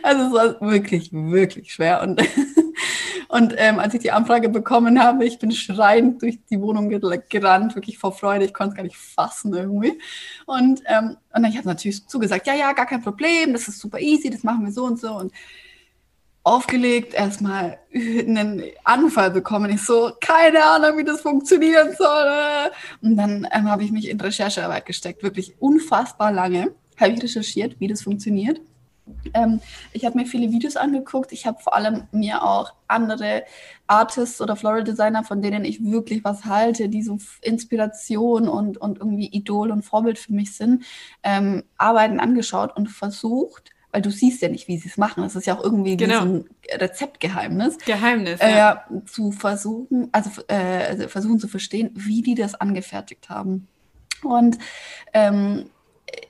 Also 0.03 0.25
es 0.25 0.33
war 0.33 0.71
wirklich, 0.71 1.11
wirklich 1.13 1.75
schwer. 1.75 2.01
Und 2.01 2.23
und 3.31 3.55
ähm, 3.59 3.79
als 3.79 3.95
ich 3.95 4.01
die 4.01 4.11
Anfrage 4.11 4.49
bekommen 4.49 5.01
habe, 5.01 5.25
ich 5.25 5.39
bin 5.39 5.53
schreiend 5.53 6.21
durch 6.21 6.41
die 6.51 6.61
Wohnung 6.61 6.89
gerannt, 6.89 7.77
wirklich 7.77 7.97
vor 7.97 8.13
Freude. 8.13 8.45
Ich 8.45 8.53
konnte 8.53 8.71
es 8.71 8.77
gar 8.77 8.83
nicht 8.83 8.97
fassen 8.97 9.55
irgendwie. 9.55 10.01
Und, 10.47 10.83
ähm, 10.87 11.17
und 11.33 11.43
dann 11.43 11.45
ich 11.45 11.57
habe 11.57 11.69
natürlich 11.69 12.09
zugesagt, 12.09 12.49
ja, 12.49 12.55
ja, 12.55 12.73
gar 12.73 12.87
kein 12.87 13.03
Problem, 13.03 13.53
das 13.53 13.69
ist 13.69 13.79
super 13.79 14.01
easy, 14.01 14.31
das 14.31 14.43
machen 14.43 14.65
wir 14.65 14.73
so 14.73 14.85
und 14.85 14.99
so. 14.99 15.13
Und 15.13 15.33
aufgelegt, 16.43 17.15
erstmal 17.15 17.79
einen 17.95 18.65
Anfall 18.83 19.31
bekommen. 19.31 19.71
Ich 19.71 19.83
so, 19.83 20.11
keine 20.21 20.65
Ahnung, 20.65 20.99
wie 20.99 21.05
das 21.05 21.21
funktionieren 21.21 21.95
soll. 21.97 22.73
Und 23.01 23.17
dann 23.17 23.47
ähm, 23.53 23.71
habe 23.71 23.85
ich 23.85 23.93
mich 23.93 24.09
in 24.09 24.21
Recherchearbeit 24.21 24.87
gesteckt, 24.87 25.23
wirklich 25.23 25.55
unfassbar 25.61 26.33
lange. 26.33 26.73
Habe 26.99 27.13
ich 27.13 27.23
recherchiert, 27.23 27.79
wie 27.79 27.87
das 27.87 28.03
funktioniert. 28.03 28.61
Ähm, 29.35 29.61
ich 29.93 30.05
habe 30.05 30.19
mir 30.19 30.27
viele 30.27 30.51
Videos 30.53 30.77
angeguckt. 30.77 31.33
Ich 31.33 31.47
habe 31.47 31.61
vor 31.63 31.75
allem 31.75 32.05
mir 32.13 32.43
auch 32.43 32.73
andere 32.89 33.45
Artists 33.87 34.41
oder 34.41 34.57
Floral 34.57 34.85
Designer, 34.85 35.25
von 35.25 35.43
denen 35.43 35.65
ich 35.65 35.85
wirklich 35.85 36.25
was 36.25 36.45
halte, 36.45 36.89
die 36.89 37.03
so 37.03 37.19
Inspiration 37.43 38.49
und, 38.49 38.79
und 38.79 38.99
irgendwie 38.99 39.27
Idol 39.27 39.71
und 39.71 39.83
Vorbild 39.83 40.19
für 40.19 40.33
mich 40.33 40.55
sind, 40.57 40.85
ähm, 41.23 41.65
Arbeiten 41.77 42.21
angeschaut 42.21 42.77
und 42.77 42.89
versucht, 42.89 43.71
weil 43.93 44.03
du 44.03 44.11
siehst 44.11 44.43
ja 44.43 44.49
nicht, 44.49 44.69
wie 44.69 44.79
sie 44.79 44.89
es 44.89 44.97
machen. 44.97 45.23
Das 45.23 45.35
ist 45.35 45.47
ja 45.47 45.59
auch 45.59 45.65
irgendwie 45.65 45.97
genau. 45.97 46.21
so 46.21 46.27
ein 46.27 46.45
Rezeptgeheimnis. 46.73 47.79
Geheimnis, 47.79 48.41
äh, 48.41 48.57
ja. 48.57 48.85
zu 49.07 49.33
versuchen, 49.33 50.09
also, 50.13 50.31
äh, 50.49 50.87
also 50.89 51.09
versuchen 51.09 51.39
zu 51.39 51.49
verstehen, 51.49 51.91
wie 51.95 52.23
die 52.23 52.35
das 52.35 52.55
angefertigt 52.55 53.29
haben. 53.29 53.67
Und 54.23 54.59
ähm, 55.13 55.71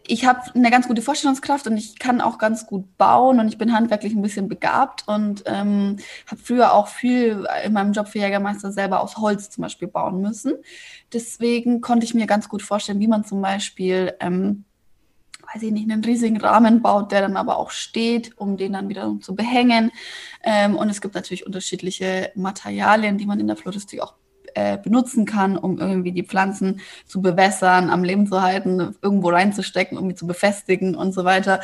ich 0.06 0.24
habe 0.24 0.40
eine 0.54 0.70
ganz 0.70 0.88
gute 0.88 1.02
Vorstellungskraft 1.02 1.68
und 1.68 1.76
ich 1.76 1.98
kann 1.98 2.20
auch 2.20 2.38
ganz 2.38 2.66
gut 2.66 2.98
bauen 2.98 3.38
und 3.38 3.48
ich 3.48 3.58
bin 3.58 3.72
handwerklich 3.72 4.12
ein 4.12 4.22
bisschen 4.22 4.48
begabt 4.48 5.06
und 5.06 5.44
ähm, 5.46 5.98
habe 6.26 6.40
früher 6.42 6.74
auch 6.74 6.88
viel 6.88 7.46
in 7.64 7.72
meinem 7.72 7.92
Job 7.92 8.08
für 8.08 8.18
Jägermeister 8.18 8.72
selber 8.72 9.02
aus 9.02 9.18
Holz 9.18 9.50
zum 9.50 9.62
Beispiel 9.62 9.86
bauen 9.88 10.20
müssen. 10.20 10.54
Deswegen 11.12 11.80
konnte 11.80 12.04
ich 12.04 12.14
mir 12.14 12.26
ganz 12.26 12.48
gut 12.48 12.62
vorstellen, 12.62 12.98
wie 12.98 13.06
man 13.06 13.24
zum 13.24 13.40
Beispiel, 13.40 14.14
ähm, 14.18 14.64
weiß 15.52 15.62
ich 15.62 15.72
nicht, 15.72 15.88
einen 15.88 16.04
riesigen 16.04 16.40
Rahmen 16.40 16.82
baut, 16.82 17.12
der 17.12 17.20
dann 17.20 17.36
aber 17.36 17.58
auch 17.58 17.70
steht, 17.70 18.36
um 18.36 18.56
den 18.56 18.72
dann 18.72 18.88
wieder 18.88 19.16
zu 19.20 19.36
behängen. 19.36 19.92
Ähm, 20.42 20.76
und 20.76 20.90
es 20.90 21.00
gibt 21.00 21.14
natürlich 21.14 21.46
unterschiedliche 21.46 22.32
Materialien, 22.34 23.16
die 23.16 23.26
man 23.26 23.38
in 23.38 23.46
der 23.46 23.56
Floristik 23.56 24.00
auch 24.00 24.14
äh, 24.54 24.78
benutzen 24.78 25.24
kann, 25.24 25.56
um 25.56 25.78
irgendwie 25.78 26.12
die 26.12 26.24
Pflanzen 26.24 26.80
zu 27.06 27.22
bewässern, 27.22 27.90
am 27.90 28.04
Leben 28.04 28.26
zu 28.26 28.42
halten, 28.42 28.96
irgendwo 29.02 29.30
reinzustecken, 29.30 29.98
um 29.98 30.08
die 30.08 30.14
zu 30.14 30.26
befestigen 30.26 30.94
und 30.94 31.12
so 31.12 31.24
weiter. 31.24 31.60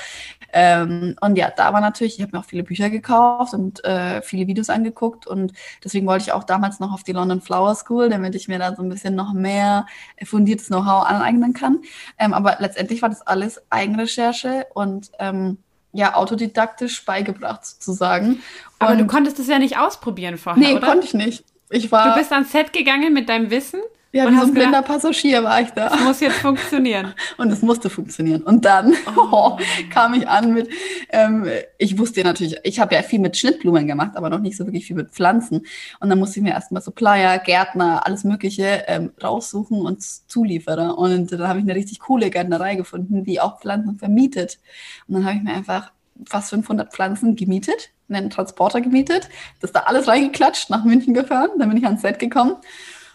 Ähm, 0.52 1.16
und 1.20 1.36
ja, 1.36 1.50
da 1.54 1.72
war 1.72 1.80
natürlich, 1.80 2.16
ich 2.16 2.22
habe 2.22 2.36
mir 2.36 2.40
auch 2.40 2.46
viele 2.46 2.62
Bücher 2.62 2.90
gekauft 2.90 3.54
und 3.54 3.84
äh, 3.84 4.22
viele 4.22 4.46
Videos 4.46 4.70
angeguckt 4.70 5.26
und 5.26 5.52
deswegen 5.84 6.06
wollte 6.06 6.24
ich 6.24 6.32
auch 6.32 6.44
damals 6.44 6.80
noch 6.80 6.92
auf 6.92 7.02
die 7.02 7.12
London 7.12 7.40
Flower 7.40 7.74
School, 7.74 8.08
damit 8.08 8.34
ich 8.34 8.48
mir 8.48 8.58
da 8.58 8.74
so 8.74 8.82
ein 8.82 8.88
bisschen 8.88 9.14
noch 9.14 9.32
mehr 9.32 9.86
fundiertes 10.24 10.68
Know-how 10.68 11.04
aneignen 11.06 11.52
kann. 11.52 11.80
Ähm, 12.18 12.32
aber 12.34 12.56
letztendlich 12.60 13.02
war 13.02 13.08
das 13.08 13.26
alles 13.26 13.60
Eigenrecherche 13.70 14.66
und 14.74 15.10
ähm, 15.18 15.58
ja, 15.92 16.14
autodidaktisch 16.14 17.04
beigebracht 17.04 17.64
sozusagen. 17.64 18.42
Aber 18.78 18.92
und, 18.92 18.98
du 18.98 19.06
konntest 19.06 19.38
es 19.38 19.48
ja 19.48 19.58
nicht 19.58 19.78
ausprobieren 19.78 20.36
vorher, 20.38 20.62
nee, 20.62 20.72
oder? 20.72 20.80
Nee, 20.80 20.86
konnte 20.86 21.06
ich 21.06 21.14
nicht. 21.14 21.44
Ich 21.70 21.90
war, 21.90 22.10
du 22.10 22.18
bist 22.18 22.32
ans 22.32 22.52
Set 22.52 22.72
gegangen 22.72 23.12
mit 23.12 23.28
deinem 23.28 23.50
Wissen? 23.50 23.80
Ja, 24.16 24.30
wie 24.30 24.36
so 24.36 24.44
ein 24.44 24.54
blinder 24.54 24.80
Passagier 24.80 25.44
war 25.44 25.60
ich 25.60 25.70
da. 25.70 25.90
Das 25.90 26.00
muss 26.00 26.20
jetzt 26.20 26.38
funktionieren. 26.38 27.12
Und 27.36 27.50
es 27.50 27.60
musste 27.60 27.90
funktionieren. 27.90 28.42
Und 28.42 28.64
dann 28.64 28.94
oh. 29.14 29.28
Oh, 29.30 29.58
kam 29.90 30.14
ich 30.14 30.26
an 30.26 30.54
mit, 30.54 30.70
ähm, 31.10 31.46
ich 31.76 31.98
wusste 31.98 32.20
ja 32.20 32.26
natürlich, 32.26 32.56
ich 32.62 32.80
habe 32.80 32.94
ja 32.94 33.02
viel 33.02 33.18
mit 33.18 33.36
Schnittblumen 33.36 33.86
gemacht, 33.86 34.12
aber 34.14 34.30
noch 34.30 34.38
nicht 34.38 34.56
so 34.56 34.64
wirklich 34.64 34.86
viel 34.86 34.96
mit 34.96 35.10
Pflanzen. 35.10 35.66
Und 36.00 36.08
dann 36.08 36.18
musste 36.18 36.38
ich 36.38 36.44
mir 36.44 36.52
erstmal 36.52 36.80
Supplier, 36.80 37.38
Gärtner, 37.38 38.06
alles 38.06 38.24
Mögliche 38.24 38.84
ähm, 38.86 39.12
raussuchen 39.22 39.82
und 39.82 40.02
Zulieferer. 40.02 40.96
Und 40.96 41.32
dann 41.32 41.48
habe 41.48 41.58
ich 41.58 41.64
eine 41.64 41.74
richtig 41.74 41.98
coole 42.00 42.30
Gärtnerei 42.30 42.76
gefunden, 42.76 43.22
die 43.24 43.40
auch 43.40 43.60
Pflanzen 43.60 43.98
vermietet. 43.98 44.60
Und 45.08 45.16
dann 45.16 45.24
habe 45.26 45.36
ich 45.36 45.42
mir 45.42 45.52
einfach 45.52 45.92
fast 46.24 46.50
500 46.50 46.90
Pflanzen 46.90 47.36
gemietet, 47.36 47.90
einen 48.08 48.30
Transporter 48.30 48.80
gemietet, 48.80 49.28
das 49.60 49.72
da 49.72 49.80
alles 49.80 50.08
reingeklatscht, 50.08 50.70
nach 50.70 50.84
München 50.84 51.14
gefahren, 51.14 51.50
dann 51.58 51.68
bin 51.68 51.78
ich 51.78 51.84
ans 51.84 52.02
Set 52.02 52.18
gekommen. 52.18 52.56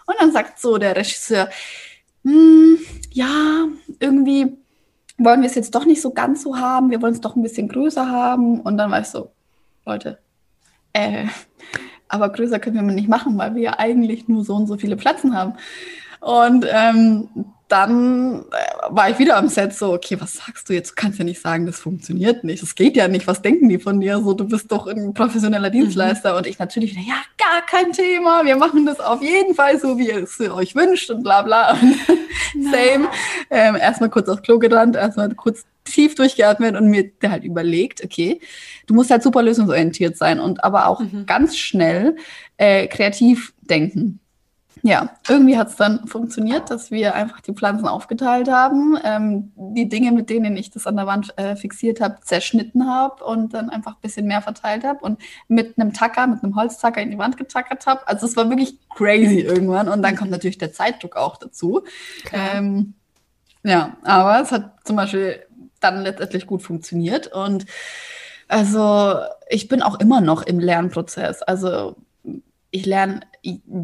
Und 0.05 0.15
dann 0.19 0.31
sagt 0.31 0.59
so 0.59 0.77
der 0.77 0.95
Regisseur, 0.95 1.49
hm, 2.23 2.77
ja, 3.11 3.67
irgendwie 3.99 4.57
wollen 5.17 5.41
wir 5.41 5.49
es 5.49 5.55
jetzt 5.55 5.75
doch 5.75 5.85
nicht 5.85 6.01
so 6.01 6.11
ganz 6.11 6.43
so 6.43 6.57
haben, 6.57 6.89
wir 6.89 7.01
wollen 7.01 7.13
es 7.13 7.21
doch 7.21 7.35
ein 7.35 7.43
bisschen 7.43 7.67
größer 7.67 8.09
haben. 8.09 8.61
Und 8.61 8.77
dann 8.77 8.91
war 8.91 9.01
ich 9.01 9.07
so, 9.07 9.31
Leute, 9.85 10.19
äh, 10.93 11.25
aber 12.07 12.29
größer 12.29 12.59
können 12.59 12.87
wir 12.87 12.95
nicht 12.95 13.07
machen, 13.07 13.37
weil 13.37 13.55
wir 13.55 13.61
ja 13.61 13.79
eigentlich 13.79 14.27
nur 14.27 14.43
so 14.43 14.55
und 14.55 14.67
so 14.67 14.77
viele 14.77 14.97
Plätzen 14.97 15.35
haben. 15.35 15.53
Und 16.19 16.65
ähm, 16.69 17.29
dann 17.71 18.41
äh, 18.51 18.89
war 18.89 19.09
ich 19.09 19.17
wieder 19.17 19.37
am 19.37 19.47
Set 19.47 19.73
so, 19.73 19.93
okay, 19.93 20.19
was 20.19 20.33
sagst 20.33 20.67
du 20.67 20.73
jetzt? 20.73 20.91
Du 20.91 20.95
kannst 20.95 21.19
ja 21.19 21.23
nicht 21.23 21.41
sagen, 21.41 21.65
das 21.65 21.79
funktioniert 21.79 22.43
nicht. 22.43 22.61
Das 22.61 22.75
geht 22.75 22.97
ja 22.97 23.07
nicht. 23.07 23.27
Was 23.27 23.41
denken 23.41 23.69
die 23.69 23.79
von 23.79 24.01
dir? 24.01 24.19
So, 24.19 24.33
du 24.33 24.45
bist 24.45 24.71
doch 24.71 24.87
ein 24.87 25.13
professioneller 25.13 25.69
mhm. 25.69 25.73
Dienstleister. 25.73 26.33
Mhm. 26.33 26.37
Und 26.37 26.47
ich 26.47 26.59
natürlich 26.59 26.91
wieder, 26.91 27.07
ja, 27.07 27.21
gar 27.37 27.65
kein 27.65 27.93
Thema. 27.93 28.43
Wir 28.43 28.57
machen 28.57 28.85
das 28.85 28.99
auf 28.99 29.21
jeden 29.21 29.55
Fall 29.55 29.79
so, 29.79 29.97
wie 29.97 30.09
ihr 30.09 30.23
es 30.23 30.37
euch 30.39 30.75
wünscht 30.75 31.09
und 31.11 31.23
bla 31.23 31.43
bla. 31.43 31.77
Same. 32.53 33.07
Ähm, 33.49 33.75
erstmal 33.77 34.09
kurz 34.09 34.27
aufs 34.27 34.41
Klo 34.41 34.59
gerannt, 34.59 34.97
erstmal 34.97 35.29
kurz 35.33 35.63
tief 35.85 36.15
durchgeatmet 36.15 36.75
und 36.75 36.89
mir 36.89 37.09
halt 37.23 37.45
überlegt, 37.45 38.03
okay, 38.03 38.41
du 38.85 38.93
musst 38.93 39.11
halt 39.11 39.23
super 39.23 39.41
lösungsorientiert 39.41 40.17
sein 40.17 40.41
und 40.41 40.63
aber 40.63 40.87
auch 40.87 40.99
mhm. 40.99 41.25
ganz 41.25 41.57
schnell 41.57 42.17
äh, 42.57 42.87
kreativ 42.87 43.53
denken 43.61 44.19
ja, 44.83 45.09
irgendwie 45.29 45.57
hat 45.57 45.69
es 45.69 45.75
dann 45.75 46.07
funktioniert, 46.07 46.71
dass 46.71 46.89
wir 46.89 47.13
einfach 47.13 47.39
die 47.41 47.53
Pflanzen 47.53 47.87
aufgeteilt 47.87 48.49
haben, 48.49 48.97
ähm, 49.03 49.51
die 49.55 49.87
Dinge, 49.87 50.11
mit 50.11 50.29
denen 50.29 50.57
ich 50.57 50.71
das 50.71 50.87
an 50.87 50.95
der 50.95 51.05
Wand 51.05 51.37
äh, 51.37 51.55
fixiert 51.55 52.01
habe, 52.01 52.17
zerschnitten 52.23 52.87
habe 52.87 53.23
und 53.23 53.53
dann 53.53 53.69
einfach 53.69 53.93
ein 53.93 54.01
bisschen 54.01 54.25
mehr 54.25 54.41
verteilt 54.41 54.83
habe 54.83 54.99
und 54.99 55.21
mit 55.47 55.77
einem 55.77 55.93
Tacker, 55.93 56.25
mit 56.25 56.43
einem 56.43 56.55
Holztacker 56.55 57.01
in 57.01 57.11
die 57.11 57.17
Wand 57.17 57.37
getackert 57.37 57.85
habe. 57.85 58.07
Also 58.07 58.25
es 58.25 58.35
war 58.35 58.49
wirklich 58.49 58.77
crazy 58.89 59.41
irgendwann 59.41 59.87
und 59.87 60.01
dann 60.01 60.15
kommt 60.15 60.31
natürlich 60.31 60.57
der 60.57 60.73
Zeitdruck 60.73 61.15
auch 61.15 61.37
dazu. 61.37 61.83
Ähm, 62.31 62.95
ja, 63.63 63.97
aber 64.03 64.41
es 64.41 64.51
hat 64.51 64.73
zum 64.83 64.95
Beispiel 64.95 65.45
dann 65.79 66.01
letztendlich 66.01 66.47
gut 66.47 66.63
funktioniert 66.63 67.27
und 67.27 67.65
also 68.47 69.19
ich 69.47 69.67
bin 69.67 69.81
auch 69.81 69.99
immer 69.99 70.21
noch 70.21 70.41
im 70.41 70.59
Lernprozess. 70.59 71.41
Also 71.43 71.95
ich 72.71 72.85
lerne 72.85 73.21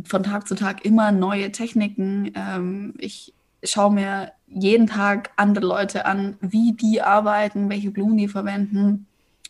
von 0.03 0.23
Tag 0.23 0.47
zu 0.47 0.55
Tag 0.55 0.85
immer 0.85 1.11
neue 1.11 1.51
Techniken. 1.51 2.31
Ähm, 2.35 2.93
ich 2.97 3.33
schaue 3.63 3.91
mir 3.91 4.31
jeden 4.47 4.87
Tag 4.87 5.31
andere 5.35 5.65
Leute 5.65 6.05
an, 6.05 6.37
wie 6.41 6.73
die 6.73 7.01
arbeiten, 7.01 7.69
welche 7.69 7.91
Blumen 7.91 8.17
die 8.17 8.27
verwenden. 8.27 9.07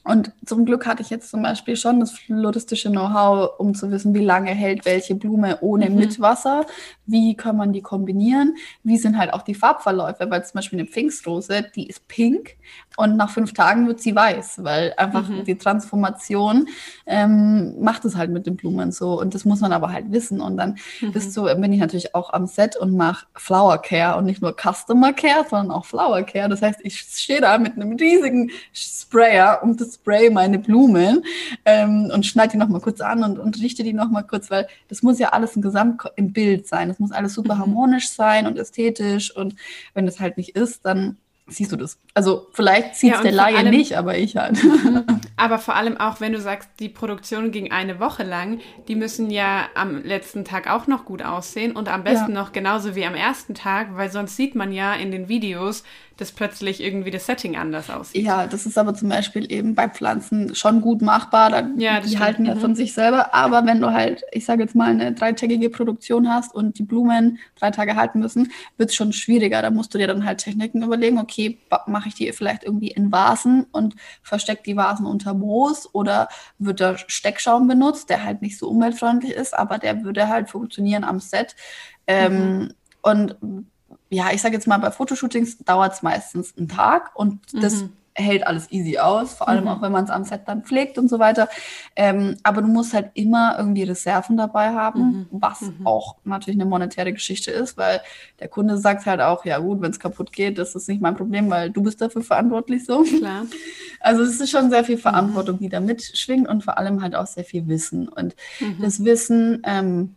Und 0.08 0.32
zum 0.46 0.66
Glück 0.66 0.86
hatte 0.86 1.02
ich 1.02 1.10
jetzt 1.10 1.30
zum 1.30 1.42
Beispiel 1.42 1.76
schon 1.76 2.00
das 2.00 2.12
floristische 2.12 2.90
Know-how, 2.90 3.60
um 3.60 3.76
zu 3.76 3.92
wissen, 3.92 4.14
wie 4.14 4.24
lange 4.24 4.52
hält 4.52 4.86
welche 4.86 5.16
Blume 5.16 5.58
ohne 5.60 5.90
mhm. 5.90 5.98
mit 5.98 6.22
Wasser, 6.22 6.66
wie 7.06 7.36
kann 7.36 7.58
man 7.58 7.74
die 7.74 7.82
kombinieren, 7.82 8.56
wie 8.84 8.98
sind 8.98 9.18
halt 9.18 9.34
auch 9.34 9.42
die 9.42 9.54
Farbverläufe, 9.54 10.30
weil 10.30 10.46
zum 10.46 10.60
Beispiel 10.60 10.80
eine 10.80 10.88
Pfingstrose, 10.88 11.66
die 11.76 11.88
ist 11.88 12.08
pink 12.08 12.56
und 12.96 13.18
nach 13.18 13.30
fünf 13.30 13.54
Tagen 13.54 13.88
wird 13.88 14.00
sie 14.00 14.16
weiß, 14.16 14.64
weil 14.64 14.94
einfach 14.96 15.28
mhm. 15.28 15.44
die 15.44 15.58
Transformation 15.58 16.68
ähm, 17.06 17.76
macht 17.82 18.06
es 18.06 18.16
halt 18.16 18.32
mit 18.32 18.48
den 18.48 18.56
Blumen 18.56 18.94
so 18.94 19.20
und 19.20 19.36
das 19.36 19.44
muss 19.44 19.60
man 19.60 19.74
aber 19.74 19.92
halt 19.92 20.12
wissen 20.12 20.40
und 20.40 20.56
dann 20.56 20.78
mhm. 21.02 21.12
bist 21.12 21.36
du, 21.36 21.44
bin 21.44 21.74
ich 21.74 21.80
natürlich 21.80 22.16
auch 22.16 22.32
am 22.32 22.48
Set 22.48 22.78
und 22.78 22.96
mache 22.96 23.26
Flower 23.36 23.82
Care 23.82 24.18
und 24.18 24.26
nicht 24.26 24.42
nur 24.42 24.56
Customer 24.56 25.12
Care, 25.12 25.46
sondern 25.50 25.72
auch 25.72 25.86
Flower 25.86 26.24
Care. 26.24 26.48
Das 26.48 26.62
heißt, 26.62 26.80
ich 26.84 27.00
stehe 27.00 27.42
da 27.42 27.58
mit 27.58 27.76
einem 27.76 27.96
riesigen 27.98 28.52
Sprayer 28.74 29.62
und 29.64 29.82
das 29.82 29.97
spray 30.00 30.30
meine 30.30 30.60
Blumen 30.60 31.24
ähm, 31.66 32.10
und 32.14 32.26
schneide 32.26 32.54
die 32.54 32.58
nochmal 32.58 32.82
kurz 32.82 33.02
an 33.02 33.24
und, 33.24 33.40
und 33.40 33.62
richte 33.62 33.84
die 33.84 33.94
nochmal 33.94 34.26
kurz, 34.26 34.50
weil 34.50 34.68
das 34.88 35.04
muss 35.04 35.20
ja 35.20 35.30
alles 35.30 35.56
ein 35.56 35.62
Gesamt 35.62 36.04
im 36.16 36.34
Bild 36.34 36.68
sein. 36.68 36.88
Das 36.88 37.00
muss 37.00 37.12
alles 37.12 37.34
super 37.34 37.56
mhm. 37.56 37.60
harmonisch 37.60 38.10
sein 38.10 38.48
und 38.48 38.58
ästhetisch 38.58 39.36
und 39.36 39.56
wenn 39.94 40.06
das 40.06 40.20
halt 40.20 40.38
nicht 40.38 40.56
ist, 40.56 40.86
dann 40.86 41.18
siehst 41.48 41.72
du 41.72 41.76
das. 41.76 41.98
Also 42.14 42.48
vielleicht 42.54 42.96
sieht 42.96 43.12
es 43.12 43.18
ja, 43.18 43.24
der 43.24 43.32
Laie 43.32 43.58
allem, 43.58 43.70
nicht, 43.70 43.98
aber 43.98 44.18
ich 44.18 44.36
halt. 44.38 44.58
Aber 45.38 45.60
vor 45.60 45.76
allem 45.76 45.98
auch, 45.98 46.20
wenn 46.20 46.34
du 46.34 46.42
sagst, 46.42 46.68
die 46.80 46.90
Produktion 46.90 47.52
ging 47.52 47.72
eine 47.72 48.00
Woche 48.00 48.24
lang, 48.24 48.60
die 48.88 48.96
müssen 48.96 49.30
ja 49.30 49.68
am 49.76 50.04
letzten 50.04 50.44
Tag 50.44 50.70
auch 50.70 50.88
noch 50.88 51.06
gut 51.06 51.24
aussehen 51.24 51.76
und 51.76 51.90
am 51.90 52.04
besten 52.04 52.34
ja. 52.34 52.42
noch 52.42 52.52
genauso 52.52 52.96
wie 52.96 53.06
am 53.06 53.16
ersten 53.16 53.54
Tag, 53.54 53.96
weil 53.96 54.12
sonst 54.12 54.36
sieht 54.36 54.56
man 54.56 54.74
ja 54.74 54.94
in 54.96 55.12
den 55.12 55.30
Videos, 55.30 55.84
dass 56.18 56.32
plötzlich 56.32 56.82
irgendwie 56.82 57.12
das 57.12 57.26
Setting 57.28 57.56
anders 57.56 57.90
aussieht. 57.90 58.26
Ja, 58.26 58.48
das 58.48 58.66
ist 58.66 58.78
aber 58.78 58.94
zum 58.96 59.10
Beispiel 59.10 59.52
eben 59.52 59.76
bei 59.76 59.88
Pflanzen 59.88 60.56
schon 60.56 60.82
gut 60.82 61.02
machbar. 61.02 61.52
Da, 61.52 61.70
ja, 61.78 62.00
die 62.00 62.08
stimmt. 62.08 62.24
halten 62.24 62.46
ja 62.46 62.56
mhm. 62.56 62.60
von 62.60 62.76
sich 62.76 62.94
selber. 62.94 63.34
Aber 63.36 63.66
wenn 63.66 63.80
du 63.80 63.94
halt, 63.94 64.24
ich 64.32 64.46
sage 64.46 64.64
jetzt 64.64 64.76
mal, 64.76 64.90
eine 64.90 65.14
dreitägige 65.14 65.70
Produktion 65.70 66.28
hast 66.28 66.54
und 66.56 66.80
die 66.80 66.84
Blumen 66.84 67.38
drei 67.60 67.72
Tage 67.72 67.96
halten 67.96 68.20
müssen, 68.20 68.52
wird 68.78 68.90
es 68.90 68.96
schon 68.96 69.14
schwieriger. 69.14 69.62
Da 69.62 69.70
musst 69.70 69.94
du 69.94 70.00
dir 70.00 70.08
dann 70.08 70.26
halt 70.26 70.40
Techniken 70.40 70.82
überlegen, 70.82 71.20
okay, 71.20 71.60
mache 71.86 72.10
ich 72.10 72.16
die 72.16 72.32
vielleicht 72.32 72.64
irgendwie 72.64 72.90
in 72.90 73.12
Vasen 73.12 73.68
und 73.72 73.96
verstecke 74.24 74.64
die 74.66 74.76
Vasen 74.76 75.06
unter 75.06 75.27
Moos 75.34 75.94
oder 75.94 76.28
wird 76.58 76.80
da 76.80 76.98
Steckschaum 76.98 77.68
benutzt, 77.68 78.10
der 78.10 78.24
halt 78.24 78.42
nicht 78.42 78.58
so 78.58 78.70
umweltfreundlich 78.70 79.34
ist, 79.34 79.58
aber 79.58 79.78
der 79.78 80.04
würde 80.04 80.28
halt 80.28 80.50
funktionieren 80.50 81.04
am 81.04 81.20
Set. 81.20 81.56
Ähm, 82.08 82.58
mhm. 82.58 82.74
Und 83.02 83.36
ja, 84.10 84.32
ich 84.32 84.42
sage 84.42 84.56
jetzt 84.56 84.68
mal, 84.68 84.78
bei 84.78 84.92
Fotoshootings 84.92 85.58
dauert 85.60 85.94
es 85.94 86.02
meistens 86.02 86.58
einen 86.58 86.70
Tag 86.70 87.12
und 87.16 87.42
das 87.54 87.84
mhm. 87.84 87.94
Hält 88.18 88.46
alles 88.46 88.72
easy 88.72 88.98
aus, 88.98 89.34
vor 89.34 89.48
allem 89.48 89.66
mhm. 89.66 89.70
auch 89.70 89.82
wenn 89.82 89.92
man 89.92 90.04
es 90.04 90.10
am 90.10 90.24
Set 90.24 90.42
dann 90.48 90.64
pflegt 90.64 90.98
und 90.98 91.08
so 91.08 91.20
weiter. 91.20 91.48
Ähm, 91.96 92.36
aber 92.44 92.62
du 92.62 92.68
musst 92.68 92.94
halt 92.94 93.12
immer 93.14 93.56
irgendwie 93.58 93.84
Reserven 93.84 94.38
dabei 94.38 94.74
haben, 94.74 95.02
mhm. 95.02 95.28
was 95.32 95.62
mhm. 95.62 95.86
auch 95.86 96.16
natürlich 96.24 96.60
eine 96.60 96.70
monetäre 96.70 97.14
Geschichte 97.14 97.52
ist, 97.52 97.78
weil 97.78 98.02
der 98.40 98.48
Kunde 98.48 98.78
sagt 98.78 99.06
halt 99.06 99.22
auch, 99.22 99.46
ja 99.46 99.60
gut, 99.60 99.82
wenn 99.82 99.92
es 99.92 100.00
kaputt 100.00 100.34
geht, 100.34 100.58
das 100.58 100.76
ist 100.76 100.90
nicht 100.90 101.02
mein 101.02 101.16
Problem, 101.16 101.50
weil 101.50 101.70
du 101.70 101.84
bist 101.84 102.02
dafür 102.02 102.24
verantwortlich 102.24 102.86
so. 102.86 103.04
Klar. 103.04 103.46
Also 104.00 104.24
es 104.24 104.40
ist 104.40 104.50
schon 104.50 104.70
sehr 104.70 104.84
viel 104.84 104.98
Verantwortung, 104.98 105.58
mhm. 105.58 105.60
die 105.60 105.70
da 105.70 105.80
mitschwingt 105.80 106.48
und 106.48 106.64
vor 106.64 106.78
allem 106.78 107.02
halt 107.02 107.16
auch 107.16 107.28
sehr 107.28 107.46
viel 107.46 107.68
Wissen. 107.68 108.08
Und 108.08 108.36
mhm. 108.60 108.78
das 108.82 109.04
Wissen, 109.04 109.62
ähm, 109.64 110.16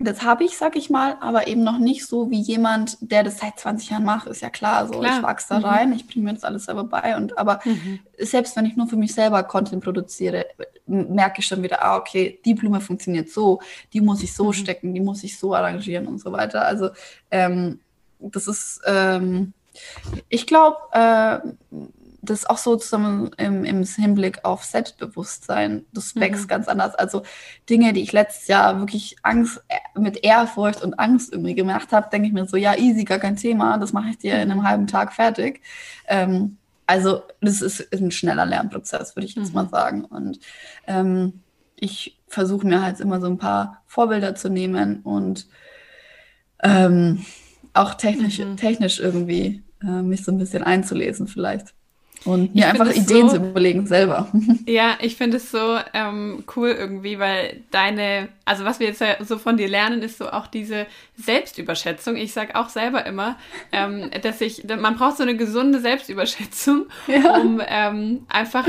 das 0.00 0.22
habe 0.22 0.44
ich, 0.44 0.56
sag 0.56 0.76
ich 0.76 0.90
mal, 0.90 1.16
aber 1.20 1.48
eben 1.48 1.64
noch 1.64 1.78
nicht 1.78 2.06
so 2.06 2.30
wie 2.30 2.40
jemand, 2.40 2.98
der 3.00 3.24
das 3.24 3.38
seit 3.38 3.58
20 3.58 3.90
Jahren 3.90 4.04
macht, 4.04 4.28
ist 4.28 4.42
ja 4.42 4.50
klar. 4.50 4.86
So, 4.86 5.00
klar. 5.00 5.16
ich 5.16 5.22
wachse 5.22 5.46
da 5.50 5.58
mhm. 5.58 5.64
rein, 5.64 5.92
ich 5.92 6.06
bringe 6.06 6.26
mir 6.26 6.34
das 6.34 6.44
alles 6.44 6.66
selber 6.66 6.84
bei. 6.84 7.16
Und 7.16 7.36
aber 7.36 7.60
mhm. 7.64 7.98
selbst 8.16 8.54
wenn 8.56 8.66
ich 8.66 8.76
nur 8.76 8.86
für 8.86 8.96
mich 8.96 9.12
selber 9.12 9.42
Content 9.42 9.82
produziere, 9.82 10.46
merke 10.86 11.40
ich 11.40 11.46
schon 11.46 11.64
wieder, 11.64 11.84
ah, 11.84 11.96
okay, 11.96 12.40
die 12.44 12.54
Blume 12.54 12.80
funktioniert 12.80 13.28
so, 13.28 13.60
die 13.92 14.00
muss 14.00 14.22
ich 14.22 14.34
so 14.34 14.46
mhm. 14.46 14.52
stecken, 14.52 14.94
die 14.94 15.00
muss 15.00 15.24
ich 15.24 15.36
so 15.36 15.54
arrangieren 15.54 16.06
und 16.06 16.20
so 16.20 16.30
weiter. 16.30 16.64
Also 16.64 16.90
ähm, 17.32 17.80
das 18.20 18.46
ist, 18.46 18.80
ähm, 18.86 19.52
ich 20.28 20.46
glaube, 20.46 20.76
äh, 20.92 21.38
das 22.20 22.46
auch 22.46 22.58
so 22.58 22.76
zusammen 22.76 23.30
im, 23.36 23.64
im 23.64 23.84
Hinblick 23.84 24.44
auf 24.44 24.64
Selbstbewusstsein 24.64 25.84
des 25.92 26.10
Specs 26.10 26.42
mhm. 26.42 26.48
ganz 26.48 26.68
anders. 26.68 26.94
Also 26.94 27.22
Dinge, 27.70 27.92
die 27.92 28.02
ich 28.02 28.12
letztes 28.12 28.48
Jahr 28.48 28.78
wirklich 28.78 29.16
Angst, 29.22 29.62
äh, 29.68 29.98
mit 29.98 30.24
Ehrfurcht 30.24 30.82
und 30.82 30.98
Angst 30.98 31.32
irgendwie 31.32 31.54
gemacht 31.54 31.92
habe, 31.92 32.08
denke 32.10 32.28
ich 32.28 32.34
mir 32.34 32.46
so, 32.46 32.56
ja, 32.56 32.76
easy, 32.76 33.04
gar 33.04 33.18
kein 33.18 33.36
Thema, 33.36 33.78
das 33.78 33.92
mache 33.92 34.10
ich 34.10 34.18
dir 34.18 34.34
in 34.42 34.50
einem 34.50 34.66
halben 34.66 34.86
Tag 34.86 35.12
fertig. 35.12 35.62
Ähm, 36.06 36.58
also 36.86 37.22
das 37.40 37.62
ist 37.62 37.92
ein 37.92 38.10
schneller 38.10 38.46
Lernprozess, 38.46 39.14
würde 39.14 39.26
ich 39.26 39.34
jetzt 39.34 39.50
mhm. 39.50 39.54
mal 39.54 39.68
sagen. 39.68 40.04
Und 40.04 40.40
ähm, 40.86 41.40
ich 41.76 42.18
versuche 42.26 42.66
mir 42.66 42.82
halt 42.82 42.98
immer 43.00 43.20
so 43.20 43.26
ein 43.26 43.38
paar 43.38 43.82
Vorbilder 43.86 44.34
zu 44.34 44.48
nehmen 44.48 45.00
und 45.02 45.46
ähm, 46.62 47.24
auch 47.74 47.94
technisch, 47.94 48.38
mhm. 48.38 48.56
technisch 48.56 48.98
irgendwie 48.98 49.62
äh, 49.82 50.02
mich 50.02 50.24
so 50.24 50.32
ein 50.32 50.38
bisschen 50.38 50.64
einzulesen 50.64 51.28
vielleicht 51.28 51.74
und 52.24 52.54
mir 52.54 52.68
einfach 52.68 52.90
Ideen 52.90 53.28
so, 53.28 53.36
zu 53.36 53.42
überlegen 53.44 53.86
selber. 53.86 54.28
Ja, 54.66 54.98
ich 55.00 55.16
finde 55.16 55.38
es 55.38 55.50
so 55.50 55.78
ähm, 55.94 56.44
cool 56.56 56.70
irgendwie, 56.70 57.18
weil 57.18 57.60
deine, 57.70 58.28
also 58.44 58.64
was 58.64 58.80
wir 58.80 58.88
jetzt 58.88 59.02
so 59.20 59.38
von 59.38 59.56
dir 59.56 59.68
lernen, 59.68 60.02
ist 60.02 60.18
so 60.18 60.28
auch 60.30 60.46
diese 60.46 60.86
Selbstüberschätzung. 61.16 62.16
Ich 62.16 62.32
sage 62.32 62.54
auch 62.54 62.68
selber 62.68 63.06
immer, 63.06 63.36
ähm, 63.72 64.10
dass 64.22 64.40
ich, 64.40 64.64
man 64.64 64.96
braucht 64.96 65.16
so 65.16 65.22
eine 65.22 65.36
gesunde 65.36 65.80
Selbstüberschätzung, 65.80 66.86
ja. 67.06 67.36
um 67.36 67.62
ähm, 67.66 68.26
einfach 68.28 68.66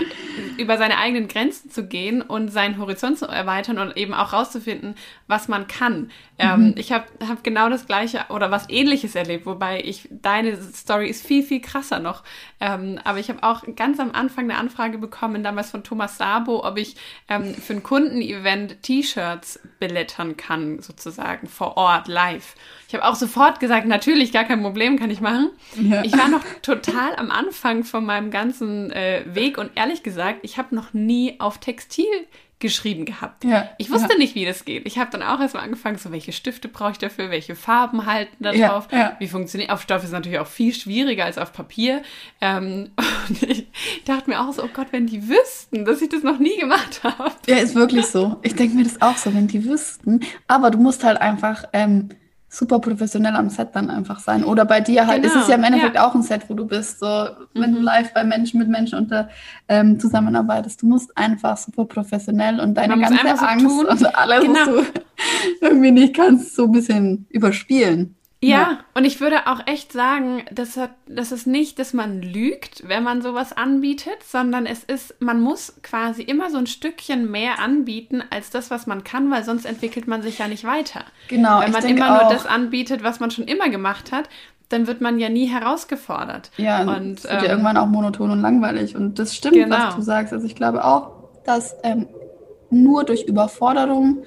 über 0.58 0.78
seine 0.78 0.98
eigenen 0.98 1.28
Grenzen 1.28 1.70
zu 1.70 1.86
gehen 1.86 2.22
und 2.22 2.50
seinen 2.50 2.78
Horizont 2.78 3.18
zu 3.20 3.26
erweitern 3.26 3.78
und 3.78 3.98
eben 3.98 4.14
auch 4.14 4.32
rauszufinden, 4.32 4.96
was 5.28 5.48
man 5.48 5.68
kann. 5.68 6.12
Ähm, 6.38 6.68
mhm. 6.68 6.76
Ich 6.78 6.92
habe 6.92 7.06
hab 7.28 7.44
genau 7.44 7.70
das 7.70 7.86
Gleiche 7.86 8.26
oder 8.30 8.52
was 8.52 8.70
Ähnliches 8.70 9.16
erlebt, 9.16 9.46
wobei 9.46 9.82
ich 9.84 10.08
deine 10.10 10.56
Story 10.62 11.10
ist 11.10 11.26
viel 11.26 11.44
viel 11.44 11.60
krasser 11.62 12.00
noch. 12.00 12.24
Ähm, 12.62 13.00
aber 13.04 13.20
ich 13.20 13.30
habe 13.30 13.39
auch 13.44 13.64
ganz 13.76 14.00
am 14.00 14.12
Anfang 14.12 14.46
eine 14.46 14.58
Anfrage 14.58 14.98
bekommen, 14.98 15.44
damals 15.44 15.72
von 15.72 15.84
Thomas 15.84 16.18
Sabo, 16.18 16.66
ob 16.66 16.78
ich 16.78 16.96
ähm, 17.28 17.54
für 17.54 17.74
ein 17.74 17.84
Kundenevent 17.84 18.82
T-Shirts 18.84 19.60
belettern 19.80 20.38
kann, 20.38 20.82
sozusagen 20.82 21.48
vor 21.48 21.78
Ort 21.78 22.08
live. 22.08 22.56
Ich 22.88 22.94
habe 22.94 23.06
auch 23.06 23.16
sofort 23.16 23.60
gesagt, 23.60 23.88
natürlich, 23.88 24.32
gar 24.32 24.46
kein 24.46 24.62
Problem, 24.62 24.98
kann 24.98 25.12
ich 25.12 25.22
machen. 25.22 25.52
Ja. 25.76 26.04
Ich 26.04 26.18
war 26.18 26.28
noch 26.28 26.44
total 26.62 27.16
am 27.16 27.32
Anfang 27.32 27.84
von 27.84 28.06
meinem 28.06 28.32
ganzen 28.32 28.92
äh, 28.92 29.24
Weg 29.28 29.58
und 29.58 29.72
ehrlich 29.76 30.04
gesagt, 30.04 30.40
ich 30.44 30.58
habe 30.58 30.76
noch 30.76 30.94
nie 30.94 31.40
auf 31.40 31.60
Textil 31.60 32.06
geschrieben 32.60 33.06
gehabt. 33.06 33.46
Ja, 33.46 33.70
ich 33.78 33.90
wusste 33.90 34.14
ja. 34.14 34.18
nicht, 34.18 34.36
wie 34.36 34.46
das 34.46 34.66
geht. 34.66 34.86
Ich 34.86 34.98
habe 34.98 35.10
dann 35.12 35.24
auch 35.24 35.40
erstmal 35.40 35.64
angefangen, 35.64 35.98
so 35.98 36.12
welche 36.12 36.34
Stifte 36.34 36.68
brauche 36.68 36.92
ich 36.92 36.98
dafür, 36.98 37.30
welche 37.30 37.56
Farben 37.56 38.06
halten 38.06 38.36
da 38.44 38.52
drauf, 38.52 38.90
ja, 38.92 39.16
wie 39.20 39.28
funktioniert. 39.28 39.72
Auf 39.72 39.82
Stoff 39.82 40.04
ist 40.04 40.12
natürlich 40.12 40.40
auch 40.40 40.48
viel 40.48 40.74
schwieriger 40.74 41.26
als 41.26 41.38
auf 41.38 41.54
Papier. 41.54 42.02
Ähm, 42.42 42.92
und 43.30 43.44
ich 43.44 43.68
dachte 44.06 44.30
mir 44.30 44.42
auch 44.42 44.52
so, 44.52 44.64
oh 44.64 44.70
Gott, 44.74 44.88
wenn 44.92 45.08
die 45.08 45.28
wüssten, 45.30 45.86
dass 45.86 46.02
ich 46.02 46.10
das 46.10 46.24
noch 46.24 46.40
nie 46.40 46.58
gemacht 46.58 47.02
habe. 47.04 47.32
Ja, 47.48 47.58
ist 47.58 47.76
wirklich 47.76 48.06
so. 48.08 48.38
Ich 48.44 48.56
denke 48.56 48.76
mir 48.76 48.84
das 48.84 49.02
auch 49.02 49.18
so, 49.18 49.34
wenn 49.34 49.48
die 49.48 49.64
wüssten. 49.64 50.20
Aber 50.48 50.70
du 50.70 50.78
musst 50.78 51.04
halt 51.04 51.22
einfach 51.22 51.64
ähm, 51.72 52.10
super 52.50 52.80
professionell 52.80 53.36
am 53.36 53.50
Set 53.50 53.70
dann 53.74 53.90
einfach 53.90 54.20
sein. 54.20 54.44
Oder 54.44 54.66
bei 54.66 54.82
dir 54.82 55.06
halt, 55.06 55.22
genau, 55.22 55.36
ist 55.36 55.42
es 55.44 55.48
ja 55.48 55.56
im 55.56 55.64
Endeffekt 55.64 55.96
ja. 55.96 56.08
auch 56.08 56.16
ein 56.16 56.24
Set, 56.24 56.50
wo 56.50 56.56
du 56.56 56.66
bist, 56.66 57.00
so 57.00 57.06
wenn 57.54 57.72
mhm. 57.72 57.76
du 57.76 57.82
live 57.82 58.14
bei 58.14 58.24
Menschen 58.24 58.60
mit 58.60 58.68
Menschen 58.68 58.98
unter 58.98 59.30
ähm, 59.68 60.00
zusammenarbeitest. 60.00 60.82
Du 60.82 60.88
musst 60.88 61.16
einfach 61.16 61.58
super 61.58 61.86
professionell 61.86 62.60
und 62.60 62.76
deine 62.76 63.00
ganze 63.00 63.48
Angst 63.48 63.70
so 63.70 63.88
und 63.88 64.16
alles, 64.16 64.42
genau. 64.42 64.56
was 64.56 64.66
du 64.66 65.02
irgendwie 65.62 65.92
nicht 65.92 66.16
kannst, 66.16 66.56
so 66.56 66.66
ein 66.66 66.72
bisschen 66.72 67.28
überspielen. 67.30 68.16
Ja, 68.42 68.50
ja, 68.50 68.80
und 68.94 69.04
ich 69.04 69.20
würde 69.20 69.48
auch 69.48 69.68
echt 69.68 69.92
sagen, 69.92 70.44
dass, 70.50 70.78
hat, 70.78 70.92
dass 71.08 71.34
es 71.34 71.46
nicht, 71.46 71.78
dass 71.78 71.94
man 71.94 72.22
lügt, 72.22 72.88
wenn 72.88 73.04
man 73.04 73.22
sowas 73.22 73.52
anbietet, 73.52 74.24
sondern 74.24 74.66
es 74.66 74.86
ist, 74.86 75.16
man 75.20 75.42
muss 75.42 75.82
quasi 75.84 76.22
immer 76.22 76.50
so 76.50 76.58
ein 76.58 76.68
Stückchen 76.68 77.30
mehr 77.30 77.60
anbieten 77.60 78.24
als 78.30 78.50
das, 78.50 78.72
was 78.72 78.88
man 78.88 79.04
kann, 79.04 79.30
weil 79.30 79.44
sonst 79.44 79.66
entwickelt 79.66 80.08
man 80.08 80.22
sich 80.22 80.40
ja 80.40 80.48
nicht 80.48 80.64
weiter. 80.64 81.02
Genau. 81.28 81.60
Wenn 81.60 81.72
man 81.74 81.86
immer 81.86 82.16
auch. 82.16 82.22
nur 82.24 82.32
das 82.32 82.46
anbietet, 82.46 83.04
was 83.04 83.20
man 83.20 83.30
schon 83.30 83.44
immer 83.44 83.70
gemacht 83.70 84.14
hat, 84.14 84.30
dann 84.70 84.88
wird 84.88 85.02
man 85.02 85.20
ja 85.20 85.28
nie 85.28 85.48
herausgefordert. 85.48 86.52
Ja, 86.56 86.84
und 86.84 87.20
es 87.20 87.24
wird 87.26 87.34
ähm, 87.34 87.44
ja 87.44 87.50
irgendwann 87.50 87.76
auch 87.76 87.88
monoton 87.88 88.32
und 88.32 88.42
langweilig. 88.42 88.96
Und 88.96 89.20
das 89.20 89.36
stimmt, 89.36 89.56
genau. 89.56 89.76
was 89.76 89.96
du 89.96 90.02
sagst. 90.02 90.32
Also 90.32 90.46
ich 90.46 90.56
glaube 90.56 90.86
auch, 90.86 91.12
dass 91.44 91.76
ähm, 91.84 92.08
nur 92.70 93.04
durch 93.04 93.24
Überforderung 93.24 94.24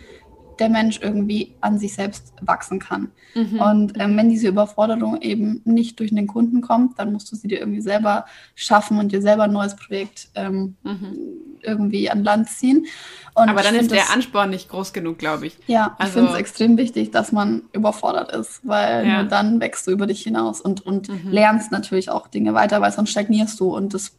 der 0.62 0.70
Mensch 0.70 1.00
irgendwie 1.02 1.54
an 1.60 1.76
sich 1.78 1.94
selbst 1.94 2.32
wachsen 2.40 2.78
kann. 2.78 3.10
Mhm. 3.34 3.60
Und 3.60 4.00
ähm, 4.00 4.16
wenn 4.16 4.28
diese 4.28 4.46
Überforderung 4.46 5.20
eben 5.20 5.60
nicht 5.64 5.98
durch 5.98 6.14
den 6.14 6.28
Kunden 6.28 6.60
kommt, 6.60 6.98
dann 7.00 7.12
musst 7.12 7.32
du 7.32 7.36
sie 7.36 7.48
dir 7.48 7.58
irgendwie 7.58 7.80
selber 7.80 8.26
schaffen 8.54 8.98
und 8.98 9.10
dir 9.10 9.20
selber 9.20 9.44
ein 9.44 9.52
neues 9.52 9.74
Projekt 9.74 10.28
ähm, 10.36 10.76
mhm. 10.84 11.16
irgendwie 11.62 12.08
an 12.08 12.22
Land 12.22 12.48
ziehen. 12.48 12.86
Und 13.34 13.48
Aber 13.48 13.62
dann 13.62 13.74
ist 13.74 13.90
der 13.90 14.12
Ansporn 14.12 14.50
nicht 14.50 14.68
groß 14.68 14.92
genug, 14.92 15.18
glaube 15.18 15.48
ich. 15.48 15.58
Ja, 15.66 15.96
also, 15.98 16.10
ich 16.10 16.12
finde 16.14 16.30
es 16.32 16.38
extrem 16.38 16.76
wichtig, 16.76 17.10
dass 17.10 17.32
man 17.32 17.62
überfordert 17.72 18.30
ist, 18.30 18.60
weil 18.62 19.06
ja. 19.06 19.22
nur 19.22 19.28
dann 19.28 19.60
wächst 19.60 19.86
du 19.88 19.90
über 19.90 20.06
dich 20.06 20.22
hinaus 20.22 20.60
und, 20.60 20.86
und 20.86 21.08
mhm. 21.08 21.30
lernst 21.30 21.72
natürlich 21.72 22.08
auch 22.08 22.28
Dinge 22.28 22.54
weiter, 22.54 22.80
weil 22.80 22.92
sonst 22.92 23.10
stagnierst 23.10 23.58
du 23.58 23.74
und 23.74 23.94
das 23.94 24.12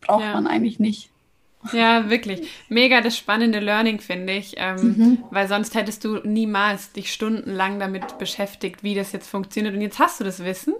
braucht 0.00 0.24
ja. 0.24 0.32
man 0.32 0.46
eigentlich 0.46 0.80
nicht. 0.80 1.10
Ja, 1.72 2.10
wirklich. 2.10 2.48
Mega 2.68 3.00
das 3.00 3.16
spannende 3.16 3.60
Learning, 3.60 4.00
finde 4.00 4.34
ich. 4.34 4.54
Ähm, 4.58 4.76
mhm. 4.76 5.24
Weil 5.30 5.48
sonst 5.48 5.74
hättest 5.74 6.04
du 6.04 6.16
niemals 6.24 6.92
dich 6.92 7.12
stundenlang 7.12 7.78
damit 7.78 8.18
beschäftigt, 8.18 8.82
wie 8.82 8.94
das 8.94 9.12
jetzt 9.12 9.28
funktioniert. 9.28 9.74
Und 9.74 9.80
jetzt 9.80 9.98
hast 9.98 10.20
du 10.20 10.24
das 10.24 10.44
Wissen. 10.44 10.74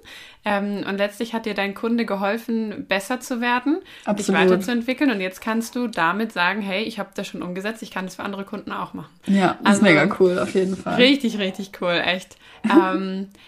Ähm, 0.44 0.84
und 0.86 0.98
letztlich 0.98 1.32
hat 1.32 1.46
dir 1.46 1.54
dein 1.54 1.74
Kunde 1.74 2.04
geholfen, 2.04 2.86
besser 2.86 3.20
zu 3.20 3.40
werden, 3.40 3.78
Absolut. 4.04 4.18
dich 4.18 4.34
weiterzuentwickeln. 4.34 5.10
Und 5.10 5.20
jetzt 5.20 5.40
kannst 5.40 5.74
du 5.74 5.86
damit 5.88 6.32
sagen, 6.32 6.60
hey, 6.60 6.82
ich 6.84 6.98
habe 6.98 7.10
das 7.14 7.26
schon 7.26 7.42
umgesetzt, 7.42 7.82
ich 7.82 7.90
kann 7.90 8.04
das 8.04 8.16
für 8.16 8.22
andere 8.22 8.44
Kunden 8.44 8.72
auch 8.72 8.92
machen. 8.92 9.12
Ja, 9.26 9.56
das 9.62 9.66
also, 9.66 9.78
ist 9.78 9.82
mega 9.82 10.16
cool, 10.20 10.38
auf 10.38 10.54
jeden 10.54 10.76
Fall. 10.76 10.96
Richtig, 10.96 11.38
richtig 11.38 11.72
cool, 11.80 12.00
echt. 12.04 12.36
ähm, 12.64 13.28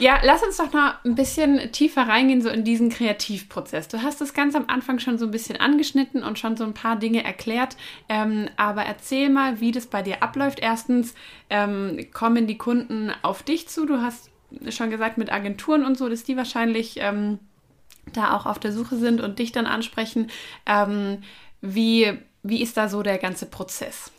ja, 0.00 0.18
lass 0.24 0.42
uns 0.42 0.56
doch 0.56 0.72
noch 0.72 1.04
ein 1.04 1.14
bisschen 1.14 1.70
tiefer 1.72 2.02
reingehen, 2.02 2.42
so 2.42 2.48
in 2.48 2.64
diesen 2.64 2.88
Kreativprozess. 2.88 3.88
Du 3.88 4.02
hast 4.02 4.20
das 4.20 4.34
ganz 4.34 4.54
am 4.54 4.64
Anfang 4.66 4.98
schon 4.98 5.18
so 5.18 5.26
ein 5.26 5.30
bisschen 5.30 5.56
angeschnitten 5.56 6.24
und 6.24 6.38
schon 6.38 6.56
so 6.56 6.64
ein 6.64 6.74
paar 6.74 6.96
Dinge 6.96 7.22
erklärt. 7.22 7.76
Ähm, 8.08 8.48
aber 8.56 8.82
erzähl 8.82 9.30
mal, 9.30 9.60
wie 9.60 9.70
das 9.70 9.86
bei 9.86 10.02
dir 10.02 10.22
abläuft. 10.22 10.58
Erstens, 10.60 11.14
ähm, 11.48 12.06
kommen 12.12 12.46
die 12.46 12.58
Kunden 12.58 13.12
auf 13.22 13.42
dich 13.42 13.68
zu? 13.68 13.86
Du 13.86 14.00
hast 14.02 14.30
schon 14.70 14.90
gesagt, 14.90 15.18
mit 15.18 15.32
Agenturen 15.32 15.84
und 15.84 15.96
so, 15.96 16.08
dass 16.08 16.24
die 16.24 16.36
wahrscheinlich 16.36 16.96
ähm, 16.98 17.38
da 18.12 18.36
auch 18.36 18.46
auf 18.46 18.58
der 18.58 18.72
Suche 18.72 18.96
sind 18.96 19.20
und 19.20 19.38
dich 19.38 19.52
dann 19.52 19.66
ansprechen. 19.66 20.30
Ähm, 20.66 21.18
wie, 21.60 22.18
wie 22.42 22.62
ist 22.62 22.76
da 22.76 22.88
so 22.88 23.02
der 23.02 23.18
ganze 23.18 23.46
Prozess? 23.46 24.10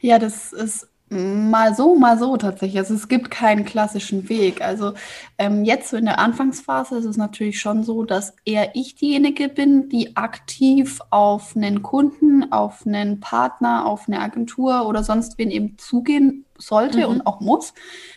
Ja, 0.00 0.18
das 0.18 0.52
ist 0.52 0.88
Mal 1.08 1.72
so, 1.72 1.94
mal 1.94 2.18
so 2.18 2.36
tatsächlich. 2.36 2.78
Also 2.78 2.94
es 2.94 3.06
gibt 3.06 3.30
keinen 3.30 3.64
klassischen 3.64 4.28
Weg. 4.28 4.60
Also 4.60 4.94
ähm, 5.38 5.64
jetzt 5.64 5.90
so 5.90 5.96
in 5.96 6.06
der 6.06 6.18
Anfangsphase 6.18 6.98
ist 6.98 7.04
es 7.04 7.16
natürlich 7.16 7.60
schon 7.60 7.84
so, 7.84 8.04
dass 8.04 8.34
eher 8.44 8.74
ich 8.74 8.96
diejenige 8.96 9.48
bin, 9.48 9.88
die 9.88 10.16
aktiv 10.16 11.00
auf 11.10 11.54
einen 11.54 11.82
Kunden, 11.82 12.50
auf 12.50 12.84
einen 12.84 13.20
Partner, 13.20 13.86
auf 13.86 14.08
eine 14.08 14.20
Agentur 14.20 14.88
oder 14.88 15.04
sonst 15.04 15.38
wen 15.38 15.52
eben 15.52 15.78
zugehen 15.78 16.44
sollte 16.58 17.06
mhm. 17.06 17.14
und 17.14 17.26
auch 17.26 17.38
muss, 17.38 17.72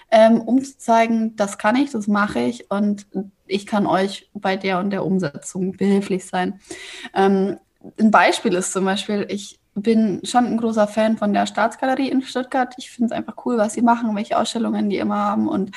ähm, 0.10 0.42
um 0.42 0.64
zu 0.64 0.78
zeigen, 0.80 1.36
das 1.36 1.60
kann 1.60 1.76
ich, 1.76 1.92
das 1.92 2.08
mache 2.08 2.40
ich 2.40 2.72
und 2.72 3.06
ich 3.46 3.68
kann 3.68 3.86
euch 3.86 4.30
bei 4.34 4.56
der 4.56 4.80
und 4.80 4.90
der 4.90 5.06
Umsetzung 5.06 5.74
behilflich 5.74 6.26
sein. 6.26 6.60
Ähm, 7.14 7.58
ein 8.00 8.12
Beispiel 8.12 8.54
ist 8.54 8.74
zum 8.74 8.86
Beispiel, 8.86 9.26
ich 9.30 9.59
bin 9.82 10.22
schon 10.24 10.46
ein 10.46 10.58
großer 10.58 10.88
Fan 10.88 11.18
von 11.18 11.34
der 11.34 11.46
Staatsgalerie 11.46 12.10
in 12.10 12.22
Stuttgart. 12.22 12.74
Ich 12.78 12.92
finde 12.92 13.08
es 13.08 13.12
einfach 13.12 13.46
cool, 13.46 13.58
was 13.58 13.74
sie 13.74 13.82
machen, 13.82 14.16
welche 14.16 14.38
Ausstellungen 14.38 14.90
die 14.90 14.98
immer 14.98 15.18
haben. 15.18 15.48
Und 15.48 15.72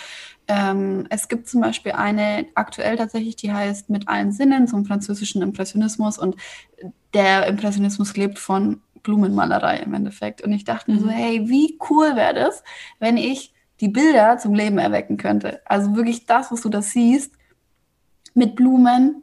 ähm, 0.49 1.07
es 1.11 1.29
gibt 1.29 1.49
zum 1.49 1.61
Beispiel 1.61 1.93
eine 1.93 2.47
aktuell 2.55 2.97
tatsächlich, 2.97 3.37
die 3.37 3.53
heißt 3.53 3.91
Mit 3.91 4.09
allen 4.09 4.33
Sinnen 4.33 4.69
zum 4.69 4.85
französischen 4.85 5.43
Impressionismus. 5.43 6.19
Und 6.19 6.37
der 7.15 7.47
Impressionismus 7.47 8.17
lebt 8.17 8.39
von 8.39 8.81
Blumenmalerei 9.03 9.79
im 9.79 9.95
Endeffekt. 9.95 10.43
Und 10.43 10.53
ich 10.53 10.65
dachte 10.65 10.91
mir 10.91 10.99
so, 10.99 11.07
mhm. 11.07 11.11
hey, 11.11 11.49
wie 11.49 11.79
cool 11.91 12.17
wäre 12.17 12.35
das, 12.35 12.63
wenn 12.99 13.17
ich 13.17 13.53
die 13.81 13.89
Bilder 13.89 14.39
zum 14.39 14.55
Leben 14.55 14.79
erwecken 14.79 15.17
könnte. 15.17 15.61
Also 15.65 15.97
wirklich 15.97 16.27
das, 16.27 16.53
was 16.53 16.61
du 16.61 16.69
da 16.69 16.83
siehst, 16.83 17.33
mit 18.35 18.57
Blumen 18.57 19.22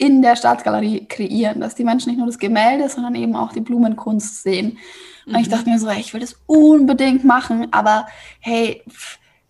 in 0.00 0.22
der 0.22 0.34
Staatsgalerie 0.34 1.06
kreieren, 1.06 1.60
dass 1.60 1.74
die 1.74 1.84
Menschen 1.84 2.08
nicht 2.08 2.18
nur 2.18 2.26
das 2.26 2.38
Gemälde, 2.38 2.88
sondern 2.88 3.14
eben 3.14 3.36
auch 3.36 3.52
die 3.52 3.60
Blumenkunst 3.60 4.42
sehen. 4.42 4.78
Und 5.26 5.36
ich 5.36 5.48
mhm. 5.48 5.50
dachte 5.50 5.68
mir 5.68 5.78
so, 5.78 5.90
ich 5.90 6.14
will 6.14 6.22
das 6.22 6.40
unbedingt 6.46 7.22
machen, 7.22 7.68
aber 7.70 8.06
hey, 8.40 8.82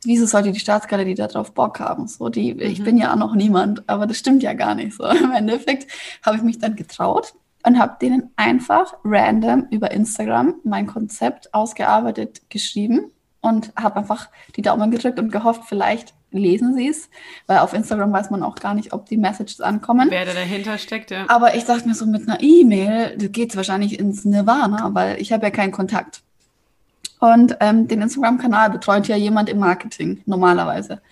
wieso 0.03 0.27
sollte 0.27 0.51
die 0.51 0.59
Staatsgalerie 0.59 1.15
darauf 1.15 1.55
Bock 1.55 1.79
haben? 1.79 2.09
So, 2.09 2.29
die, 2.29 2.55
mhm. 2.55 2.61
ich 2.63 2.83
bin 2.83 2.97
ja 2.97 3.13
auch 3.13 3.17
noch 3.17 3.37
niemand, 3.37 3.89
aber 3.89 4.09
das 4.09 4.19
stimmt 4.19 4.43
ja 4.43 4.53
gar 4.55 4.75
nicht 4.75 4.97
so. 4.97 5.05
Im 5.09 5.31
Endeffekt 5.31 5.87
habe 6.27 6.37
ich 6.37 6.43
mich 6.43 6.59
dann 6.59 6.75
getraut 6.75 7.33
und 7.65 7.79
habe 7.79 7.97
denen 8.03 8.31
einfach 8.35 8.95
random 9.05 9.69
über 9.71 9.93
Instagram 9.93 10.57
mein 10.65 10.89
Konzept 10.89 11.55
ausgearbeitet 11.55 12.43
geschrieben 12.51 13.13
und 13.41 13.73
habe 13.77 14.01
einfach 14.01 14.31
die 14.57 14.63
Daumen 14.63 14.91
gedrückt 14.91 15.21
und 15.21 15.31
gehofft, 15.31 15.63
vielleicht 15.67 16.13
lesen 16.31 16.75
sie 16.75 16.89
es, 16.89 17.09
weil 17.47 17.59
auf 17.59 17.73
Instagram 17.73 18.13
weiß 18.13 18.31
man 18.31 18.43
auch 18.43 18.55
gar 18.57 18.75
nicht, 18.75 18.93
ob 18.93 19.07
die 19.07 19.17
Messages 19.17 19.61
ankommen. 19.61 20.09
Wer 20.11 20.25
da 20.25 20.33
dahinter 20.33 20.79
steckt, 20.79 21.11
ja. 21.11 21.25
Aber 21.29 21.55
ich 21.55 21.65
dachte 21.65 21.89
mir 21.89 21.95
so, 21.95 22.07
mit 22.07 22.29
einer 22.29 22.41
E-Mail 22.41 23.17
geht 23.17 23.51
es 23.51 23.57
wahrscheinlich 23.57 23.99
ins 23.99 24.25
Nirvana, 24.25 24.91
weil 24.93 25.21
ich 25.21 25.33
habe 25.33 25.45
ja 25.45 25.51
keinen 25.51 25.73
Kontakt. 25.73 26.23
Und 27.19 27.57
ähm, 27.61 27.87
den 27.87 28.01
Instagram-Kanal 28.01 28.71
betreut 28.71 29.07
ja 29.09 29.17
jemand 29.17 29.49
im 29.49 29.59
Marketing, 29.59 30.23
normalerweise. 30.25 31.03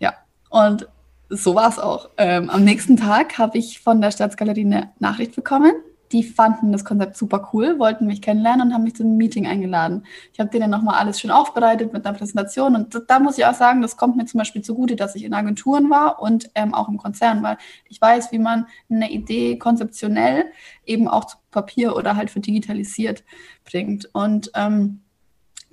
Ja, 0.00 0.14
und 0.50 0.88
so 1.28 1.54
war 1.54 1.68
es 1.68 1.78
auch. 1.78 2.10
Ähm, 2.18 2.50
am 2.50 2.64
nächsten 2.64 2.96
Tag 2.96 3.38
habe 3.38 3.58
ich 3.58 3.80
von 3.80 4.00
der 4.00 4.10
Staatsgalerie 4.10 4.64
eine 4.64 4.90
Nachricht 4.98 5.34
bekommen, 5.34 5.72
die 6.12 6.22
fanden 6.22 6.72
das 6.72 6.84
Konzept 6.84 7.16
super 7.16 7.50
cool, 7.52 7.78
wollten 7.78 8.06
mich 8.06 8.22
kennenlernen 8.22 8.68
und 8.68 8.74
haben 8.74 8.84
mich 8.84 8.96
zum 8.96 9.16
Meeting 9.16 9.46
eingeladen. 9.46 10.04
Ich 10.32 10.40
habe 10.40 10.50
denen 10.50 10.70
nochmal 10.70 10.96
alles 10.96 11.20
schön 11.20 11.30
aufbereitet 11.30 11.92
mit 11.92 12.04
einer 12.04 12.16
Präsentation 12.16 12.76
und 12.76 13.02
da 13.08 13.18
muss 13.18 13.38
ich 13.38 13.46
auch 13.46 13.54
sagen, 13.54 13.82
das 13.82 13.96
kommt 13.96 14.16
mir 14.16 14.26
zum 14.26 14.38
Beispiel 14.38 14.62
zugute, 14.62 14.96
dass 14.96 15.14
ich 15.14 15.24
in 15.24 15.34
Agenturen 15.34 15.90
war 15.90 16.20
und 16.20 16.50
ähm, 16.54 16.74
auch 16.74 16.88
im 16.88 16.98
Konzern, 16.98 17.42
weil 17.42 17.56
ich 17.88 18.00
weiß, 18.00 18.32
wie 18.32 18.38
man 18.38 18.66
eine 18.90 19.10
Idee 19.10 19.58
konzeptionell 19.58 20.46
eben 20.84 21.08
auch 21.08 21.24
zu 21.24 21.36
Papier 21.50 21.94
oder 21.94 22.16
halt 22.16 22.30
für 22.30 22.40
digitalisiert 22.40 23.22
bringt. 23.64 24.08
Und 24.12 24.50
ähm, 24.54 25.02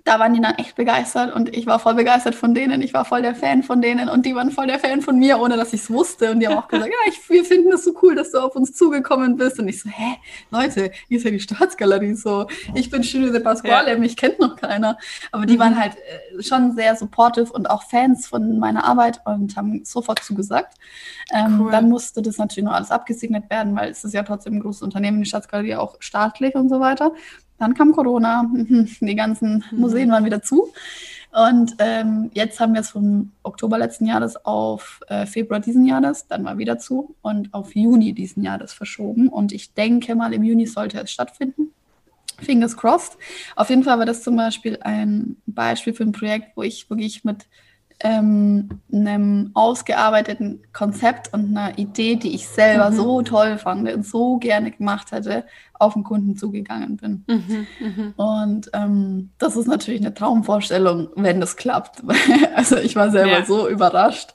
da 0.03 0.19
waren 0.19 0.33
die 0.33 0.41
dann 0.41 0.55
echt 0.55 0.75
begeistert 0.75 1.33
und 1.33 1.55
ich 1.55 1.65
war 1.65 1.79
voll 1.79 1.95
begeistert 1.95 2.35
von 2.35 2.53
denen. 2.53 2.81
Ich 2.81 2.93
war 2.93 3.05
voll 3.05 3.21
der 3.21 3.35
Fan 3.35 3.63
von 3.63 3.81
denen 3.81 4.09
und 4.09 4.25
die 4.25 4.35
waren 4.35 4.51
voll 4.51 4.67
der 4.67 4.79
Fan 4.79 5.01
von 5.01 5.17
mir, 5.17 5.39
ohne 5.39 5.57
dass 5.57 5.73
ich 5.73 5.81
es 5.81 5.89
wusste. 5.89 6.31
Und 6.31 6.39
die 6.39 6.47
haben 6.47 6.57
auch 6.57 6.67
gesagt, 6.69 6.89
ja, 6.89 7.11
ich, 7.11 7.29
wir 7.29 7.43
finden 7.43 7.71
es 7.73 7.83
so 7.83 7.93
cool, 8.01 8.15
dass 8.15 8.31
du 8.31 8.39
auf 8.39 8.55
uns 8.55 8.73
zugekommen 8.73 9.37
bist. 9.37 9.59
Und 9.59 9.67
ich 9.67 9.81
so, 9.81 9.89
hä, 9.89 10.17
Leute, 10.51 10.91
hier 11.07 11.17
ist 11.17 11.23
ja 11.23 11.31
die 11.31 11.39
Staatsgalerie 11.39 12.13
so. 12.13 12.47
Ich 12.73 12.89
bin 12.89 13.03
Studio 13.03 13.31
de 13.31 13.41
Pasquale, 13.41 13.91
ja. 13.91 13.97
mich 13.97 14.15
kennt 14.15 14.39
noch 14.39 14.55
keiner. 14.55 14.97
Aber 15.31 15.45
die 15.45 15.55
mhm. 15.55 15.59
waren 15.59 15.79
halt 15.79 15.93
äh, 15.95 16.41
schon 16.41 16.75
sehr 16.75 16.95
supportive 16.95 17.51
und 17.51 17.69
auch 17.69 17.83
Fans 17.83 18.27
von 18.27 18.59
meiner 18.59 18.85
Arbeit 18.85 19.21
und 19.25 19.55
haben 19.55 19.83
sofort 19.83 20.23
zugesagt. 20.23 20.75
Ähm, 21.33 21.61
cool. 21.61 21.71
Dann 21.71 21.89
musste 21.89 22.21
das 22.21 22.37
natürlich 22.37 22.65
noch 22.65 22.73
alles 22.73 22.91
abgesegnet 22.91 23.49
werden, 23.49 23.75
weil 23.75 23.91
es 23.91 24.03
ist 24.03 24.13
ja 24.13 24.23
trotzdem 24.23 24.55
ein 24.55 24.59
großes 24.61 24.81
Unternehmen, 24.81 25.19
die 25.19 25.25
Staatsgalerie 25.25 25.75
auch 25.75 25.95
staatlich 25.99 26.55
und 26.55 26.69
so 26.69 26.79
weiter. 26.79 27.11
Dann 27.59 27.73
kam 27.73 27.91
Corona, 27.91 28.49
die 28.53 29.15
ganzen 29.15 29.63
mhm. 29.71 29.79
Museen 29.79 30.11
waren 30.11 30.25
wieder 30.25 30.41
zu. 30.41 30.71
Und 31.31 31.75
ähm, 31.77 32.31
jetzt 32.33 32.59
haben 32.59 32.73
wir 32.73 32.81
es 32.81 32.89
vom 32.89 33.31
Oktober 33.43 33.77
letzten 33.77 34.07
Jahres 34.07 34.35
auf 34.45 34.99
äh, 35.07 35.27
Februar 35.27 35.59
diesen 35.59 35.85
Jahres, 35.85 36.27
dann 36.27 36.41
mal 36.41 36.57
wieder 36.57 36.79
zu 36.79 37.15
und 37.21 37.53
auf 37.53 37.75
Juni 37.75 38.13
diesen 38.13 38.43
Jahres 38.43 38.73
verschoben. 38.73 39.29
Und 39.29 39.51
ich 39.51 39.73
denke 39.75 40.15
mal, 40.15 40.33
im 40.33 40.43
Juni 40.43 40.65
sollte 40.65 40.99
es 40.99 41.11
stattfinden. 41.11 41.71
Fingers 42.39 42.75
crossed. 42.75 43.17
Auf 43.55 43.69
jeden 43.69 43.83
Fall 43.83 43.99
war 43.99 44.05
das 44.05 44.23
zum 44.23 44.35
Beispiel 44.37 44.79
ein 44.81 45.35
Beispiel 45.45 45.93
für 45.93 46.03
ein 46.03 46.13
Projekt, 46.13 46.55
wo 46.55 46.63
ich 46.63 46.89
wirklich 46.89 47.23
mit 47.23 47.45
ähm, 48.01 48.69
einem 48.91 49.51
ausgearbeiteten 49.53 50.63
Konzept 50.71 51.33
und 51.33 51.57
einer 51.57 51.77
Idee, 51.77 52.15
die 52.15 52.33
ich 52.33 52.47
selber 52.47 52.91
mhm. 52.91 52.95
so 52.95 53.21
toll 53.21 53.57
fand 53.57 53.91
und 53.91 54.05
so 54.05 54.37
gerne 54.37 54.71
gemacht 54.71 55.11
hätte, 55.11 55.45
auf 55.73 55.93
den 55.93 56.03
Kunden 56.03 56.37
zugegangen 56.37 56.97
bin. 56.97 57.25
Mhm, 57.27 57.67
mh. 57.79 58.13
Und 58.15 58.69
ähm, 58.73 59.31
das 59.37 59.55
ist 59.55 59.67
natürlich 59.67 60.01
eine 60.01 60.13
Traumvorstellung, 60.13 61.09
wenn 61.15 61.39
das 61.39 61.57
klappt. 61.57 62.03
also 62.55 62.77
ich 62.77 62.95
war 62.95 63.11
selber 63.11 63.39
ja. 63.39 63.45
so 63.45 63.67
überrascht 63.67 64.33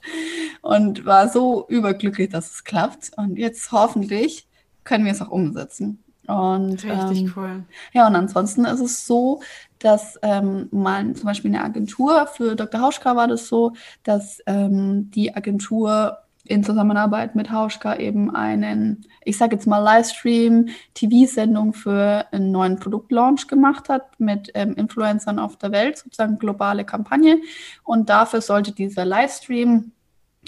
und 0.61 1.05
war 1.05 1.29
so 1.29 1.65
überglücklich, 1.67 2.29
dass 2.29 2.51
es 2.51 2.63
klappt. 2.63 3.11
Und 3.17 3.37
jetzt 3.37 3.71
hoffentlich 3.71 4.47
können 4.83 5.05
wir 5.05 5.11
es 5.11 5.21
auch 5.21 5.31
umsetzen. 5.31 6.04
Und, 6.27 6.83
Richtig 6.83 7.21
ähm, 7.21 7.33
cool. 7.35 7.63
Ja, 7.93 8.07
und 8.07 8.15
ansonsten 8.15 8.65
ist 8.65 8.79
es 8.79 9.05
so, 9.05 9.41
dass 9.79 10.17
ähm, 10.21 10.67
man 10.71 11.15
zum 11.15 11.25
Beispiel 11.25 11.53
eine 11.53 11.63
Agentur, 11.63 12.27
für 12.27 12.55
Dr. 12.55 12.81
Hauschka 12.81 13.15
war 13.15 13.27
das 13.27 13.47
so, 13.47 13.73
dass 14.03 14.39
ähm, 14.47 15.11
die 15.11 15.35
Agentur 15.35 16.17
in 16.45 16.63
Zusammenarbeit 16.63 17.35
mit 17.35 17.51
Hauschka 17.51 17.95
eben 17.95 18.33
einen, 18.33 19.05
ich 19.23 19.37
sage 19.37 19.55
jetzt 19.55 19.65
mal 19.65 19.79
Livestream, 19.79 20.69
TV-Sendung 20.93 21.73
für 21.73 22.25
einen 22.31 22.51
neuen 22.51 22.77
Produktlaunch 22.77 23.47
gemacht 23.47 23.89
hat 23.89 24.19
mit 24.19 24.51
ähm, 24.53 24.75
Influencern 24.75 25.39
auf 25.39 25.57
der 25.57 25.71
Welt, 25.71 25.97
sozusagen 25.97 26.37
globale 26.37 26.85
Kampagne. 26.85 27.39
Und 27.83 28.09
dafür 28.09 28.41
sollte 28.41 28.71
dieser 28.71 29.05
Livestream 29.05 29.91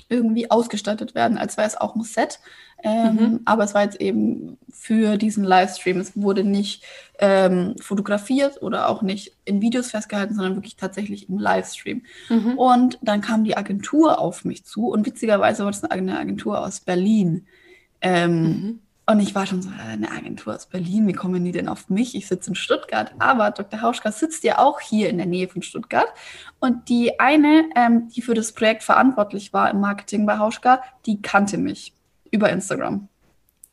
irgendwie 0.09 0.49
ausgestattet 0.49 1.15
werden, 1.15 1.37
als 1.37 1.57
wäre 1.57 1.67
es 1.67 1.77
auch 1.77 1.95
ein 1.95 2.03
Set. 2.03 2.39
Ähm, 2.83 3.15
mhm. 3.15 3.39
Aber 3.45 3.63
es 3.63 3.73
war 3.73 3.83
jetzt 3.83 3.99
eben 3.99 4.57
für 4.69 5.17
diesen 5.17 5.43
Livestream. 5.43 5.99
Es 5.99 6.15
wurde 6.15 6.43
nicht 6.43 6.83
ähm, 7.19 7.75
fotografiert 7.79 8.61
oder 8.61 8.87
auch 8.89 9.01
nicht 9.01 9.35
in 9.45 9.61
Videos 9.61 9.91
festgehalten, 9.91 10.35
sondern 10.35 10.55
wirklich 10.55 10.75
tatsächlich 10.75 11.27
im 11.27 11.39
Livestream. 11.39 12.03
Mhm. 12.29 12.57
Und 12.57 12.99
dann 13.01 13.21
kam 13.21 13.43
die 13.43 13.57
Agentur 13.57 14.19
auf 14.19 14.45
mich 14.45 14.63
zu 14.63 14.89
und 14.89 15.05
witzigerweise 15.05 15.63
war 15.63 15.71
das 15.71 15.83
eine 15.83 16.19
Agentur 16.19 16.63
aus 16.63 16.79
Berlin. 16.79 17.47
Ähm, 18.01 18.41
mhm. 18.41 18.79
Und 19.09 19.21
ich 19.21 19.33
war 19.33 19.45
schon 19.45 19.61
so, 19.61 19.69
äh, 19.69 19.93
eine 19.93 20.11
Agentur 20.11 20.53
aus 20.53 20.65
Berlin, 20.65 21.07
wie 21.07 21.13
kommen 21.13 21.45
die 21.45 21.53
denn 21.53 21.69
auf 21.69 21.89
mich? 21.89 22.13
Ich 22.13 22.27
sitze 22.27 22.49
in 22.49 22.55
Stuttgart, 22.55 23.13
aber 23.19 23.51
Dr. 23.51 23.81
Hauschka 23.81 24.11
sitzt 24.11 24.43
ja 24.43 24.57
auch 24.57 24.81
hier 24.81 25.09
in 25.09 25.17
der 25.17 25.25
Nähe 25.25 25.47
von 25.47 25.61
Stuttgart. 25.61 26.07
Und 26.59 26.89
die 26.89 27.17
eine, 27.17 27.69
ähm, 27.75 28.09
die 28.09 28.21
für 28.21 28.33
das 28.33 28.51
Projekt 28.51 28.83
verantwortlich 28.83 29.53
war 29.53 29.71
im 29.71 29.79
Marketing 29.79 30.25
bei 30.25 30.37
Hauschka, 30.37 30.81
die 31.05 31.21
kannte 31.21 31.57
mich 31.57 31.93
über 32.31 32.49
Instagram. 32.49 33.07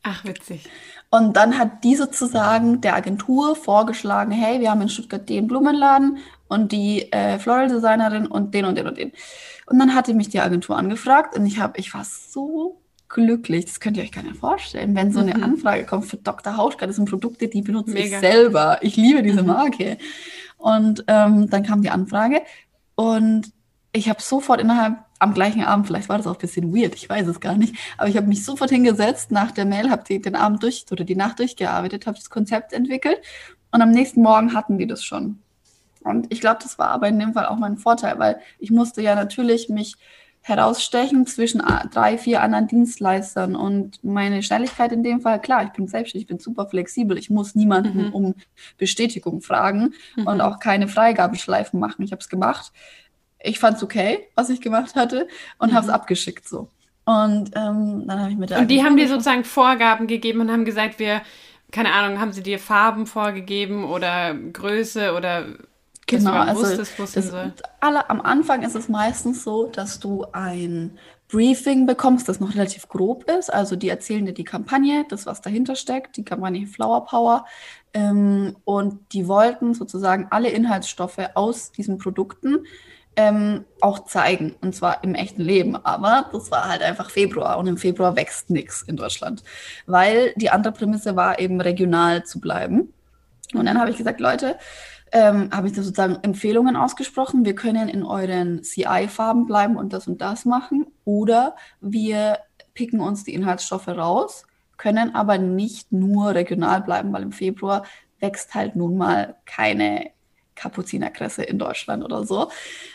Ach, 0.05 0.25
witzig. 0.25 0.69
Und 1.11 1.37
dann 1.37 1.59
hat 1.59 1.83
die 1.83 1.97
sozusagen 1.97 2.81
der 2.81 2.95
Agentur 2.95 3.57
vorgeschlagen, 3.57 4.31
hey, 4.31 4.61
wir 4.61 4.71
haben 4.71 4.83
in 4.83 4.89
Stuttgart 4.89 5.29
den 5.29 5.49
Blumenladen 5.49 6.19
und 6.47 6.71
die 6.71 7.11
äh, 7.11 7.41
Floral 7.41 7.69
Designerin 7.69 8.29
und 8.29 8.55
den 8.55 8.67
und 8.67 8.77
den 8.77 8.87
und 8.87 8.99
den. 8.99 9.11
Und 9.67 9.81
dann 9.81 9.97
hatte 9.97 10.15
mich 10.15 10.29
die 10.29 10.41
Agentur 10.41 10.77
angefragt 10.77 11.37
und 11.37 11.45
ich 11.47 11.59
habe, 11.59 11.79
ich 11.79 11.93
war 11.93 12.05
so 12.05 12.84
glücklich, 13.09 13.67
das 13.67 13.81
könnt 13.81 13.97
ihr 13.97 14.03
euch 14.03 14.13
gar 14.13 14.23
nicht 14.23 14.37
vorstellen, 14.37 14.95
wenn 14.95 15.13
so 15.13 15.21
eine 15.21 15.35
mhm. 15.35 15.43
Anfrage 15.43 15.85
kommt 15.85 16.07
für 16.07 16.17
Dr. 16.17 16.57
Hauschka, 16.57 16.87
das 16.87 16.97
sind 16.97 17.09
Produkte, 17.09 17.49
die 17.49 17.63
benutze 17.63 17.93
Mega. 17.93 18.17
ich 18.17 18.21
selber. 18.21 18.79
Ich 18.83 18.97
liebe 18.97 19.23
diese 19.23 19.43
mhm. 19.43 19.49
Marke. 19.49 19.99
Und 20.57 21.05
ähm, 21.09 21.49
dann 21.51 21.63
kam 21.63 21.83
die 21.83 21.91
Anfrage 21.91 22.43
und 22.95 23.53
ich 23.93 24.09
habe 24.09 24.21
sofort 24.21 24.61
innerhalb 24.61 24.97
am 25.19 25.35
gleichen 25.35 25.63
Abend, 25.63 25.87
vielleicht 25.87 26.09
war 26.09 26.17
das 26.17 26.27
auch 26.27 26.35
ein 26.35 26.41
bisschen 26.41 26.75
weird, 26.75 26.95
ich 26.95 27.09
weiß 27.09 27.27
es 27.29 27.41
gar 27.41 27.57
nicht, 27.57 27.75
aber 27.97 28.09
ich 28.09 28.17
habe 28.17 28.27
mich 28.27 28.45
sofort 28.45 28.71
hingesetzt 28.71 29.31
nach 29.31 29.53
der 29.53 29.65
Mail, 29.65 29.91
habe 29.91 30.03
den 30.05 30.35
Abend 30.35 30.63
durch 30.63 30.85
oder 30.91 31.05
die 31.05 31.17
Nacht 31.17 31.39
durchgearbeitet, 31.39 32.07
habe 32.07 32.19
das 32.19 32.29
Konzept 32.29 32.73
entwickelt 32.73 33.21
und 33.71 33.81
am 33.83 33.91
nächsten 33.91 34.23
Morgen 34.23 34.53
hatten 34.55 34.79
die 34.79 34.87
das 34.87 35.05
schon. 35.05 35.39
Und 36.01 36.31
ich 36.31 36.41
glaube, 36.41 36.59
das 36.63 36.79
war 36.79 36.89
aber 36.89 37.09
in 37.09 37.19
dem 37.19 37.33
Fall 37.33 37.47
auch 37.47 37.57
mein 37.57 37.79
Vorteil, 37.79 38.19
weil 38.19 38.39
ich 38.59 38.71
musste 38.71 39.01
ja 39.01 39.15
natürlich 39.15 39.69
mich 39.69 39.97
herausstechen 40.47 41.27
zwischen 41.27 41.63
drei, 41.91 42.19
vier 42.19 42.43
anderen 42.43 42.69
Dienstleistern 42.69 43.57
und 43.57 44.05
meine 44.05 44.43
Schnelligkeit 44.43 44.93
in 44.93 45.03
dem 45.03 45.23
Fall, 45.23 45.41
klar, 45.41 45.65
ich 45.65 45.71
bin 45.71 45.89
selbstständig, 45.89 46.25
ich 46.25 46.29
bin 46.29 46.39
super 46.39 46.67
flexibel, 46.67 47.17
ich 47.17 47.31
muss 47.31 47.55
niemanden 47.55 48.09
mhm. 48.09 48.13
um 48.13 48.35
Bestätigung 48.77 49.41
fragen 49.41 49.95
mhm. 50.17 50.27
und 50.27 50.43
auch 50.43 50.61
keine 50.61 50.87
Freigabeschleifen 50.87 51.81
machen. 51.81 52.03
Ich 52.05 52.13
habe 52.13 52.21
es 52.21 52.29
gemacht. 52.29 52.73
Ich 53.43 53.59
fand 53.59 53.79
es 53.79 53.83
okay, 53.83 54.29
was 54.35 54.51
ich 54.51 54.61
gemacht 54.61 54.97
hatte 54.97 55.29
und 55.59 55.73
mhm. 55.73 55.77
habe 55.77 55.87
es 55.87 55.93
abgeschickt 55.93 56.47
so. 56.47 56.69
Und 57.07 57.51
ähm, 57.57 58.05
dann 58.07 58.21
habe 58.21 58.31
ich 58.31 58.37
mit 58.37 58.51
der 58.51 58.59
Und 58.59 58.71
die 58.71 58.85
haben 58.85 58.99
dir 58.99 59.09
sozusagen 59.09 59.45
Vorgaben 59.45 60.07
gegeben 60.07 60.41
und 60.41 60.51
haben 60.51 60.67
gesagt, 60.67 60.99
wir, 60.99 61.23
keine 61.71 61.95
Ahnung, 61.95 62.21
haben 62.21 62.33
sie 62.33 62.43
dir 62.43 62.59
Farben 62.59 63.07
vorgegeben 63.07 63.85
oder 63.85 64.35
Größe 64.35 65.15
oder 65.15 65.47
Genau, 66.07 66.33
also 66.33 66.63
wusstest, 66.63 66.99
das, 66.99 67.33
alle, 67.81 68.11
am 68.11 68.21
Anfang 68.21 68.63
ist 68.63 68.75
es 68.75 68.89
meistens 68.89 69.43
so, 69.43 69.67
dass 69.67 70.01
du 70.01 70.27
ein 70.33 70.99
Briefing 71.29 71.87
bekommst, 71.87 72.29
das 72.29 72.41
noch 72.41 72.55
relativ 72.55 72.89
grob 72.89 73.29
ist. 73.31 73.53
Also 73.53 73.77
die 73.77 73.89
erzählen 73.89 74.27
dir 74.27 74.35
die 74.35 74.45
Kampagne, 74.45 75.05
das, 75.09 75.27
was 75.27 75.41
dahinter 75.41 75.77
steckt, 75.77 76.17
die 76.17 76.25
Kampagne 76.25 76.67
Flower 76.67 77.07
Power. 77.07 77.47
Ähm, 77.95 78.57
und 78.65 79.01
die 79.13 79.27
wollten 79.29 79.75
sozusagen 79.75 80.29
alle 80.31 80.51
Inhaltsstoffe 80.51 81.19
aus 81.35 81.73
diesen 81.73 81.99
Produkten 81.99 82.67
ähm, 83.17 83.65
auch 83.81 84.05
zeigen. 84.05 84.55
Und 84.61 84.75
zwar 84.75 85.03
im 85.03 85.15
echten 85.15 85.43
Leben. 85.43 85.77
Aber 85.77 86.29
das 86.33 86.51
war 86.51 86.69
halt 86.69 86.83
einfach 86.83 87.11
Februar 87.11 87.59
und 87.59 87.67
im 87.67 87.79
Februar 87.79 88.17
wächst 88.17 88.51
nichts 88.51 88.83
in 88.83 88.97
Deutschland. 88.97 89.43
Weil 89.87 90.35
die 90.37 90.51
andere 90.51 90.73
Prämisse 90.73 91.17
war 91.17 91.39
eben 91.39 91.61
regional 91.61 92.25
zu 92.25 92.41
bleiben. 92.41 92.93
Und 93.55 93.67
dann 93.67 93.79
habe 93.79 93.91
ich 93.91 93.97
gesagt, 93.97 94.21
Leute, 94.21 94.57
ähm, 95.15 95.49
habe 95.53 95.69
ich 95.69 95.73
da 95.75 95.83
sozusagen 95.83 96.19
Empfehlungen 96.23 96.75
ausgesprochen. 96.75 97.45
Wir 97.45 97.55
können 97.55 97.89
in 97.89 98.03
euren 98.03 98.65
CI-Farben 98.65 99.47
bleiben 99.47 99.77
und 99.77 99.93
das 99.93 100.09
und 100.09 100.21
das 100.21 100.45
machen. 100.45 100.87
Oder 101.05 101.55
wir 101.81 102.41
picken 102.75 103.01
uns 103.01 103.23
die 103.23 103.33
Inhaltsstoffe 103.33 103.87
raus, 103.87 104.45
können 104.77 105.15
aber 105.15 105.39
nicht 105.39 105.93
nur 105.93 106.35
regional 106.35 106.81
bleiben, 106.81 107.13
weil 107.13 107.23
im 107.23 107.31
Februar 107.31 107.85
wächst 108.19 108.55
halt 108.55 108.75
nun 108.75 108.97
mal 108.97 109.37
keine 109.47 110.11
Kapuzinerkresse 110.57 111.45
in 111.45 111.61
Deutschland 111.61 112.05
oder 112.05 112.27
so. 112.27 112.51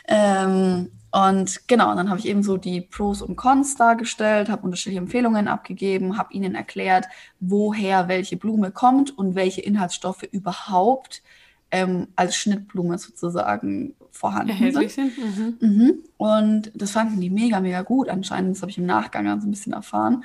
Ähm, 0.05 0.91
und 1.11 1.67
genau, 1.67 1.89
und 1.91 1.97
dann 1.97 2.09
habe 2.09 2.19
ich 2.19 2.27
eben 2.27 2.43
so 2.43 2.57
die 2.57 2.81
Pros 2.81 3.21
und 3.21 3.37
Cons 3.37 3.77
dargestellt, 3.77 4.49
habe 4.49 4.63
unterschiedliche 4.63 4.99
Empfehlungen 4.99 5.47
abgegeben, 5.47 6.17
habe 6.17 6.33
ihnen 6.33 6.53
erklärt, 6.53 7.05
woher 7.39 8.09
welche 8.09 8.35
Blume 8.35 8.71
kommt 8.71 9.17
und 9.17 9.35
welche 9.35 9.61
Inhaltsstoffe 9.61 10.23
überhaupt 10.23 11.23
ähm, 11.71 12.07
als 12.15 12.35
Schnittblume 12.35 12.97
sozusagen 12.97 13.95
vorhanden 14.11 14.71
sind. 14.71 14.97
Mhm. 14.97 15.57
Mhm. 15.59 15.93
Und 16.17 16.71
das 16.73 16.91
fanden 16.91 17.21
die 17.21 17.29
mega, 17.29 17.59
mega 17.59 17.83
gut 17.83 18.09
anscheinend. 18.09 18.55
Das 18.55 18.61
habe 18.61 18.71
ich 18.71 18.77
im 18.77 18.85
Nachgang 18.85 19.25
dann 19.25 19.39
so 19.39 19.47
ein 19.47 19.51
bisschen 19.51 19.73
erfahren. 19.73 20.23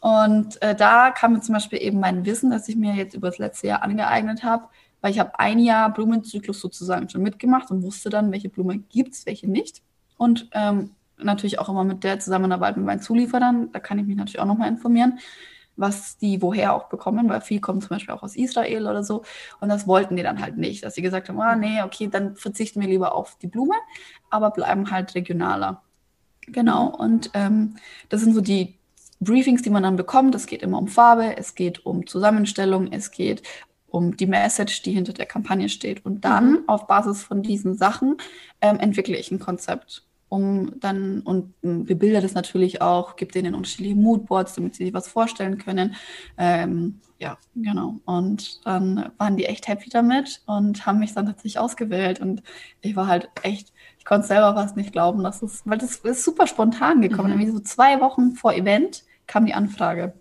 Und 0.00 0.60
äh, 0.62 0.74
da 0.74 1.10
kam 1.10 1.34
mir 1.34 1.40
zum 1.40 1.54
Beispiel 1.54 1.80
eben 1.82 2.00
mein 2.00 2.24
Wissen, 2.24 2.50
das 2.50 2.68
ich 2.68 2.76
mir 2.76 2.94
jetzt 2.94 3.14
über 3.14 3.28
das 3.28 3.38
letzte 3.38 3.68
Jahr 3.68 3.82
angeeignet 3.82 4.42
habe, 4.42 4.64
weil 5.00 5.12
ich 5.12 5.18
habe 5.18 5.38
ein 5.38 5.58
Jahr 5.58 5.92
Blumenzyklus 5.92 6.60
sozusagen 6.60 7.08
schon 7.08 7.22
mitgemacht 7.22 7.70
und 7.70 7.82
wusste 7.82 8.10
dann, 8.10 8.32
welche 8.32 8.48
Blume 8.48 8.78
gibt 8.78 9.14
es, 9.14 9.26
welche 9.26 9.50
nicht. 9.50 9.82
Und 10.16 10.48
ähm, 10.52 10.90
natürlich 11.18 11.58
auch 11.58 11.68
immer 11.68 11.84
mit 11.84 12.04
der 12.04 12.18
Zusammenarbeit 12.18 12.76
mit 12.76 12.86
meinen 12.86 13.00
Zulieferern, 13.00 13.70
da 13.72 13.80
kann 13.80 13.98
ich 13.98 14.06
mich 14.06 14.16
natürlich 14.16 14.40
auch 14.40 14.46
nochmal 14.46 14.68
informieren 14.68 15.18
was 15.76 16.16
die 16.18 16.42
woher 16.42 16.74
auch 16.74 16.88
bekommen, 16.88 17.28
weil 17.28 17.40
viel 17.40 17.60
kommt 17.60 17.82
zum 17.82 17.90
Beispiel 17.90 18.14
auch 18.14 18.22
aus 18.22 18.36
Israel 18.36 18.86
oder 18.86 19.04
so. 19.04 19.22
Und 19.60 19.68
das 19.68 19.86
wollten 19.86 20.16
die 20.16 20.22
dann 20.22 20.40
halt 20.40 20.56
nicht, 20.56 20.84
dass 20.84 20.94
sie 20.94 21.02
gesagt 21.02 21.28
haben, 21.28 21.40
ah, 21.40 21.56
nee, 21.56 21.82
okay, 21.82 22.08
dann 22.08 22.36
verzichten 22.36 22.80
wir 22.80 22.88
lieber 22.88 23.14
auf 23.14 23.36
die 23.38 23.46
Blume, 23.46 23.74
aber 24.30 24.50
bleiben 24.50 24.90
halt 24.90 25.14
regionaler. 25.14 25.82
Genau, 26.48 26.86
und 26.88 27.30
ähm, 27.34 27.76
das 28.08 28.20
sind 28.20 28.34
so 28.34 28.40
die 28.40 28.78
Briefings, 29.20 29.62
die 29.62 29.70
man 29.70 29.82
dann 29.82 29.96
bekommt. 29.96 30.34
Es 30.34 30.46
geht 30.46 30.62
immer 30.62 30.78
um 30.78 30.88
Farbe, 30.88 31.36
es 31.36 31.54
geht 31.54 31.84
um 31.84 32.06
Zusammenstellung, 32.06 32.92
es 32.92 33.10
geht 33.10 33.42
um 33.88 34.16
die 34.16 34.26
Message, 34.26 34.82
die 34.82 34.92
hinter 34.92 35.12
der 35.12 35.26
Kampagne 35.26 35.68
steht. 35.68 36.04
Und 36.04 36.24
dann 36.24 36.50
mhm. 36.50 36.64
auf 36.68 36.86
Basis 36.86 37.22
von 37.22 37.42
diesen 37.42 37.76
Sachen 37.76 38.16
ähm, 38.60 38.78
entwickle 38.78 39.16
ich 39.16 39.30
ein 39.30 39.38
Konzept 39.38 40.05
um 40.28 40.78
dann 40.80 41.20
und 41.20 41.54
bebildet 41.62 42.24
es 42.24 42.34
natürlich 42.34 42.82
auch, 42.82 43.16
gibt 43.16 43.34
denen 43.34 43.54
unterschiedliche 43.54 43.96
Moodboards, 43.96 44.54
damit 44.54 44.74
sie 44.74 44.84
sich 44.84 44.94
was 44.94 45.08
vorstellen 45.08 45.58
können. 45.58 45.94
Ähm, 46.36 47.00
ja, 47.18 47.38
genau. 47.54 47.96
Und 48.04 48.66
dann 48.66 49.10
waren 49.16 49.36
die 49.36 49.46
echt 49.46 49.68
happy 49.68 49.88
damit 49.88 50.42
und 50.46 50.84
haben 50.84 50.98
mich 50.98 51.14
dann 51.14 51.26
tatsächlich 51.26 51.58
ausgewählt. 51.58 52.20
Und 52.20 52.42
ich 52.82 52.96
war 52.96 53.06
halt 53.06 53.30
echt, 53.42 53.72
ich 53.98 54.04
konnte 54.04 54.26
selber 54.26 54.54
fast 54.54 54.76
nicht 54.76 54.92
glauben, 54.92 55.22
dass 55.22 55.42
es, 55.42 55.62
weil 55.64 55.78
das 55.78 55.96
ist 55.96 56.24
super 56.24 56.46
spontan 56.46 57.00
gekommen. 57.00 57.30
Mhm. 57.30 57.38
Nämlich 57.38 57.54
so 57.54 57.60
zwei 57.60 58.00
Wochen 58.00 58.32
vor 58.32 58.52
Event 58.52 59.04
kam 59.26 59.46
die 59.46 59.54
Anfrage. 59.54 60.12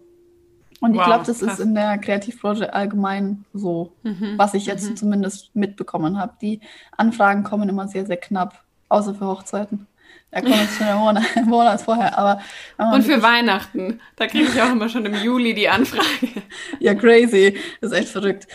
Und 0.80 0.94
ich 0.94 1.00
wow, 1.00 1.06
glaube, 1.06 1.26
das 1.26 1.40
krass. 1.40 1.54
ist 1.54 1.60
in 1.60 1.74
der 1.74 1.98
Kreativbranche 1.98 2.74
allgemein 2.74 3.46
so, 3.54 3.94
mhm. 4.04 4.36
was 4.38 4.54
ich 4.54 4.66
jetzt 4.66 4.90
mhm. 4.90 4.96
zumindest 4.96 5.56
mitbekommen 5.56 6.18
habe. 6.18 6.34
Die 6.42 6.62
Anfragen 6.96 7.44
kommen 7.44 7.70
immer 7.70 7.88
sehr, 7.88 8.06
sehr 8.06 8.18
knapp, 8.18 8.64
außer 8.88 9.16
für 9.16 9.26
Hochzeiten. 9.26 9.88
Da 10.32 10.42
kommt 10.42 10.56
es 10.56 10.78
schon 10.78 10.88
einen 10.88 11.26
Monat, 11.46 11.82
vorher. 11.82 12.18
Aber, 12.18 12.42
Und 12.78 13.04
für 13.04 13.22
Weihnachten. 13.22 14.02
Da 14.18 14.28
kriege 14.28 14.46
ich 14.46 14.62
auch 14.62 14.72
immer 14.72 14.90
schon 14.90 15.06
im 15.06 15.16
Juli 15.16 15.54
die 15.54 15.70
Anfrage. 15.70 16.42
ja, 16.80 16.94
crazy. 16.94 17.58
Das 17.80 17.92
ist 17.92 17.98
echt 17.98 18.10
verrückt. 18.10 18.48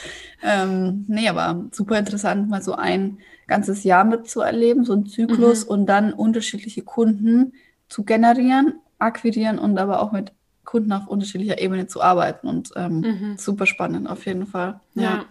Ähm, 0.43 1.05
nee, 1.09 1.29
aber 1.29 1.65
super 1.73 1.99
interessant, 1.99 2.49
mal 2.49 2.63
so 2.63 2.75
ein 2.75 3.19
ganzes 3.47 3.85
Jahr 3.85 4.05
mitzuerleben, 4.05 4.85
so 4.85 4.93
ein 4.93 5.07
Zyklus 5.07 5.65
mhm. 5.65 5.71
und 5.71 5.87
dann 5.87 6.13
unterschiedliche 6.13 6.83
Kunden 6.83 7.55
zu 7.89 8.05
generieren, 8.05 8.75
akquirieren 8.99 9.59
und 9.59 9.79
aber 9.79 10.03
auch 10.03 10.13
mit 10.13 10.33
Kunden 10.65 10.93
auf 10.93 11.09
unterschiedlicher 11.09 11.61
Ebene 11.61 11.87
zu 11.87 12.03
arbeiten. 12.03 12.47
Und 12.47 12.71
ähm, 12.77 13.01
mhm. 13.01 13.39
super 13.39 13.67
spannend 13.67 14.09
auf 14.09 14.27
jeden 14.27 14.47
Fall. 14.47 14.81
ja. 14.95 15.03
ja. 15.03 15.25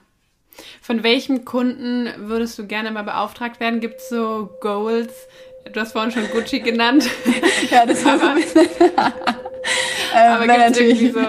Von 0.81 1.03
welchem 1.03 1.45
Kunden 1.45 2.09
würdest 2.17 2.57
du 2.59 2.67
gerne 2.67 2.91
mal 2.91 3.03
beauftragt 3.03 3.59
werden? 3.59 3.79
Gibt 3.79 3.99
es 3.99 4.09
so 4.09 4.49
Goals, 4.61 5.13
Du 5.71 5.79
hast 5.79 5.91
vorhin 5.91 6.11
schon 6.11 6.29
Gucci 6.31 6.59
genannt. 6.59 7.09
ja, 7.69 7.85
das 7.85 8.03
war 8.05 8.19
so 8.19 8.25
ein 8.25 8.35
bisschen. 8.35 8.69
Ähm, 10.15 10.31
aber 10.31 10.47
gibt 10.47 10.71
es 10.71 10.79
irgendwie 10.79 11.11
so, 11.11 11.19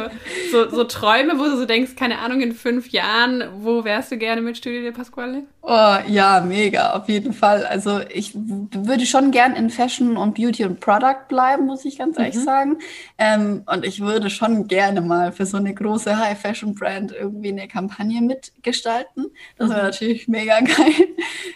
so, 0.51 0.70
so, 0.70 0.85
Träume, 0.85 1.39
wo 1.39 1.45
du 1.45 1.57
so 1.59 1.66
denkst, 1.66 1.97
keine 1.97 2.18
Ahnung, 2.20 2.41
in 2.41 2.53
fünf 2.53 2.89
Jahren, 2.89 3.45
wo 3.59 3.85
wärst 3.85 4.11
du 4.11 4.16
gerne 4.16 4.41
mit 4.41 4.57
Studio 4.57 4.81
de 4.81 4.93
Pasquale? 4.93 5.43
Oh, 5.62 5.97
ja, 6.07 6.41
mega, 6.41 6.93
auf 6.93 7.09
jeden 7.09 7.35
Fall. 7.35 7.66
Also 7.66 8.01
ich 8.09 8.33
würde 8.35 9.05
schon 9.05 9.31
gern 9.31 9.55
in 9.55 9.68
Fashion 9.68 10.16
und 10.16 10.35
Beauty 10.35 10.64
und 10.64 10.81
Product 10.81 11.28
bleiben, 11.28 11.66
muss 11.66 11.85
ich 11.85 11.99
ganz 11.99 12.18
ehrlich 12.18 12.37
mhm. 12.37 12.45
sagen. 12.45 12.78
Ähm, 13.18 13.62
und 13.66 13.85
ich 13.85 14.01
würde 14.01 14.31
schon 14.31 14.66
gerne 14.66 15.03
mal 15.03 15.33
für 15.33 15.45
so 15.45 15.59
eine 15.59 15.74
große 15.74 16.18
High-Fashion-Brand 16.18 17.12
irgendwie 17.12 17.51
eine 17.51 17.68
Kampagne 17.68 18.22
mitgestalten. 18.22 19.26
Das 19.59 19.68
wäre 19.68 19.81
mhm. 19.81 19.87
natürlich 19.87 20.28
mega 20.28 20.61
geil. 20.61 21.09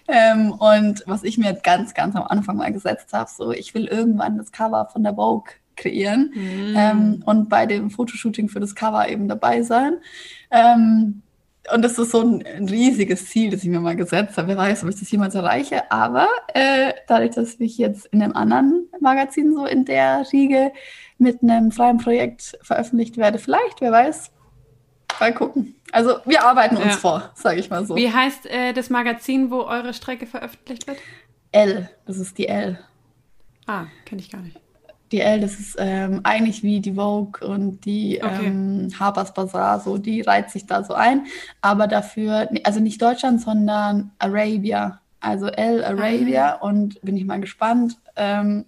Ähm, 0.07 0.53
und 0.53 1.03
was 1.07 1.25
ich 1.25 1.39
mir 1.39 1.55
ganz, 1.55 1.95
ganz 1.95 2.14
am 2.14 2.25
Anfang 2.25 2.59
mal 2.59 2.72
gesetzt 2.72 3.14
habe, 3.14 3.31
so 3.35 3.53
ich 3.53 3.75
will 3.75 3.87
irgendwann 3.87 4.37
das 4.37 4.53
Cover 4.53 4.89
von 4.93 5.03
der 5.03 5.14
Vogue 5.14 5.55
kreieren 5.85 6.32
mhm. 6.35 6.74
ähm, 6.76 7.22
und 7.26 7.49
bei 7.49 7.66
dem 7.66 7.91
Fotoshooting 7.91 8.49
für 8.49 8.61
das 8.61 8.74
Cover 8.74 9.09
eben 9.09 9.28
dabei 9.28 9.62
sein. 9.62 9.99
Ähm, 10.51 11.22
und 11.72 11.82
das 11.82 11.99
ist 11.99 12.11
so 12.11 12.20
ein, 12.20 12.45
ein, 12.47 12.68
riesiges 12.68 13.26
Ziel, 13.30 13.51
das 13.51 13.62
ich 13.62 13.70
mir 13.70 13.80
mal 13.80 13.97
gesetzt 13.97 14.37
habe. 14.37 14.49
Wer 14.49 14.59
weiß, 14.59 14.82
ob 14.82 14.91
ich 14.91 15.01
das 15.01 15.11
jemals 15.11 15.35
erreiche. 15.35 15.91
Aber 15.91 16.28
äh, 16.53 16.93
dadurch, 17.07 17.30
dass 17.30 17.59
ich 17.59 17.78
jetzt 17.78 18.07
in 18.07 18.22
einem 18.22 18.35
anderen 18.35 18.89
Magazin 19.01 19.55
so 19.55 19.64
in 19.64 19.87
der 19.87 20.26
Riege 20.30 20.72
mit 21.16 21.43
einem 21.43 21.72
freien 21.72 21.97
Projekt 21.97 22.59
veröffentlicht 22.61 23.16
werde, 23.16 23.39
vielleicht, 23.39 23.80
wer 23.80 23.93
weiß, 23.93 24.30
mal 25.20 25.32
gucken. 25.32 25.74
Also 25.91 26.16
wir 26.26 26.45
arbeiten 26.45 26.76
uns 26.76 26.87
ja. 26.87 26.93
vor, 26.93 27.30
sage 27.35 27.61
ich 27.61 27.70
mal 27.70 27.87
so. 27.87 27.97
Wie 27.97 28.12
heißt 28.12 28.45
äh, 28.47 28.74
das 28.74 28.91
Magazin, 28.91 29.51
wo 29.51 29.61
eure 29.62 29.95
Strecke 29.95 30.26
veröffentlicht 30.26 30.87
wird? 30.87 30.99
L, 31.53 31.89
das 32.05 32.18
ist 32.18 32.37
die 32.37 32.49
L. 32.49 32.78
Ah, 33.66 33.87
kenne 34.05 34.20
ich 34.20 34.30
gar 34.30 34.43
nicht 34.43 34.64
Elle, 35.21 35.43
das 35.43 35.59
ist 35.59 35.77
ähm, 35.79 36.21
eigentlich 36.23 36.62
wie 36.62 36.81
die 36.81 36.95
Vogue 36.95 37.47
und 37.47 37.85
die 37.85 38.21
okay. 38.23 38.47
ähm, 38.47 38.91
Harper's 38.99 39.35
Bazaar, 39.35 39.81
so, 39.81 39.99
die 39.99 40.21
reiht 40.21 40.51
sich 40.51 40.67
da 40.67 40.85
so 40.85 40.95
ein. 40.95 41.27
Aber 41.61 41.87
dafür, 41.87 42.49
also 42.65 42.81
nicht 42.81 43.01
Deutschland, 43.01 43.41
sondern 43.41 44.12
Arabia. 44.19 45.01
Also 45.21 45.47
El 45.47 45.85
Arabia. 45.85 46.59
Ah. 46.61 46.67
Und 46.67 47.01
bin 47.03 47.17
ich 47.17 47.25
mal 47.25 47.41
gespannt. 47.41 47.97
Ähm, 48.17 48.65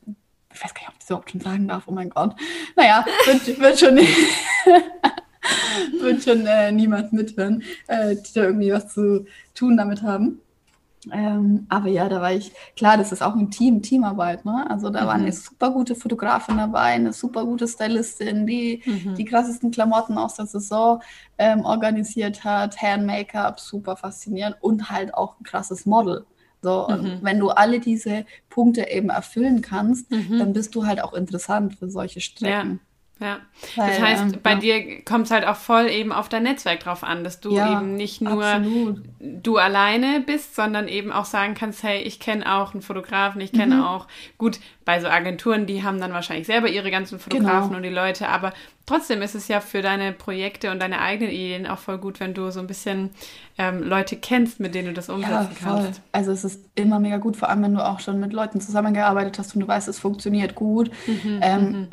ich 0.52 0.64
weiß 0.64 0.72
gar 0.72 0.80
nicht, 0.80 0.88
ob 0.88 0.94
ich 0.94 1.00
das 1.00 1.10
überhaupt 1.10 1.30
schon 1.30 1.40
sagen 1.40 1.68
darf. 1.68 1.84
Oh 1.86 1.92
mein 1.92 2.10
Gott. 2.10 2.34
Naja, 2.76 3.04
wird, 3.26 3.60
wird 3.60 3.78
schon. 3.78 3.96
wird 6.00 6.24
schon 6.24 6.46
äh, 6.46 6.72
niemand 6.72 7.12
mithören, 7.12 7.62
äh, 7.88 8.16
die 8.16 8.32
da 8.34 8.44
irgendwie 8.44 8.72
was 8.72 8.92
zu 8.92 9.26
tun 9.54 9.76
damit 9.76 10.02
haben. 10.02 10.40
Ähm, 11.12 11.66
aber 11.68 11.88
ja, 11.88 12.08
da 12.08 12.20
war 12.20 12.32
ich, 12.32 12.52
klar, 12.76 12.96
das 12.96 13.12
ist 13.12 13.22
auch 13.22 13.34
ein 13.34 13.50
Team, 13.50 13.82
Teamarbeit, 13.82 14.44
ne? 14.44 14.68
Also 14.68 14.90
da 14.90 15.02
mhm. 15.02 15.06
war 15.06 15.14
eine 15.14 15.32
super 15.32 15.70
gute 15.70 15.94
Fotografin 15.94 16.56
dabei, 16.56 16.94
eine 16.94 17.12
super 17.12 17.44
gute 17.44 17.68
Stylistin, 17.68 18.46
die 18.46 18.82
mhm. 18.84 19.14
die 19.14 19.24
krassesten 19.24 19.70
Klamotten 19.70 20.18
aus 20.18 20.34
der 20.34 20.46
Saison 20.46 21.00
ähm, 21.38 21.64
organisiert 21.64 22.44
hat, 22.44 22.80
Hand-Make-up, 22.80 23.60
super 23.60 23.96
faszinierend 23.96 24.56
und 24.60 24.90
halt 24.90 25.14
auch 25.14 25.38
ein 25.38 25.44
krasses 25.44 25.86
Model. 25.86 26.24
So, 26.62 26.88
mhm. 26.88 27.18
wenn 27.22 27.38
du 27.38 27.50
alle 27.50 27.78
diese 27.78 28.24
Punkte 28.48 28.88
eben 28.90 29.10
erfüllen 29.10 29.62
kannst, 29.62 30.10
mhm. 30.10 30.38
dann 30.38 30.52
bist 30.52 30.74
du 30.74 30.86
halt 30.86 31.00
auch 31.00 31.12
interessant 31.12 31.76
für 31.76 31.88
solche 31.88 32.20
Strecken. 32.20 32.70
Ja. 32.70 32.85
Ja, 33.18 33.38
Weil, 33.76 33.88
das 33.88 34.00
heißt, 34.00 34.22
ähm, 34.34 34.40
bei 34.42 34.52
ja. 34.52 34.58
dir 34.58 35.04
kommt 35.04 35.24
es 35.24 35.30
halt 35.30 35.46
auch 35.46 35.56
voll 35.56 35.88
eben 35.88 36.12
auf 36.12 36.28
dein 36.28 36.42
Netzwerk 36.42 36.80
drauf 36.80 37.02
an, 37.02 37.24
dass 37.24 37.40
du 37.40 37.50
ja, 37.50 37.72
eben 37.72 37.94
nicht 37.94 38.20
nur 38.20 38.44
absolut. 38.44 39.04
du 39.20 39.56
alleine 39.56 40.20
bist, 40.20 40.54
sondern 40.54 40.86
eben 40.86 41.12
auch 41.12 41.24
sagen 41.24 41.54
kannst, 41.54 41.82
hey, 41.82 42.02
ich 42.02 42.20
kenne 42.20 42.54
auch 42.54 42.74
einen 42.74 42.82
Fotografen, 42.82 43.40
ich 43.40 43.52
kenne 43.52 43.76
mhm. 43.76 43.84
auch, 43.84 44.06
gut, 44.36 44.60
bei 44.84 45.00
so 45.00 45.08
Agenturen, 45.08 45.64
die 45.64 45.82
haben 45.82 45.98
dann 45.98 46.12
wahrscheinlich 46.12 46.46
selber 46.46 46.68
ihre 46.68 46.90
ganzen 46.90 47.18
Fotografen 47.18 47.68
genau. 47.68 47.76
und 47.78 47.82
die 47.84 47.88
Leute, 47.88 48.28
aber 48.28 48.52
trotzdem 48.84 49.22
ist 49.22 49.34
es 49.34 49.48
ja 49.48 49.60
für 49.60 49.80
deine 49.80 50.12
Projekte 50.12 50.70
und 50.70 50.78
deine 50.78 51.00
eigenen 51.00 51.32
Ideen 51.32 51.66
auch 51.66 51.78
voll 51.78 51.96
gut, 51.96 52.20
wenn 52.20 52.34
du 52.34 52.50
so 52.50 52.60
ein 52.60 52.66
bisschen 52.66 53.10
ähm, 53.56 53.82
Leute 53.82 54.16
kennst, 54.16 54.60
mit 54.60 54.74
denen 54.74 54.88
du 54.88 54.92
das 54.92 55.08
umsetzen 55.08 55.32
ja, 55.32 55.48
kannst. 55.64 56.02
Also 56.12 56.32
es 56.32 56.44
ist 56.44 56.62
immer 56.74 57.00
mega 57.00 57.16
gut, 57.16 57.38
vor 57.38 57.48
allem 57.48 57.62
wenn 57.62 57.74
du 57.74 57.82
auch 57.82 58.00
schon 58.00 58.20
mit 58.20 58.34
Leuten 58.34 58.60
zusammengearbeitet 58.60 59.38
hast 59.38 59.54
und 59.54 59.62
du 59.62 59.68
weißt, 59.68 59.88
es 59.88 59.98
funktioniert 59.98 60.54
gut. 60.54 60.90
Mhm, 61.06 61.38
ähm, 61.40 61.70
mhm 61.70 61.88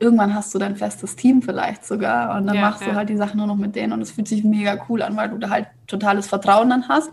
irgendwann 0.00 0.34
hast 0.34 0.54
du 0.54 0.58
dein 0.58 0.76
festes 0.76 1.16
Team 1.16 1.42
vielleicht 1.42 1.84
sogar 1.84 2.36
und 2.36 2.46
dann 2.46 2.56
ja, 2.56 2.62
machst 2.62 2.82
ja. 2.82 2.88
du 2.88 2.94
halt 2.94 3.08
die 3.08 3.16
Sachen 3.16 3.38
nur 3.38 3.46
noch 3.46 3.56
mit 3.56 3.76
denen 3.76 3.92
und 3.92 4.02
es 4.02 4.12
fühlt 4.12 4.28
sich 4.28 4.44
mega 4.44 4.84
cool 4.88 5.02
an, 5.02 5.16
weil 5.16 5.30
du 5.30 5.38
da 5.38 5.50
halt 5.50 5.66
totales 5.86 6.26
Vertrauen 6.26 6.70
dann 6.70 6.88
hast 6.88 7.10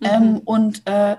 mhm. 0.00 0.06
ähm, 0.06 0.40
und 0.44 0.82
äh, 0.86 1.16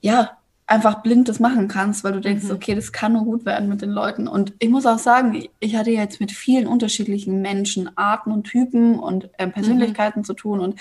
ja, 0.00 0.36
einfach 0.66 1.02
blind 1.02 1.28
das 1.28 1.40
machen 1.40 1.68
kannst, 1.68 2.04
weil 2.04 2.12
du 2.12 2.20
denkst, 2.20 2.44
mhm. 2.44 2.52
okay, 2.52 2.74
das 2.74 2.92
kann 2.92 3.12
nur 3.12 3.24
gut 3.24 3.44
werden 3.44 3.68
mit 3.68 3.82
den 3.82 3.90
Leuten. 3.90 4.26
Und 4.26 4.54
ich 4.58 4.70
muss 4.70 4.86
auch 4.86 4.98
sagen, 4.98 5.46
ich 5.60 5.76
hatte 5.76 5.90
jetzt 5.90 6.20
mit 6.20 6.32
vielen 6.32 6.66
unterschiedlichen 6.66 7.42
Menschen, 7.42 7.90
Arten 7.96 8.32
und 8.32 8.44
Typen 8.44 8.98
und 8.98 9.28
äh, 9.38 9.46
Persönlichkeiten 9.46 10.20
mhm. 10.20 10.24
zu 10.24 10.34
tun 10.34 10.60
und 10.60 10.80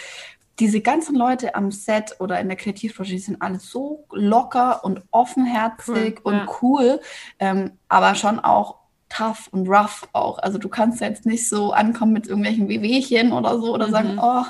diese 0.60 0.82
ganzen 0.82 1.16
Leute 1.16 1.56
am 1.56 1.72
Set 1.72 2.18
oder 2.20 2.40
in 2.40 2.48
der 2.48 2.58
Kreativbranche, 2.58 3.18
sind 3.18 3.42
alle 3.42 3.60
so 3.60 4.06
locker 4.12 4.86
und 4.86 5.02
offenherzig 5.12 6.22
cool, 6.24 6.32
und 6.32 6.36
ja. 6.36 6.48
cool, 6.62 7.00
ähm, 7.40 7.72
aber 7.90 8.14
schon 8.16 8.40
auch 8.40 8.76
tough 9.16 9.48
und 9.52 9.68
rough 9.68 10.08
auch. 10.14 10.40
Also 10.40 10.58
du 10.58 10.70
kannst 10.70 11.02
jetzt 11.02 11.26
nicht 11.26 11.48
so 11.48 11.72
ankommen 11.72 12.14
mit 12.14 12.28
irgendwelchen 12.28 12.68
Wehwehchen 12.68 13.32
oder 13.32 13.60
so 13.60 13.74
oder 13.74 13.88
mhm. 13.88 13.92
sagen, 13.92 14.20
oh, 14.22 14.44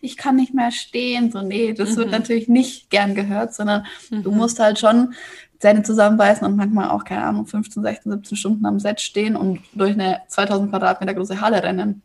ich 0.00 0.16
kann 0.16 0.36
nicht 0.36 0.54
mehr 0.54 0.70
stehen. 0.70 1.30
So, 1.30 1.42
nee, 1.42 1.72
das 1.72 1.92
mhm. 1.92 1.96
wird 1.96 2.10
natürlich 2.10 2.48
nicht 2.48 2.90
gern 2.90 3.14
gehört, 3.14 3.54
sondern 3.54 3.86
mhm. 4.10 4.22
du 4.22 4.30
musst 4.30 4.58
halt 4.58 4.78
schon 4.78 5.14
Zähne 5.58 5.82
zusammenbeißen 5.82 6.46
und 6.46 6.56
manchmal 6.56 6.90
auch, 6.90 7.04
keine 7.04 7.24
Ahnung, 7.24 7.46
15, 7.46 7.82
16, 7.82 8.12
17 8.12 8.36
Stunden 8.36 8.66
am 8.66 8.80
Set 8.80 9.00
stehen 9.00 9.36
und 9.36 9.60
durch 9.74 9.92
eine 9.92 10.20
2000 10.28 10.70
Quadratmeter 10.70 11.14
große 11.14 11.40
Halle 11.40 11.62
rennen. 11.62 12.02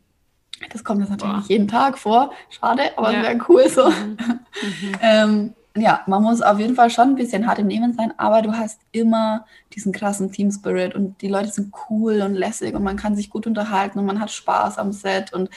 Das 0.71 0.83
kommt 0.83 1.01
jetzt 1.01 1.09
natürlich 1.09 1.33
Boah. 1.33 1.39
nicht 1.39 1.49
jeden 1.49 1.67
Tag 1.67 1.97
vor. 1.97 2.31
Schade, 2.49 2.97
aber 2.97 3.11
ja. 3.11 3.23
wäre 3.23 3.39
cool 3.49 3.69
so. 3.69 3.89
Mhm. 3.89 4.17
Mhm. 4.19 4.97
ähm, 5.01 5.53
ja, 5.75 6.01
man 6.07 6.23
muss 6.23 6.41
auf 6.41 6.59
jeden 6.59 6.75
Fall 6.75 6.89
schon 6.89 7.09
ein 7.09 7.15
bisschen 7.15 7.47
hart 7.47 7.59
im 7.59 7.67
Nehmen 7.67 7.93
sein, 7.93 8.13
aber 8.17 8.41
du 8.41 8.53
hast 8.53 8.79
immer 8.91 9.45
diesen 9.73 9.91
krassen 9.91 10.31
Team 10.31 10.51
Spirit 10.51 10.95
und 10.95 11.21
die 11.21 11.27
Leute 11.27 11.49
sind 11.49 11.73
cool 11.89 12.21
und 12.21 12.33
lässig 12.33 12.75
und 12.75 12.83
man 12.83 12.95
kann 12.95 13.15
sich 13.15 13.29
gut 13.29 13.45
unterhalten 13.45 13.99
und 13.99 14.05
man 14.05 14.19
hat 14.19 14.31
Spaß 14.31 14.77
am 14.77 14.93
Set 14.93 15.33
und 15.33 15.49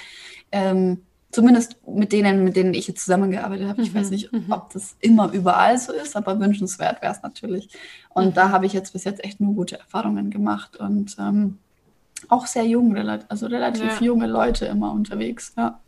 ähm, 0.50 1.02
zumindest 1.30 1.76
mit 1.86 2.12
denen, 2.12 2.42
mit 2.42 2.56
denen 2.56 2.74
ich 2.74 2.88
jetzt 2.88 3.04
zusammengearbeitet 3.04 3.68
habe. 3.68 3.82
Ich 3.82 3.94
weiß 3.94 4.06
mhm, 4.06 4.12
nicht, 4.12 4.32
mhm. 4.32 4.46
ob 4.50 4.72
das 4.72 4.96
immer 5.00 5.30
überall 5.32 5.78
so 5.78 5.92
ist, 5.92 6.16
aber 6.16 6.40
wünschenswert 6.40 7.00
wäre 7.02 7.12
es 7.12 7.22
natürlich. 7.22 7.68
Und 8.10 8.26
mhm. 8.26 8.34
da 8.34 8.50
habe 8.50 8.66
ich 8.66 8.72
jetzt 8.72 8.92
bis 8.92 9.04
jetzt 9.04 9.22
echt 9.24 9.40
nur 9.40 9.54
gute 9.54 9.78
Erfahrungen 9.78 10.30
gemacht 10.30 10.76
und 10.76 11.16
ähm, 11.18 11.58
auch 12.28 12.46
sehr 12.46 12.64
jung, 12.64 12.96
also 13.28 13.46
relativ 13.46 14.00
ja. 14.00 14.06
junge 14.06 14.26
Leute 14.26 14.66
immer 14.66 14.92
unterwegs, 14.92 15.52
ja. 15.56 15.78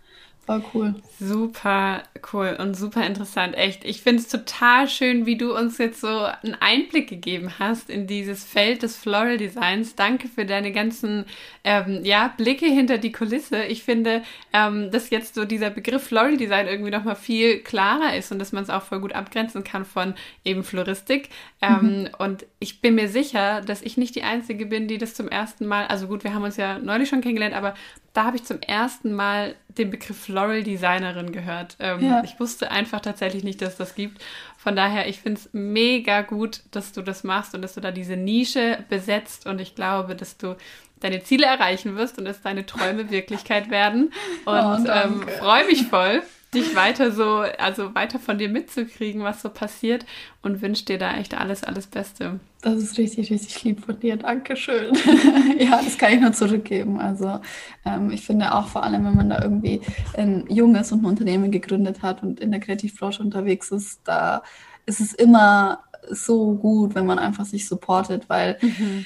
War 0.51 0.63
cool. 0.75 0.97
Super 1.21 2.03
cool 2.33 2.57
und 2.59 2.75
super 2.75 3.07
interessant. 3.07 3.57
Echt. 3.57 3.85
Ich 3.85 4.03
finde 4.03 4.21
es 4.21 4.27
total 4.27 4.89
schön, 4.89 5.25
wie 5.25 5.37
du 5.37 5.57
uns 5.57 5.79
jetzt 5.79 6.01
so 6.01 6.09
einen 6.09 6.57
Einblick 6.59 7.09
gegeben 7.09 7.53
hast 7.61 7.89
in 7.89 8.09
dieses 8.09 8.43
Feld 8.43 8.83
des 8.83 8.97
Floral 8.97 9.37
Designs. 9.37 9.95
Danke 9.95 10.27
für 10.27 10.45
deine 10.45 10.73
ganzen 10.73 11.25
ähm, 11.63 12.01
ja, 12.03 12.35
Blicke 12.37 12.67
hinter 12.67 12.99
die 12.99 13.13
Kulisse. 13.13 13.63
Ich 13.63 13.85
finde, 13.85 14.25
ähm, 14.53 14.91
dass 14.91 15.11
jetzt 15.11 15.37
so 15.37 15.45
dieser 15.45 15.71
Begriff 15.71 16.03
Floral 16.03 16.37
Design 16.37 16.67
irgendwie 16.67 16.91
nochmal 16.91 17.15
viel 17.15 17.61
klarer 17.61 18.17
ist 18.17 18.33
und 18.33 18.41
dass 18.41 18.51
man 18.51 18.65
es 18.65 18.71
auch 18.71 18.83
voll 18.83 18.99
gut 18.99 19.13
abgrenzen 19.13 19.63
kann 19.63 19.85
von 19.85 20.15
eben 20.45 20.65
Floristik. 20.65 21.29
Ähm, 21.63 22.01
mhm. 22.01 22.09
Und 22.19 22.47
ich 22.59 22.81
bin 22.81 22.97
mir 22.97 23.09
sicher, 23.09 23.61
dass 23.61 23.83
ich 23.83 23.97
nicht 23.97 24.17
die 24.17 24.25
Einzige 24.25 24.67
bin, 24.67 24.89
die 24.89 24.99
das 24.99 25.15
zum 25.15 25.29
ersten 25.29 25.67
Mal, 25.67 25.87
also 25.87 26.09
gut, 26.09 26.25
wir 26.25 26.35
haben 26.35 26.43
uns 26.43 26.57
ja 26.57 26.81
neulich 26.81 27.09
schon 27.09 27.21
kennengelernt, 27.21 27.55
aber 27.55 27.75
da 28.15 28.25
habe 28.25 28.37
ich 28.37 28.43
zum 28.43 28.61
ersten 28.61 29.13
Mal 29.13 29.55
den 29.79 29.91
Begriff 29.91 30.19
Floral 30.19 30.63
Designerin 30.63 31.33
gehört. 31.33 31.77
Ähm, 31.79 32.03
ja. 32.03 32.23
Ich 32.25 32.39
wusste 32.41 32.71
einfach 32.71 33.01
tatsächlich 33.01 33.45
nicht, 33.45 33.63
dass 33.63 33.71
es 33.71 33.77
das 33.77 33.95
gibt. 33.95 34.23
Von 34.57 34.77
daher, 34.77 35.09
ich 35.09 35.21
finde 35.21 35.41
es 35.41 35.51
mega 35.53 36.23
gut, 36.23 36.63
dass 36.71 36.93
du 36.93 37.03
das 37.03 37.25
machst 37.25 37.55
und 37.55 37.63
dass 37.63 37.75
du 37.75 37.81
da 37.81 37.91
diese 37.91 38.17
Nische 38.17 38.85
besetzt. 38.89 39.47
Und 39.47 39.61
ich 39.61 39.75
glaube, 39.75 40.15
dass 40.15 40.37
du 40.37 40.57
deine 41.01 41.23
Ziele 41.23 41.47
erreichen 41.47 41.97
wirst 41.97 42.19
und 42.19 42.25
dass 42.25 42.43
deine 42.43 42.67
Träume 42.67 43.11
Wirklichkeit 43.11 43.71
werden. 43.71 44.13
Und 44.45 44.87
oh, 44.87 44.91
ähm, 44.91 45.27
freue 45.39 45.65
mich 45.65 45.87
voll 45.87 46.23
dich 46.55 46.75
weiter 46.75 47.13
so, 47.13 47.45
also 47.59 47.95
weiter 47.95 48.19
von 48.19 48.39
dir 48.39 48.49
mitzukriegen, 48.49 49.23
was 49.23 49.43
so 49.43 49.51
passiert 49.51 50.05
und 50.43 50.63
wünsche 50.63 50.85
dir 50.85 50.99
da 50.99 51.17
echt 51.17 51.39
alles, 51.39 51.63
alles 51.63 51.87
Beste. 51.87 52.41
Das 52.63 52.75
ist 52.75 52.99
richtig, 52.99 53.31
richtig 53.31 53.63
lieb 53.63 53.85
von 53.85 53.99
dir. 54.01 54.17
Dankeschön. 54.17 54.95
ja, 55.59 55.81
das 55.83 55.97
kann 55.97 56.13
ich 56.13 56.21
nur 56.21 56.33
zurückgeben. 56.33 56.99
Also 56.99 57.41
ähm, 57.85 58.11
ich 58.11 58.23
finde 58.27 58.55
auch 58.55 58.69
vor 58.69 58.83
allem, 58.83 59.05
wenn 59.05 59.17
man 59.17 59.31
da 59.31 59.43
irgendwie 59.43 59.81
ein 60.17 60.45
junges 60.49 60.93
und 60.93 61.03
ein 61.03 61.07
Unternehmen 61.07 61.51
gegründet 61.51 62.03
hat 62.03 62.23
und 62.23 62.41
in 62.41 62.51
der 62.51 62.61
Kreativbranche 62.61 63.23
unterwegs 63.23 63.71
ist, 63.71 64.01
da 64.05 64.43
ist 64.87 65.01
es 65.01 65.15
immer 65.15 65.85
so 66.11 66.55
gut, 66.55 66.95
wenn 66.95 67.07
man 67.07 67.19
einfach 67.19 67.45
sich 67.45 67.69
supportet, 67.69 68.29
weil 68.29 68.59
mhm 68.61 69.05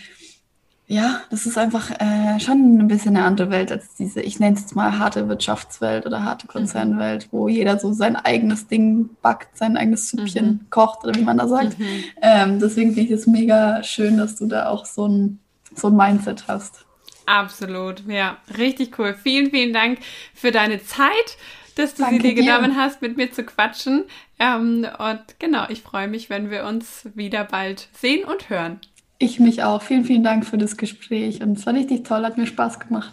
ja, 0.86 1.22
das 1.30 1.46
ist 1.46 1.56
einfach 1.56 1.90
äh, 1.98 2.38
schon 2.40 2.78
ein 2.78 2.88
bisschen 2.88 3.16
eine 3.16 3.24
andere 3.24 3.50
Welt 3.50 3.72
als 3.72 3.94
diese, 3.94 4.20
ich 4.20 4.38
nenne 4.38 4.54
es 4.54 4.62
jetzt 4.62 4.76
mal 4.76 4.98
harte 4.98 5.28
Wirtschaftswelt 5.28 6.04
oder 6.04 6.24
harte 6.24 6.46
mhm. 6.46 6.50
Konzernwelt, 6.50 7.26
mhm. 7.26 7.28
wo 7.36 7.48
jeder 7.48 7.78
so 7.78 7.92
sein 7.94 8.16
eigenes 8.16 8.66
Ding 8.66 9.08
backt, 9.22 9.56
sein 9.56 9.78
eigenes 9.78 10.10
Süppchen 10.10 10.46
mhm. 10.46 10.70
kocht 10.70 11.04
oder 11.04 11.14
wie 11.14 11.22
man 11.22 11.38
da 11.38 11.48
sagt. 11.48 11.78
Mhm. 11.78 12.04
Ähm, 12.20 12.60
deswegen 12.60 12.92
finde 12.94 13.12
ich 13.12 13.18
es 13.18 13.26
mega 13.26 13.82
schön, 13.82 14.18
dass 14.18 14.36
du 14.36 14.46
da 14.46 14.68
auch 14.68 14.84
so 14.84 15.08
ein, 15.08 15.38
so 15.74 15.88
ein 15.88 15.96
Mindset 15.96 16.48
hast. 16.48 16.84
Absolut, 17.24 18.06
ja, 18.06 18.36
richtig 18.58 18.98
cool. 18.98 19.14
Vielen, 19.14 19.50
vielen 19.50 19.72
Dank 19.72 20.00
für 20.34 20.50
deine 20.50 20.84
Zeit, 20.84 21.38
dass 21.76 21.94
du 21.94 22.02
Danke 22.02 22.16
sie 22.16 22.22
dir 22.22 22.34
genommen 22.34 22.76
hast, 22.76 23.00
mit 23.00 23.16
mir 23.16 23.32
zu 23.32 23.44
quatschen. 23.44 24.04
Ähm, 24.38 24.86
und 24.98 25.20
genau, 25.38 25.64
ich 25.70 25.80
freue 25.80 26.08
mich, 26.08 26.28
wenn 26.28 26.50
wir 26.50 26.64
uns 26.64 27.08
wieder 27.14 27.44
bald 27.44 27.88
sehen 27.94 28.24
und 28.24 28.50
hören. 28.50 28.80
Ich 29.24 29.40
mich 29.40 29.62
auch. 29.62 29.80
Vielen, 29.80 30.04
vielen 30.04 30.22
Dank 30.22 30.44
für 30.44 30.58
das 30.58 30.76
Gespräch 30.76 31.40
und 31.40 31.56
es 31.56 31.64
war 31.64 31.72
richtig 31.72 32.04
toll, 32.04 32.26
hat 32.26 32.36
mir 32.36 32.46
Spaß 32.46 32.78
gemacht. 32.78 33.10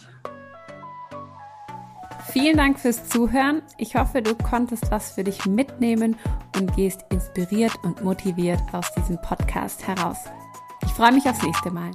Vielen 2.34 2.58
Dank 2.58 2.80
fürs 2.80 3.08
Zuhören. 3.08 3.62
Ich 3.78 3.96
hoffe, 3.96 4.22
du 4.22 4.36
konntest 4.36 4.92
was 4.92 5.14
für 5.14 5.24
dich 5.24 5.46
mitnehmen 5.46 6.18
und 6.58 6.76
gehst 6.76 7.06
inspiriert 7.12 7.72
und 7.84 8.04
motiviert 8.04 8.60
aus 8.74 8.94
diesem 8.94 9.22
Podcast 9.22 9.88
heraus. 9.88 10.18
Ich 10.84 10.92
freue 10.92 11.14
mich 11.14 11.30
aufs 11.30 11.44
nächste 11.44 11.72
Mal. 11.72 11.92